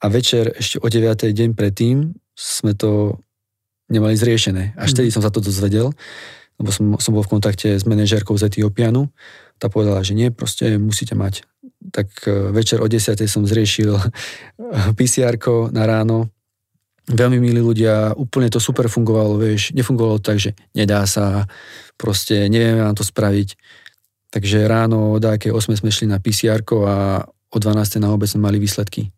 a 0.04 0.06
večer 0.12 0.52
ešte 0.60 0.84
o 0.84 0.88
9. 0.92 1.16
deň 1.16 1.56
predtým 1.56 2.12
sme 2.36 2.76
to 2.76 3.24
nemali 3.88 4.20
zriešené. 4.20 4.76
Až 4.76 5.00
vtedy 5.00 5.08
mm. 5.10 5.16
som 5.16 5.24
sa 5.24 5.32
to 5.32 5.40
dozvedel, 5.40 5.96
lebo 6.60 6.70
som, 6.76 7.00
som 7.00 7.16
bol 7.16 7.24
v 7.24 7.40
kontakte 7.40 7.72
s 7.72 7.88
manažérkou 7.88 8.36
z 8.36 8.52
Etiópianu. 8.52 9.08
Tá 9.64 9.72
povedala, 9.72 10.04
že 10.04 10.12
nie, 10.12 10.28
proste 10.28 10.76
musíte 10.76 11.16
mať. 11.16 11.48
Tak 11.96 12.08
e, 12.28 12.52
večer 12.52 12.84
o 12.84 12.88
10. 12.92 13.16
som 13.32 13.48
zriešil 13.48 13.96
PCR 15.00 15.40
na 15.72 15.88
ráno 15.88 16.28
veľmi 17.08 17.38
milí 17.40 17.60
ľudia, 17.60 18.16
úplne 18.16 18.48
to 18.48 18.64
super 18.64 18.88
fungovalo, 18.88 19.36
vieš, 19.36 19.76
nefungovalo 19.76 20.24
tak, 20.24 20.40
že 20.40 20.56
nedá 20.72 21.04
sa, 21.04 21.50
proste 22.00 22.48
nevieme 22.48 22.80
vám 22.80 22.96
to 22.96 23.04
spraviť. 23.04 23.60
Takže 24.34 24.66
ráno 24.66 25.14
o 25.14 25.22
dáke 25.22 25.52
8 25.52 25.78
sme 25.78 25.94
šli 25.94 26.10
na 26.10 26.18
pcr 26.18 26.64
a 26.90 27.28
o 27.28 27.58
12 27.60 28.02
na 28.02 28.10
obec 28.10 28.32
sme 28.32 28.50
mali 28.50 28.58
výsledky. 28.58 29.14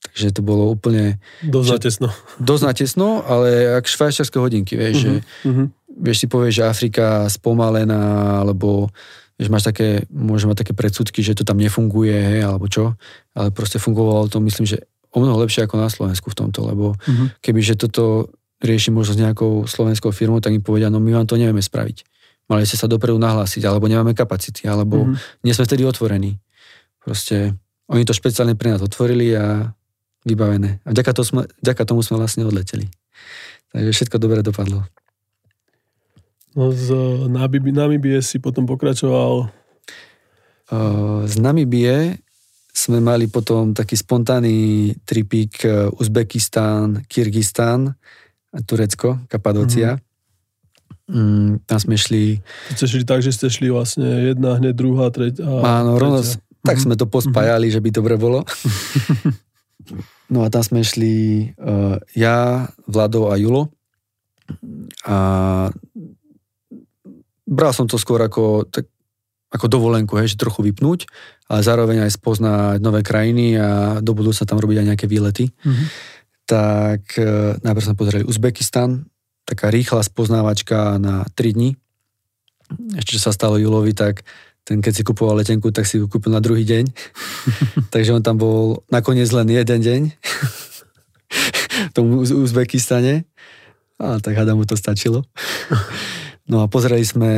Takže 0.00 0.32
to 0.32 0.40
bolo 0.40 0.72
úplne... 0.72 1.20
Dosť 1.44 1.68
natesno. 1.76 2.08
Dosť 2.40 2.64
natesno, 2.64 3.20
ale 3.20 3.76
ak 3.76 3.84
švajčiarske 3.84 4.40
hodinky, 4.40 4.72
vieš, 4.80 5.04
uh-huh, 5.04 5.04
že 5.04 5.12
uh-huh. 5.44 5.66
vieš 6.00 6.18
si 6.24 6.26
povieš, 6.26 6.54
že 6.56 6.64
Afrika 6.64 7.06
spomalená, 7.28 8.40
alebo 8.40 8.88
vieš, 9.36 9.52
máš 9.52 9.68
také, 9.68 10.08
môže 10.08 10.48
mať 10.48 10.64
také 10.64 10.72
predsudky, 10.72 11.20
že 11.20 11.36
to 11.36 11.44
tam 11.44 11.60
nefunguje, 11.60 12.16
hej, 12.16 12.48
alebo 12.48 12.64
čo, 12.72 12.96
ale 13.36 13.52
proste 13.52 13.76
fungovalo 13.76 14.32
to, 14.32 14.40
myslím, 14.40 14.64
že 14.64 14.80
o 15.10 15.18
mnoho 15.18 15.42
lepšie 15.42 15.66
ako 15.66 15.76
na 15.78 15.90
Slovensku 15.90 16.30
v 16.30 16.38
tomto, 16.38 16.66
lebo 16.66 16.94
uh-huh. 16.94 17.34
keby, 17.42 17.60
že 17.62 17.74
toto 17.74 18.30
rieši 18.62 18.94
možno 18.94 19.16
s 19.16 19.20
nejakou 19.22 19.66
slovenskou 19.66 20.14
firmou, 20.14 20.38
tak 20.38 20.54
im 20.54 20.62
povedia, 20.62 20.92
no 20.92 21.02
my 21.02 21.10
vám 21.16 21.26
to 21.26 21.34
nevieme 21.34 21.62
spraviť. 21.62 22.04
Mali 22.50 22.66
ste 22.66 22.78
sa 22.78 22.90
dopredu 22.90 23.18
nahlásiť, 23.18 23.62
alebo 23.66 23.86
nemáme 23.86 24.14
kapacity, 24.14 24.66
alebo 24.66 25.06
uh-huh. 25.06 25.16
nie 25.42 25.54
sme 25.54 25.66
vtedy 25.66 25.82
otvorení. 25.86 26.38
Proste 27.00 27.56
oni 27.90 28.06
to 28.06 28.14
špeciálne 28.14 28.54
pre 28.54 28.70
nás 28.70 28.82
otvorili 28.84 29.34
a 29.34 29.74
vybavené. 30.22 30.84
A 30.84 30.88
vďaka, 30.92 31.10
to 31.16 31.22
sme, 31.24 31.48
vďaka 31.64 31.82
tomu 31.88 32.04
sme 32.04 32.20
vlastne 32.20 32.44
odleteli. 32.44 32.86
Takže 33.72 33.90
všetko 33.90 34.16
dobre 34.20 34.44
dopadlo. 34.44 34.84
No 36.58 36.74
z 36.74 36.90
Namibie 37.30 38.18
si 38.20 38.42
potom 38.42 38.66
pokračoval? 38.66 39.48
Z 41.24 41.34
Namibie 41.38 42.18
sme 42.70 43.02
mali 43.02 43.26
potom 43.26 43.74
taký 43.74 43.98
spontánny 43.98 44.90
tripík 45.02 45.66
e, 45.66 45.90
Uzbekistán, 45.98 47.04
Kyrgyzstán, 47.10 47.94
Turecko, 48.66 49.26
Kapadócia. 49.26 49.98
Mm. 49.98 50.02
Mm, 51.10 51.50
tam 51.66 51.78
sme 51.82 51.98
šli... 51.98 52.38
Ste 52.70 52.86
šli 52.86 53.02
tak, 53.02 53.20
že 53.26 53.34
ste 53.34 53.50
šli 53.50 53.66
vlastne 53.70 54.30
jedna, 54.30 54.62
hneď 54.62 54.74
druhá, 54.78 55.10
tretia. 55.10 55.42
Áno, 55.42 55.98
rovno, 55.98 56.22
tak 56.22 56.78
mm-hmm. 56.78 56.82
sme 56.86 56.94
to 56.94 57.10
pospájali, 57.10 57.66
mm-hmm. 57.66 57.82
že 57.82 57.84
by 57.84 57.90
dobre 57.90 58.14
bolo. 58.14 58.46
No 60.30 60.46
a 60.46 60.48
tam 60.48 60.62
sme 60.62 60.86
šli 60.86 61.50
uh, 61.58 61.98
ja, 62.14 62.70
Vlado 62.86 63.34
a 63.34 63.34
Julo. 63.34 63.74
A 65.02 65.16
bral 67.42 67.72
som 67.74 67.90
to 67.90 67.98
skôr 67.98 68.22
ako, 68.22 68.70
tak, 68.70 68.86
ako 69.50 69.66
dovolenku, 69.66 70.14
hej, 70.22 70.34
že 70.34 70.40
trochu 70.40 70.62
vypnúť, 70.62 71.10
ale 71.50 71.60
zároveň 71.66 72.06
aj 72.06 72.14
spoznať 72.14 72.78
nové 72.78 73.02
krajiny 73.02 73.58
a 73.58 73.98
do 73.98 74.14
budúca 74.14 74.46
tam 74.46 74.62
robiť 74.62 74.78
aj 74.78 74.86
nejaké 74.94 75.06
výlety. 75.10 75.50
Mm-hmm. 75.50 75.86
Tak 76.46 77.02
uh, 77.18 77.58
najprv 77.58 77.86
sme 77.86 77.98
pozreli 77.98 78.24
Uzbekistan, 78.26 79.10
taká 79.42 79.74
rýchla 79.74 80.06
spoznávačka 80.06 81.02
na 81.02 81.26
3 81.34 81.56
dní. 81.58 81.70
Ešte 82.94 83.18
čo 83.18 83.20
sa 83.26 83.34
stalo 83.34 83.58
Julovi, 83.58 83.90
tak 83.90 84.22
ten 84.62 84.78
keď 84.78 84.92
si 84.94 85.02
kupoval 85.02 85.42
letenku, 85.42 85.74
tak 85.74 85.82
si 85.82 85.98
ju 85.98 86.06
kúpil 86.06 86.30
na 86.30 86.38
druhý 86.38 86.62
deň. 86.62 86.86
Takže 87.94 88.14
on 88.14 88.22
tam 88.22 88.38
bol 88.38 88.86
nakoniec 88.86 89.26
len 89.34 89.50
jeden 89.50 89.80
deň 89.82 90.02
v 91.90 91.92
tom 91.92 92.22
Uzbekistane. 92.22 93.26
A 94.00 94.22
tak 94.22 94.38
hada 94.38 94.54
mu 94.54 94.62
to 94.62 94.78
stačilo. 94.78 95.26
No 96.50 96.66
a 96.66 96.66
pozreli 96.66 97.06
sme 97.06 97.32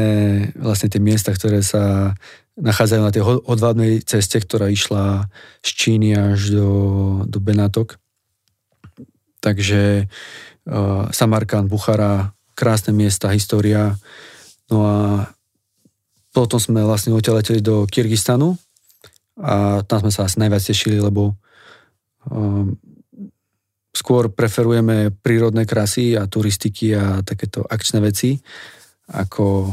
vlastne 0.57 0.89
tie 0.89 0.97
miesta, 0.97 1.37
ktoré 1.37 1.61
sa 1.61 2.17
nachádzajú 2.57 3.03
na 3.05 3.13
tej 3.13 3.23
odvábnej 3.45 4.01
ceste, 4.09 4.41
ktorá 4.41 4.73
išla 4.73 5.29
z 5.61 5.69
Číny 5.69 6.17
až 6.17 6.57
do, 6.57 6.71
do 7.29 7.37
Benátok. 7.37 8.01
Takže 9.45 10.09
uh, 10.09 11.13
Samarkand, 11.13 11.69
Buchara, 11.69 12.33
krásne 12.57 12.97
miesta, 12.97 13.29
história. 13.37 14.01
No 14.73 14.89
a 14.89 14.97
potom 16.33 16.57
sme 16.57 16.81
vlastne 16.81 17.13
odtiaľ 17.13 17.45
do 17.61 17.85
Kyrgyzstanu 17.85 18.57
a 19.37 19.85
tam 19.85 20.09
sme 20.09 20.13
sa 20.13 20.25
asi 20.25 20.41
najviac 20.41 20.65
tešili, 20.65 20.97
lebo 20.97 21.37
um, 22.33 22.81
skôr 23.93 24.33
preferujeme 24.33 25.13
prírodné 25.21 25.69
krasy 25.69 26.17
a 26.17 26.25
turistiky 26.25 26.97
a 26.97 27.21
takéto 27.21 27.61
akčné 27.69 28.01
veci 28.01 28.41
ako, 29.13 29.69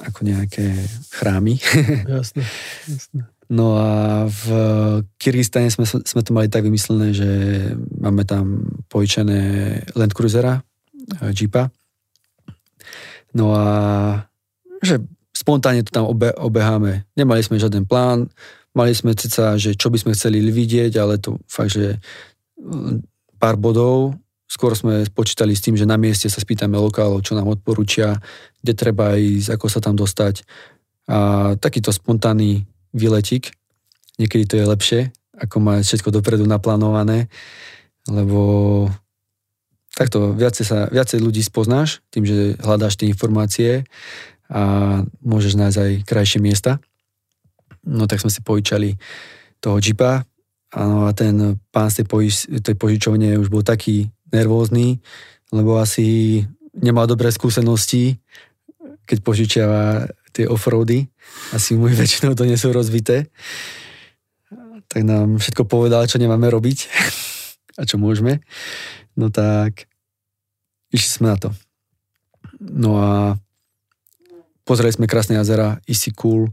ako 0.00 0.18
nejaké 0.22 0.70
chrámy. 1.10 1.58
Jasné, 2.08 2.42
jasné. 2.86 3.20
No 3.46 3.78
a 3.78 4.26
v 4.26 4.44
Kyrgyzstane 5.22 5.70
sme, 5.70 5.86
sme 5.86 6.22
to 6.26 6.34
mali 6.34 6.50
tak 6.50 6.66
vymyslené, 6.66 7.14
že 7.14 7.30
máme 7.94 8.26
tam 8.26 8.66
pojčené 8.90 9.38
Land 9.94 10.18
Cruisera, 10.18 10.58
eh, 11.22 11.30
Jeepa. 11.30 11.70
No 13.38 13.54
a 13.54 13.66
že 14.82 14.98
spontánne 15.30 15.86
to 15.86 15.94
tam 15.94 16.10
obe, 16.10 16.34
obeháme. 16.34 17.06
Nemali 17.14 17.44
sme 17.46 17.62
žiaden 17.62 17.86
plán, 17.86 18.26
mali 18.74 18.92
sme 18.98 19.14
ceca, 19.14 19.54
že 19.54 19.78
čo 19.78 19.94
by 19.94 19.98
sme 20.02 20.12
chceli 20.18 20.42
vidieť, 20.42 20.98
ale 20.98 21.22
to 21.22 21.38
fakt, 21.46 21.76
že 21.76 22.02
mm, 22.58 23.04
pár 23.38 23.54
bodov, 23.60 24.18
skôr 24.46 24.72
sme 24.78 25.02
počítali 25.10 25.52
s 25.52 25.62
tým, 25.62 25.74
že 25.74 25.86
na 25.86 25.98
mieste 25.98 26.30
sa 26.30 26.38
spýtame 26.38 26.78
lokálov, 26.78 27.22
čo 27.26 27.34
nám 27.34 27.50
odporúčia, 27.50 28.18
kde 28.62 28.72
treba 28.72 29.18
ísť, 29.18 29.58
ako 29.58 29.66
sa 29.66 29.82
tam 29.82 29.98
dostať. 29.98 30.46
A 31.06 31.52
takýto 31.58 31.90
spontánny 31.90 32.66
výletik, 32.94 33.54
niekedy 34.18 34.44
to 34.46 34.54
je 34.58 34.66
lepšie, 34.66 35.00
ako 35.36 35.60
mať 35.60 35.84
všetko 35.84 36.08
dopredu 36.14 36.48
naplánované, 36.48 37.28
lebo 38.08 38.40
takto 39.92 40.32
viacej, 40.32 40.64
sa, 40.64 40.78
viacej 40.88 41.18
ľudí 41.20 41.42
spoznáš 41.42 42.00
tým, 42.14 42.24
že 42.24 42.56
hľadáš 42.62 43.00
tie 43.00 43.10
informácie 43.10 43.70
a 44.46 45.02
môžeš 45.20 45.58
nájsť 45.58 45.78
aj 45.78 45.90
krajšie 46.06 46.40
miesta. 46.40 46.78
No 47.82 48.06
tak 48.06 48.22
sme 48.22 48.30
si 48.30 48.40
požičali 48.42 48.94
toho 49.58 49.82
Jeepa 49.82 50.22
a 50.74 50.82
ten 51.14 51.58
pán 51.70 51.88
z 51.90 52.02
tej, 52.02 52.06
požič, 52.06 52.34
tej 52.62 52.76
požičovne 52.76 53.38
už 53.38 53.48
bol 53.48 53.62
taký 53.62 54.10
nervózny, 54.36 55.00
lebo 55.50 55.80
asi 55.80 56.42
nemal 56.76 57.08
dobré 57.08 57.32
skúsenosti, 57.32 58.20
keď 59.08 59.18
požičiava 59.24 60.12
tie 60.36 60.44
offroady. 60.44 61.08
Asi 61.56 61.72
mu 61.72 61.88
väčšinou 61.88 62.36
to 62.36 62.44
nie 62.44 62.60
sú 62.60 62.68
rozvité. 62.76 63.32
Tak 64.86 65.02
nám 65.02 65.40
všetko 65.40 65.64
povedal, 65.64 66.04
čo 66.04 66.20
nemáme 66.20 66.52
robiť 66.52 66.78
a 67.80 67.82
čo 67.88 67.96
môžeme. 67.96 68.44
No 69.16 69.32
tak 69.32 69.88
išli 70.92 71.10
sme 71.10 71.26
na 71.32 71.38
to. 71.40 71.50
No 72.60 73.00
a 73.00 73.10
Pozreli 74.66 74.90
sme 74.90 75.06
krásne 75.06 75.38
jazera, 75.38 75.78
Isikul, 75.86 76.50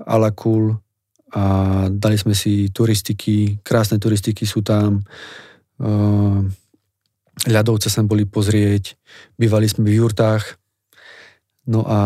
Alakul 0.00 0.80
a 1.36 1.44
dali 1.92 2.16
sme 2.16 2.32
si 2.32 2.72
turistiky, 2.72 3.60
krásne 3.60 4.00
turistiky 4.00 4.48
sú 4.48 4.64
tam. 4.64 5.04
Ľadovce 7.48 7.88
sme 7.88 8.04
boli 8.04 8.28
pozrieť, 8.28 9.00
bývali 9.40 9.64
sme 9.64 9.88
v 9.88 10.04
jurtách, 10.04 10.60
no 11.70 11.86
a 11.88 11.98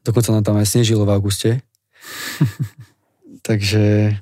dokonca 0.00 0.32
nám 0.32 0.44
tam 0.44 0.56
aj 0.56 0.68
snežilo 0.68 1.04
v 1.04 1.12
auguste. 1.12 1.50
Takže 3.48 4.16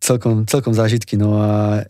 celkom, 0.00 0.48
celkom 0.48 0.72
zážitky. 0.72 1.20
No 1.20 1.36
a 1.36 1.82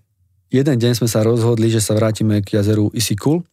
jeden 0.51 0.76
deň 0.78 0.99
sme 0.99 1.09
sa 1.11 1.22
rozhodli, 1.22 1.70
že 1.70 1.78
sa 1.78 1.95
vrátime 1.95 2.43
k 2.43 2.59
jazeru 2.59 2.91
Isikul 2.91 3.47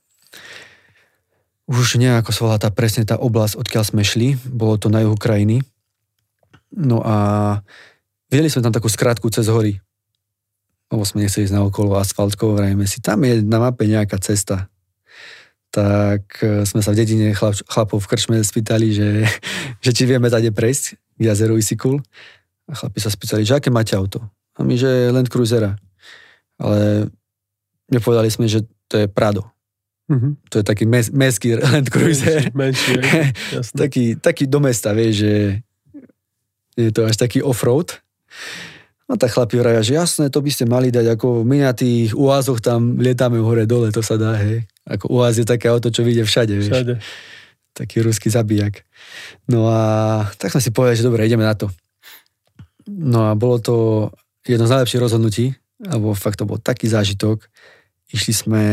už 1.63 1.95
nejako 1.95 2.31
sa 2.35 2.41
volá 2.43 2.57
tá 2.59 2.69
presne 2.73 3.07
tá 3.07 3.15
oblasť, 3.15 3.55
odkiaľ 3.55 3.83
sme 3.87 4.03
šli. 4.03 4.35
Bolo 4.51 4.75
to 4.75 4.91
na 4.91 5.03
juhu 5.03 5.15
krajiny. 5.15 5.63
No 6.75 6.99
a 6.99 7.15
videli 8.27 8.51
sme 8.51 8.65
tam 8.65 8.75
takú 8.75 8.91
skratku 8.91 9.31
cez 9.31 9.47
hory. 9.47 9.79
Lebo 10.93 11.01
sme 11.01 11.25
nechceli 11.25 11.49
ísť 11.49 11.57
na 11.57 11.65
okolo 11.65 11.97
asfaltkou, 11.97 12.53
vrajme 12.53 12.85
si, 12.85 13.01
tam 13.01 13.25
je 13.25 13.41
na 13.41 13.57
mape 13.57 13.89
nejaká 13.89 14.21
cesta. 14.21 14.69
Tak 15.73 16.37
e, 16.45 16.69
sme 16.69 16.85
sa 16.85 16.93
v 16.93 17.01
dedine 17.01 17.33
chlap, 17.33 17.57
chlapov 17.65 18.05
v 18.05 18.09
krčme 18.13 18.37
spýtali, 18.37 18.93
že, 18.93 19.09
že 19.83 19.89
či 19.89 20.05
vieme 20.05 20.29
tady 20.29 20.53
prejsť 20.53 21.17
k 21.17 21.21
jazeru 21.25 21.57
Isikul. 21.57 21.97
A 22.69 22.77
chlapi 22.77 23.01
sa 23.01 23.09
spýtali, 23.09 23.41
že 23.41 23.57
aké 23.57 23.73
máte 23.73 23.97
auto? 23.97 24.21
A 24.53 24.61
my, 24.61 24.77
že 24.77 25.09
Land 25.09 25.33
Cruisera. 25.33 25.73
Ale 26.61 27.09
nepovedali 27.89 28.29
sme, 28.29 28.45
že 28.45 28.61
to 28.85 29.01
je 29.01 29.09
Prado. 29.09 29.49
Mm-hmm. 30.13 30.31
To 30.53 30.55
je 30.61 30.63
taký 30.63 30.85
mes, 30.85 31.09
mestský 31.09 31.57
Land 31.73 31.89
Cruiser. 31.89 32.53
Menší, 32.53 33.01
menší 33.01 33.73
taký, 33.81 34.03
taký 34.21 34.45
do 34.45 34.61
mesta, 34.61 34.93
vieš, 34.93 35.25
že 35.25 35.33
je 36.77 36.89
to 36.93 37.09
až 37.09 37.17
taký 37.17 37.41
off-road. 37.41 37.97
No 39.07 39.19
tak 39.19 39.35
chlapi 39.35 39.59
vraja, 39.59 39.83
že 39.83 39.99
jasné, 39.99 40.31
to 40.31 40.39
by 40.39 40.49
ste 40.49 40.63
mali 40.63 40.87
dať, 40.87 41.19
ako 41.19 41.43
my 41.43 41.59
na 41.59 41.75
tých 41.75 42.15
uázoch 42.15 42.63
tam 42.63 42.95
lietame 42.95 43.37
hore 43.43 43.67
dole, 43.67 43.91
to 43.91 43.99
sa 43.99 44.15
dá, 44.15 44.39
hej. 44.39 44.63
Ako 44.87 45.11
uáz 45.11 45.35
je 45.39 45.47
také 45.47 45.67
auto, 45.67 45.91
čo 45.91 46.07
vyjde 46.07 46.23
všade, 46.23 46.53
vieš. 46.55 46.71
Všade. 46.71 46.93
Taký 47.75 48.05
ruský 48.05 48.31
zabijak. 48.31 48.87
No 49.51 49.67
a 49.67 49.81
tak 50.39 50.55
sme 50.55 50.63
si 50.63 50.71
povedali, 50.71 50.99
že 50.99 51.07
dobre, 51.07 51.27
ideme 51.27 51.43
na 51.43 51.57
to. 51.57 51.67
No 52.87 53.27
a 53.27 53.35
bolo 53.35 53.59
to 53.59 53.75
jedno 54.47 54.67
z 54.67 54.73
najlepších 54.79 55.03
rozhodnutí, 55.03 55.51
alebo 55.83 56.15
fakt 56.15 56.39
to 56.39 56.47
bol 56.47 56.59
taký 56.59 56.87
zážitok, 56.87 57.43
Išli 58.13 58.33
sme 58.33 58.63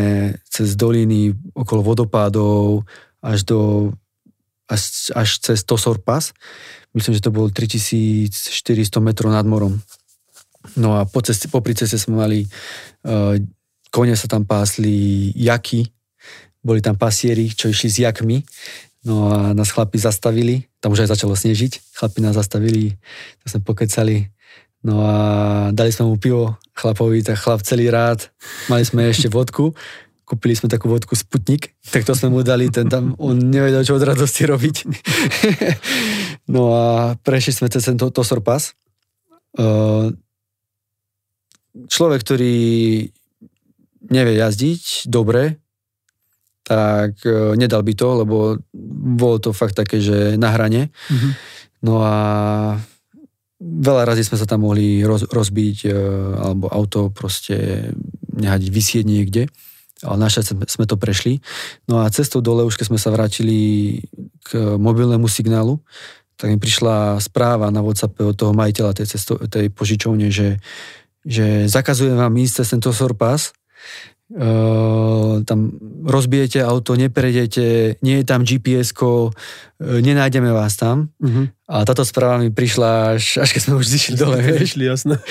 cez 0.45 0.77
doliny 0.77 1.33
okolo 1.57 1.81
vodopádov 1.81 2.85
až 3.25 3.49
do 3.49 3.59
až, 4.69 5.09
až 5.17 5.29
cez 5.41 5.65
Tosor 5.65 6.05
Pass. 6.05 6.37
Myslím, 6.93 7.17
že 7.17 7.25
to 7.25 7.33
bolo 7.33 7.49
3400 7.49 9.01
metrov 9.01 9.33
nad 9.33 9.49
morom. 9.49 9.81
No 10.77 11.01
a 11.01 11.09
po 11.09 11.25
ceste, 11.25 11.49
popri 11.49 11.73
ceste 11.73 11.97
sme 11.97 12.21
mali 12.21 12.41
uh, 13.09 13.35
kone 13.91 14.15
sa 14.15 14.31
tam 14.31 14.47
pásli 14.47 15.29
jaky, 15.35 15.91
boli 16.63 16.81
tam 16.81 16.95
pasieri, 16.95 17.51
čo 17.51 17.69
išli 17.69 17.89
s 17.91 17.99
jakmi. 18.05 18.45
No 19.01 19.33
a 19.33 19.57
nás 19.57 19.73
chlapi 19.73 19.97
zastavili, 19.97 20.69
tam 20.79 20.93
už 20.93 21.09
aj 21.09 21.17
začalo 21.17 21.33
snežiť, 21.33 21.97
chlapi 21.97 22.21
nás 22.21 22.37
zastavili, 22.37 23.01
to 23.41 23.45
sme 23.49 23.65
pokecali. 23.65 24.29
No 24.85 25.05
a 25.05 25.15
dali 25.73 25.93
sme 25.93 26.09
mu 26.09 26.17
pivo 26.17 26.57
chlapovi, 26.77 27.25
tak 27.25 27.41
chlap 27.41 27.65
celý 27.65 27.89
rád. 27.89 28.29
Mali 28.69 28.85
sme 28.85 29.09
ešte 29.09 29.33
vodku, 29.33 29.73
kúpili 30.29 30.53
sme 30.53 30.69
takú 30.69 30.93
vodku 30.93 31.17
Sputnik, 31.17 31.73
tak 31.93 32.05
to 32.05 32.13
sme 32.13 32.33
mu 32.33 32.41
dali, 32.45 32.69
ten 32.69 32.93
tam, 32.93 33.17
on 33.17 33.41
nevedel, 33.41 33.85
čo 33.85 33.97
od 33.97 34.05
radosti 34.05 34.45
robiť. 34.45 34.77
no 36.55 36.77
a 36.77 36.85
prešli 37.25 37.57
sme 37.57 37.73
cez 37.73 37.89
tento 37.89 38.09
Tosor 38.13 38.45
Pass. 38.45 38.77
Uh, 39.57 40.13
človek, 41.75 42.21
ktorý 42.23 42.57
nevie 44.11 44.35
jazdiť 44.39 45.07
dobre, 45.07 45.61
tak 46.67 47.19
uh, 47.27 47.55
nedal 47.59 47.83
by 47.83 47.93
to, 47.95 48.09
lebo 48.23 48.37
bolo 49.17 49.37
to 49.43 49.51
fakt 49.51 49.75
také, 49.75 49.99
že 49.99 50.39
na 50.39 50.55
hrane. 50.55 50.95
Mm-hmm. 51.11 51.33
No 51.87 52.05
a 52.05 52.15
veľa 53.61 54.03
razy 54.07 54.23
sme 54.23 54.39
sa 54.39 54.47
tam 54.47 54.67
mohli 54.67 55.03
roz, 55.03 55.27
rozbiť, 55.27 55.79
uh, 55.89 55.95
alebo 56.47 56.71
auto 56.71 57.11
proste 57.11 57.91
nehať 58.31 58.71
vysieť 58.71 59.05
niekde. 59.07 59.51
Ale 60.01 60.17
našťastie 60.17 60.57
sme 60.65 60.89
to 60.89 60.97
prešli. 60.97 61.45
No 61.85 62.01
a 62.01 62.09
cestou 62.09 62.41
dole, 62.41 62.65
už 62.65 62.81
keď 62.81 62.89
sme 62.89 62.97
sa 62.97 63.13
vrátili 63.13 64.01
k 64.49 64.57
mobilnému 64.81 65.29
signálu, 65.29 65.85
tak 66.41 66.49
mi 66.49 66.57
prišla 66.57 67.21
správa 67.21 67.69
na 67.69 67.85
WhatsApp 67.85 68.17
od 68.25 68.33
toho 68.33 68.57
majiteľa 68.57 68.97
tej, 68.97 69.13
cesto, 69.13 69.37
tej 69.45 69.69
požičovne, 69.69 70.33
že, 70.33 70.57
že 71.25 71.69
zakazujem 71.69 72.17
vám 72.17 72.35
ísť 72.37 72.55
cez 72.63 72.67
tento 72.77 72.91
Sorpass, 72.93 73.53
Uh, 74.31 75.43
tam 75.43 75.75
rozbijete 76.07 76.63
auto, 76.63 76.95
neprejdete, 76.95 77.99
nie 77.99 78.23
je 78.23 78.25
tam 78.31 78.47
gps 78.47 78.95
uh, 79.03 79.27
nenájdeme 79.83 80.55
vás 80.55 80.79
tam. 80.79 81.11
Uh-huh. 81.19 81.51
A 81.67 81.83
táto 81.83 82.07
správa 82.07 82.39
mi 82.39 82.55
prišla 82.55 83.19
až, 83.19 83.43
až 83.43 83.51
keď 83.51 83.61
sme 83.67 83.75
už 83.83 83.91
zišli 83.91 84.15
dole. 84.15 84.39
Zišli, 84.39 84.87
jasné. 84.87 85.19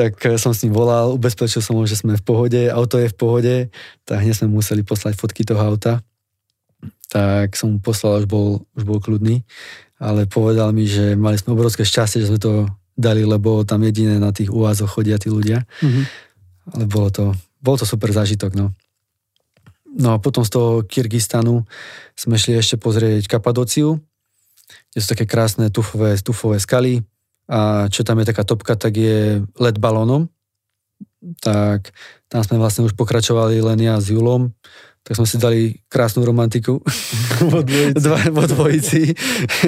tak 0.00 0.16
eh, 0.24 0.38
som 0.40 0.56
s 0.56 0.64
ním 0.64 0.72
volal, 0.72 1.12
ubezpečil 1.12 1.60
som 1.60 1.76
ho, 1.76 1.84
že 1.84 2.00
sme 2.00 2.16
v 2.16 2.24
pohode, 2.24 2.60
auto 2.72 2.96
je 2.96 3.12
v 3.12 3.16
pohode, 3.16 3.54
tak 4.08 4.24
hneď 4.24 4.40
sme 4.40 4.48
museli 4.48 4.80
poslať 4.80 5.18
fotky 5.18 5.44
toho 5.44 5.60
auta. 5.60 6.00
Tak 7.10 7.58
som 7.58 7.76
mu 7.76 7.78
poslal, 7.82 8.24
už 8.24 8.26
bol, 8.30 8.64
už 8.78 8.86
bol 8.86 9.02
kľudný, 9.02 9.42
ale 9.98 10.24
povedal 10.30 10.70
mi, 10.72 10.86
že 10.86 11.18
mali 11.18 11.36
sme 11.36 11.52
obrovské 11.52 11.82
šťastie, 11.82 12.22
že 12.22 12.30
sme 12.30 12.40
to 12.40 12.70
dali, 13.00 13.24
lebo 13.24 13.64
tam 13.64 13.82
jediné 13.82 14.20
na 14.20 14.30
tých 14.30 14.52
úvazoch 14.52 15.00
chodia 15.00 15.16
tí 15.16 15.32
ľudia. 15.32 15.64
Uh-huh 15.80 16.04
ale 16.74 16.84
bolo 16.86 17.08
to, 17.10 17.24
bol 17.58 17.76
to 17.80 17.88
super 17.88 18.12
zážitok, 18.12 18.54
no. 18.54 18.76
No 19.90 20.14
a 20.14 20.22
potom 20.22 20.46
z 20.46 20.54
toho 20.54 20.70
Kyrgyzstanu 20.86 21.66
sme 22.14 22.38
šli 22.38 22.54
ešte 22.54 22.78
pozrieť 22.78 23.26
Kapadociu, 23.26 23.98
kde 24.90 24.98
sú 25.02 25.08
také 25.10 25.26
krásne 25.26 25.66
tufové, 25.72 26.14
tufové 26.22 26.62
skaly 26.62 27.02
a 27.50 27.90
čo 27.90 28.06
tam 28.06 28.22
je 28.22 28.30
taká 28.30 28.46
topka, 28.46 28.78
tak 28.78 28.94
je 28.94 29.42
let 29.58 29.76
balónom. 29.82 30.30
Tak 31.42 31.90
tam 32.30 32.40
sme 32.46 32.62
vlastne 32.62 32.86
už 32.86 32.94
pokračovali 32.94 33.58
len 33.58 33.82
ja 33.82 33.98
s 33.98 34.14
Julom, 34.14 34.54
tak 35.10 35.18
sme 35.18 35.26
si 35.26 35.42
dali 35.42 35.74
krásnu 35.90 36.22
romantiku. 36.22 36.78
Vo 37.50 37.66
dvojici. 37.66 37.98
Dva, 37.98 38.20
vo 38.30 38.46
dvojici. 38.46 39.10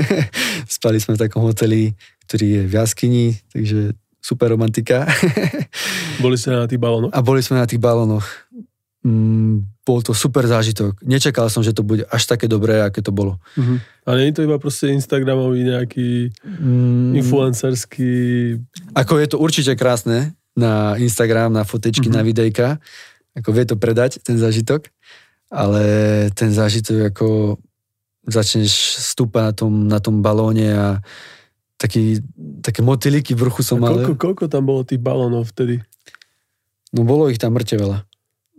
Spali 0.78 1.02
sme 1.02 1.18
v 1.18 1.26
takom 1.26 1.42
hoteli, 1.42 1.90
ktorý 2.30 2.46
je 2.46 2.62
v 2.70 2.72
jaskyni, 2.78 3.26
takže 3.50 3.98
super 4.22 4.54
romantika. 4.54 5.02
Boli 6.22 6.38
ste 6.38 6.54
na 6.54 6.70
tých 6.70 6.78
balónoch? 6.78 7.10
A 7.10 7.18
boli 7.26 7.42
sme 7.42 7.58
na 7.58 7.66
tých 7.66 7.82
balónoch. 7.82 8.22
Mm, 9.02 9.66
bol 9.82 9.98
to 9.98 10.14
super 10.14 10.46
zážitok. 10.46 11.02
Nečakal 11.02 11.50
som, 11.50 11.66
že 11.66 11.74
to 11.74 11.82
bude 11.82 12.06
až 12.06 12.22
také 12.22 12.46
dobré, 12.46 12.78
aké 12.78 13.02
to 13.02 13.10
bolo. 13.10 13.42
Uh-huh. 13.58 13.82
A 14.06 14.14
nie 14.14 14.30
je 14.30 14.38
to 14.38 14.46
iba 14.46 14.62
proste 14.62 14.94
Instagramový 14.94 15.66
nejaký 15.66 16.30
mm, 16.38 17.18
influencerský... 17.18 18.12
Ako 18.94 19.18
je 19.18 19.26
to 19.26 19.42
určite 19.42 19.74
krásne 19.74 20.38
na 20.54 20.94
Instagram, 21.02 21.50
na 21.50 21.66
fotečky, 21.66 22.06
uh-huh. 22.06 22.20
na 22.20 22.22
videjka. 22.22 22.78
Ako 23.34 23.50
vie 23.50 23.66
to 23.66 23.74
predať, 23.74 24.22
ten 24.22 24.38
zážitok. 24.38 24.86
Ale 25.52 25.84
ten 26.32 26.48
zážitok, 26.48 27.12
ako 27.12 27.60
začneš 28.24 28.72
stúpať 29.12 29.44
na 29.44 29.52
tom, 29.52 29.72
na 29.84 29.98
tom 30.00 30.16
balóne 30.24 30.68
a 30.72 30.86
taký, 31.76 32.24
také 32.64 32.80
motýliky 32.80 33.36
v 33.36 33.42
bruchu 33.44 33.60
som 33.60 33.76
mal. 33.76 33.92
Koľko, 33.92 34.14
koľko 34.16 34.44
tam 34.48 34.64
bolo 34.64 34.80
tých 34.86 35.02
balónov 35.02 35.52
vtedy? 35.52 35.84
No 36.96 37.04
bolo 37.04 37.28
ich 37.28 37.36
tam 37.36 37.52
mŕte 37.52 37.76
veľa. 37.76 38.06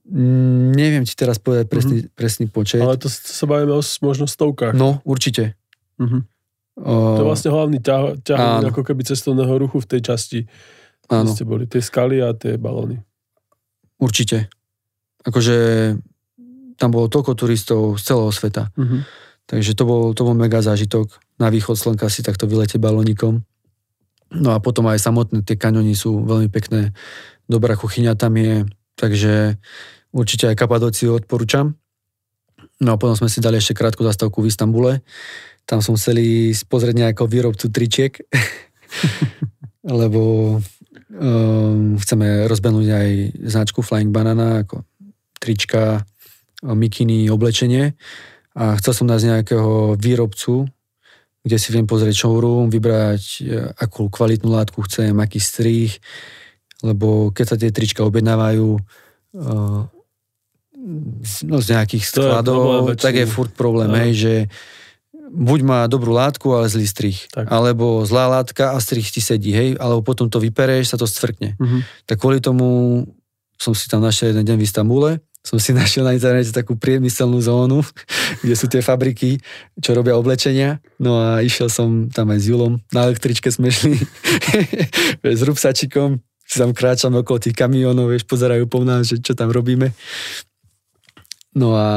Mm, 0.04 0.76
neviem 0.76 1.04
ti 1.08 1.16
teraz 1.16 1.40
povedať 1.40 1.66
presný, 1.72 1.98
mm-hmm. 2.04 2.18
presný 2.18 2.46
počet. 2.52 2.84
Ale 2.84 3.00
to, 3.00 3.08
to 3.08 3.32
sa 3.32 3.48
bavíme 3.48 3.72
o 3.72 3.82
možno 4.04 4.28
stovkách. 4.28 4.76
No, 4.76 5.00
určite. 5.08 5.56
Mm-hmm. 5.98 6.22
O... 6.84 6.94
To 7.18 7.22
je 7.24 7.30
vlastne 7.30 7.50
hlavný 7.54 7.80
ťah, 7.80 8.20
ťah 8.22 8.70
ako 8.70 8.82
keby 8.84 9.02
cestovného 9.08 9.54
ruchu 9.56 9.80
v 9.80 9.88
tej 9.88 10.02
časti. 10.14 10.40
Áno. 11.08 11.32
Ste 11.32 11.48
boli 11.48 11.66
tie 11.66 11.80
skaly 11.80 12.20
a 12.20 12.36
tie 12.36 12.60
balóny. 12.60 13.00
Určite. 14.02 14.52
Akože 15.24 15.56
tam 16.84 16.92
bolo 16.92 17.08
toľko 17.08 17.32
turistov 17.40 17.96
z 17.96 18.12
celého 18.12 18.32
sveta. 18.36 18.68
Mm-hmm. 18.76 19.02
Takže 19.48 19.72
to 19.72 19.84
bol, 19.88 20.12
to 20.12 20.28
bol 20.28 20.36
mega 20.36 20.60
zážitok 20.60 21.16
na 21.40 21.48
východ 21.48 21.80
slnka 21.80 22.12
si 22.12 22.20
takto 22.20 22.44
vylete 22.44 22.76
balónikom. 22.76 23.40
No 24.36 24.50
a 24.52 24.60
potom 24.60 24.92
aj 24.92 25.00
samotné 25.00 25.48
tie 25.48 25.56
kaňony 25.56 25.96
sú 25.96 26.28
veľmi 26.28 26.52
pekné. 26.52 26.92
Dobrá 27.48 27.80
kuchyňa 27.80 28.20
tam 28.20 28.36
je, 28.36 28.68
takže 29.00 29.56
určite 30.12 30.52
aj 30.52 30.60
Kapadociu 30.60 31.16
odporúčam. 31.16 31.80
No 32.84 32.98
a 32.98 33.00
potom 33.00 33.16
sme 33.16 33.32
si 33.32 33.40
dali 33.40 33.64
ešte 33.64 33.78
krátku 33.78 34.04
zastavku 34.04 34.44
v 34.44 34.52
Istambule. 34.52 34.94
Tam 35.64 35.80
som 35.80 35.96
chceli 35.96 36.52
pozrieť 36.68 37.00
nejakého 37.00 37.30
výrobcu 37.30 37.72
tričiek, 37.72 38.12
lebo 40.04 40.58
um, 40.60 41.96
chceme 41.96 42.50
rozbenúť 42.52 42.88
aj 42.92 43.08
značku 43.48 43.80
Flying 43.80 44.12
Banana, 44.12 44.68
ako 44.68 44.84
trička, 45.40 46.04
mikiny, 46.64 47.28
oblečenie. 47.28 48.00
A 48.56 48.80
chcel 48.80 48.94
som 48.96 49.10
nájsť 49.12 49.26
nejakého 49.28 50.00
výrobcu, 50.00 50.72
kde 51.44 51.58
si 51.60 51.70
viem 51.76 51.84
pozrieť 51.84 52.24
showroom, 52.24 52.72
vybrať 52.72 53.24
e, 53.44 53.68
akú 53.76 54.08
kvalitnú 54.08 54.48
látku 54.48 54.80
chcem, 54.88 55.12
aký 55.20 55.44
strých, 55.44 56.00
lebo 56.84 57.36
keď 57.36 57.46
sa 57.46 57.60
tie 57.60 57.72
trička 57.72 58.04
objednávajú 58.04 58.76
uh, 58.76 59.82
no, 61.48 61.58
z 61.64 61.68
nejakých 61.72 62.04
skladov, 62.04 62.92
je 62.92 63.00
tak 63.00 63.16
je 63.16 63.24
furt 63.24 63.56
problém, 63.56 63.88
hej, 64.04 64.12
že 64.20 64.34
buď 65.32 65.60
má 65.64 65.80
dobrú 65.88 66.12
látku, 66.12 66.52
ale 66.52 66.68
zlý 66.68 66.84
strich. 66.84 67.32
Tak. 67.32 67.48
Alebo 67.48 68.04
zlá 68.04 68.28
látka 68.28 68.76
a 68.76 68.78
strich 68.84 69.10
ti 69.16 69.24
sedí, 69.24 69.56
hej, 69.56 69.80
alebo 69.80 70.04
potom 70.04 70.28
to 70.28 70.44
vypereš, 70.44 70.94
sa 70.94 70.98
to 71.00 71.08
stvrkne. 71.08 71.56
Uh-huh. 71.56 71.82
Tak 72.04 72.20
kvôli 72.20 72.44
tomu 72.44 73.02
som 73.56 73.72
si 73.72 73.88
tam 73.88 74.04
našiel 74.04 74.36
jeden 74.36 74.44
deň 74.44 74.58
v 74.60 74.66
Istambule 74.68 75.12
som 75.44 75.60
si 75.60 75.76
našiel 75.78 76.08
na 76.08 76.16
internete 76.16 76.56
takú 76.56 76.80
priemyselnú 76.80 77.38
zónu, 77.44 77.84
kde 78.44 78.56
sú 78.56 78.72
tie 78.72 78.80
fabriky, 78.80 79.44
čo 79.78 79.92
robia 79.94 80.16
oblečenia. 80.16 80.80
No 80.98 81.20
a 81.20 81.44
išiel 81.44 81.68
som 81.68 82.08
tam 82.10 82.32
aj 82.32 82.40
s 82.40 82.46
Julom. 82.50 82.80
Na 82.96 83.06
električke 83.06 83.52
sme 83.52 83.70
šli 83.70 84.00
s 85.22 85.42
rúbsačikom. 85.44 86.24
Si 86.44 86.60
tam 86.60 86.72
kráčame 86.72 87.20
okolo 87.24 87.40
tých 87.40 87.56
kamionov, 87.56 88.12
vieš, 88.12 88.28
pozerajú 88.28 88.68
po 88.68 88.84
nás, 88.84 89.08
že 89.08 89.20
čo 89.20 89.36
tam 89.36 89.52
robíme. 89.52 89.92
No 91.54 91.78
a 91.78 91.88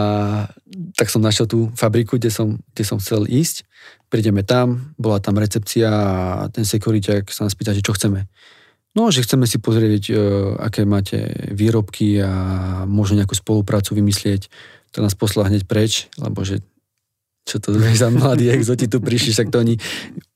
tak 0.92 1.08
som 1.08 1.24
našiel 1.24 1.48
tú 1.48 1.72
fabriku, 1.72 2.20
kde 2.20 2.28
som, 2.28 2.60
kde 2.76 2.84
som 2.84 3.00
chcel 3.00 3.24
ísť. 3.24 3.64
Prídeme 4.12 4.44
tam, 4.44 4.92
bola 5.00 5.16
tam 5.18 5.40
recepcia 5.40 5.88
a 5.88 6.46
ten 6.52 6.62
security 6.68 7.24
sa 7.32 7.48
nás 7.48 7.56
pýta, 7.56 7.72
že 7.72 7.80
čo 7.80 7.96
chceme. 7.96 8.28
No, 8.96 9.12
že 9.12 9.20
chceme 9.28 9.44
si 9.44 9.60
pozrieť, 9.60 10.04
e, 10.08 10.14
aké 10.56 10.88
máte 10.88 11.28
výrobky 11.52 12.16
a 12.24 12.32
možno 12.88 13.20
nejakú 13.20 13.36
spoluprácu 13.36 13.92
vymyslieť. 13.92 14.48
To 14.96 15.04
nás 15.04 15.12
poslal 15.12 15.52
hneď 15.52 15.68
preč, 15.68 16.08
lebo 16.16 16.40
že 16.48 16.64
čo 17.46 17.62
to 17.62 17.76
je 17.76 17.94
za 18.02 18.08
mladí 18.08 18.48
exoti 18.48 18.88
tu 18.88 19.04
prišli, 19.04 19.36
však 19.36 19.52
to 19.52 19.60
oni, 19.60 19.76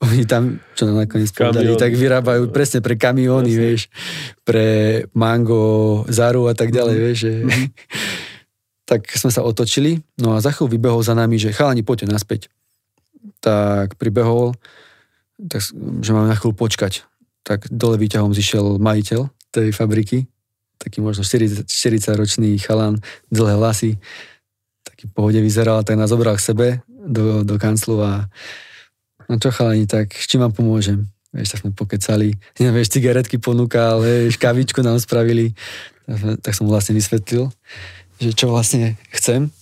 oni 0.04 0.22
tam, 0.28 0.60
čo 0.76 0.86
nám 0.86 1.08
nakoniec 1.08 1.32
povedali, 1.32 1.72
tak 1.74 1.96
vyrábajú 1.96 2.52
presne 2.52 2.84
pre 2.84 3.00
kamióny, 3.00 3.50
Jasne. 3.50 3.62
vieš, 3.64 3.80
pre 4.44 4.68
mango, 5.16 6.04
zaru 6.12 6.46
a 6.46 6.54
tak 6.54 6.70
ďalej, 6.70 6.94
mm. 6.94 7.02
vieš. 7.02 7.18
Že... 7.24 7.32
Mm. 7.48 7.66
tak 8.92 9.00
sme 9.16 9.30
sa 9.32 9.40
otočili, 9.40 10.04
no 10.20 10.36
a 10.36 10.44
za 10.44 10.52
chvíľu 10.52 10.76
vybehol 10.76 11.00
za 11.00 11.16
nami, 11.16 11.40
že 11.40 11.56
chalani, 11.56 11.80
poďte 11.80 12.12
naspäť. 12.12 12.40
Tak 13.40 13.96
pribehol, 13.96 14.52
tak, 15.48 15.64
že 16.04 16.10
máme 16.12 16.28
na 16.28 16.36
chvíľu 16.36 16.54
počkať 16.54 17.08
tak 17.42 17.68
dole 17.72 17.96
výťahom 17.98 18.34
zišiel 18.34 18.78
majiteľ 18.78 19.30
tej 19.50 19.74
fabriky 19.74 20.30
taký 20.80 21.04
možno 21.04 21.20
40, 21.20 21.68
40 21.68 22.16
ročný 22.16 22.56
chalan, 22.56 22.96
dlhé 23.28 23.60
vlasy, 23.60 24.00
taký 24.80 25.12
pohode 25.12 25.36
vyzeral, 25.36 25.84
tak 25.84 26.00
nás 26.00 26.08
zobral 26.08 26.40
k 26.40 26.46
sebe 26.48 26.66
do, 26.88 27.44
do 27.44 27.60
kanclu 27.60 28.00
a 28.00 28.24
no 29.28 29.36
čo 29.36 29.52
chalani, 29.52 29.84
tak 29.84 30.16
s 30.16 30.24
čím 30.24 30.40
vám 30.40 30.56
pomôžem? 30.56 31.04
Vieš, 31.30 31.54
tak 31.54 31.60
sme 31.62 31.70
pokecali, 31.76 32.32
ja, 32.58 32.72
vieš, 32.76 32.96
cigaretky 32.96 33.36
ponúkal, 33.36 34.00
vieš, 34.00 34.40
kavičku 34.40 34.80
nám 34.80 34.96
spravili, 34.96 35.52
tak, 36.40 36.56
som 36.56 36.66
vlastne 36.66 36.96
vysvetlil, 36.96 37.52
že 38.16 38.32
čo 38.32 38.48
vlastne 38.48 38.96
chcem, 39.12 39.52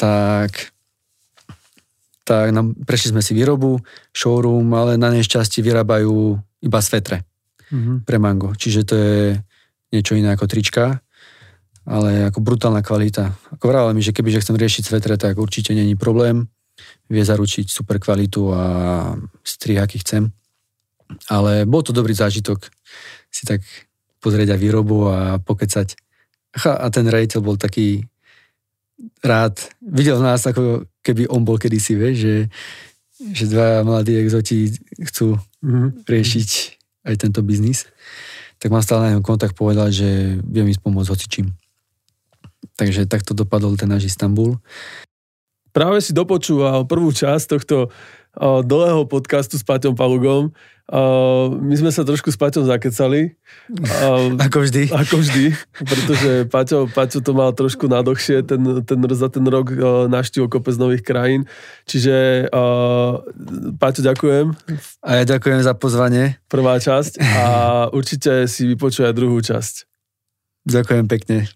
tak 0.00 0.72
tak 2.26 2.50
nám, 2.50 2.74
prešli 2.82 3.14
sme 3.14 3.22
si 3.22 3.38
výrobu, 3.38 3.78
showroom, 4.10 4.66
ale 4.74 4.98
na 4.98 5.14
nešťastie 5.14 5.62
vyrábajú 5.62 6.34
iba 6.62 6.78
svetre 6.80 7.24
mm-hmm. 7.72 7.96
pre 8.06 8.16
mango. 8.16 8.52
Čiže 8.56 8.80
to 8.86 8.94
je 8.96 9.18
niečo 9.92 10.16
iné 10.16 10.32
ako 10.34 10.46
trička, 10.48 11.00
ale 11.86 12.26
ako 12.26 12.42
brutálna 12.42 12.82
kvalita. 12.82 13.30
Ako 13.54 13.70
vravela 13.70 13.94
mi, 13.94 14.02
že 14.02 14.10
kebyže 14.10 14.42
chcem 14.42 14.58
riešiť 14.58 14.82
svetre, 14.82 15.14
tak 15.14 15.38
určite 15.38 15.70
není 15.72 15.94
problém. 15.94 16.50
Vie 17.06 17.22
zaručiť 17.22 17.70
super 17.70 18.02
kvalitu 18.02 18.50
a 18.52 18.62
strih, 19.46 19.78
aký 19.78 20.02
chcem. 20.02 20.34
Ale 21.30 21.62
bol 21.64 21.86
to 21.86 21.94
dobrý 21.94 22.12
zážitok 22.12 22.66
si 23.30 23.46
tak 23.46 23.62
pozrieť 24.18 24.58
aj 24.58 24.60
výrobu 24.60 24.98
a 25.06 25.18
pokecať. 25.38 25.94
A 26.66 26.86
ten 26.90 27.06
rejiteľ 27.06 27.40
bol 27.44 27.56
taký 27.60 28.02
rád, 29.20 29.60
videl 29.84 30.18
nás 30.24 30.42
ako 30.48 30.88
keby 31.04 31.28
on 31.28 31.44
bol 31.44 31.60
kedysi, 31.60 31.94
vieš, 31.94 32.16
že, 32.16 32.36
že 33.20 33.44
dva 33.52 33.84
mladí 33.84 34.16
exoti 34.16 34.72
chcú 35.04 35.36
mm-hmm. 35.66 36.06
riešiť 36.06 36.50
aj 37.10 37.14
tento 37.18 37.42
biznis. 37.42 37.90
Tak 38.62 38.70
mám 38.70 38.86
stále 38.86 39.10
na 39.10 39.12
ňom 39.18 39.26
kontakt 39.26 39.58
povedal, 39.58 39.90
že 39.90 40.38
viem 40.46 40.70
ísť 40.70 40.80
pomôcť 40.80 41.10
hocičím. 41.10 41.52
Takže 42.78 43.10
takto 43.10 43.34
dopadol 43.34 43.74
ten 43.74 43.90
náš 43.90 44.08
Istanbul. 44.14 44.56
Práve 45.76 46.00
si 46.00 46.16
dopočúval 46.16 46.88
prvú 46.88 47.12
časť 47.12 47.44
tohto 47.52 47.76
dlhého 48.40 49.08
podcastu 49.08 49.56
s 49.56 49.64
Paťom 49.64 49.96
Palugom 49.96 50.52
my 51.50 51.74
sme 51.74 51.90
sa 51.90 52.06
trošku 52.06 52.30
s 52.30 52.38
Paťom 52.38 52.62
zakecali. 52.62 53.34
Ako 54.46 54.62
vždy. 54.62 54.94
Ako 54.94 55.18
vždy, 55.18 55.50
pretože 55.82 56.30
Paťo, 56.46 56.86
Paťo 56.86 57.18
to 57.26 57.34
mal 57.34 57.50
trošku 57.50 57.90
nadochšie, 57.90 58.46
ten, 58.46 58.86
ten, 58.86 58.98
za 59.10 59.26
ten 59.26 59.42
rok 59.50 59.74
naštívil 60.06 60.46
kopec 60.46 60.78
nových 60.78 61.02
krajín. 61.02 61.50
Čiže 61.90 62.46
Paťo, 63.82 64.00
ďakujem. 64.06 64.54
A 65.02 65.10
ja 65.18 65.24
ďakujem 65.26 65.66
za 65.66 65.74
pozvanie. 65.74 66.38
Prvá 66.46 66.78
časť 66.78 67.18
a 67.18 67.46
určite 67.90 68.46
si 68.46 68.70
vypočuje 68.70 69.10
druhú 69.10 69.42
časť. 69.42 69.90
Ďakujem 70.70 71.06
pekne. 71.10 71.50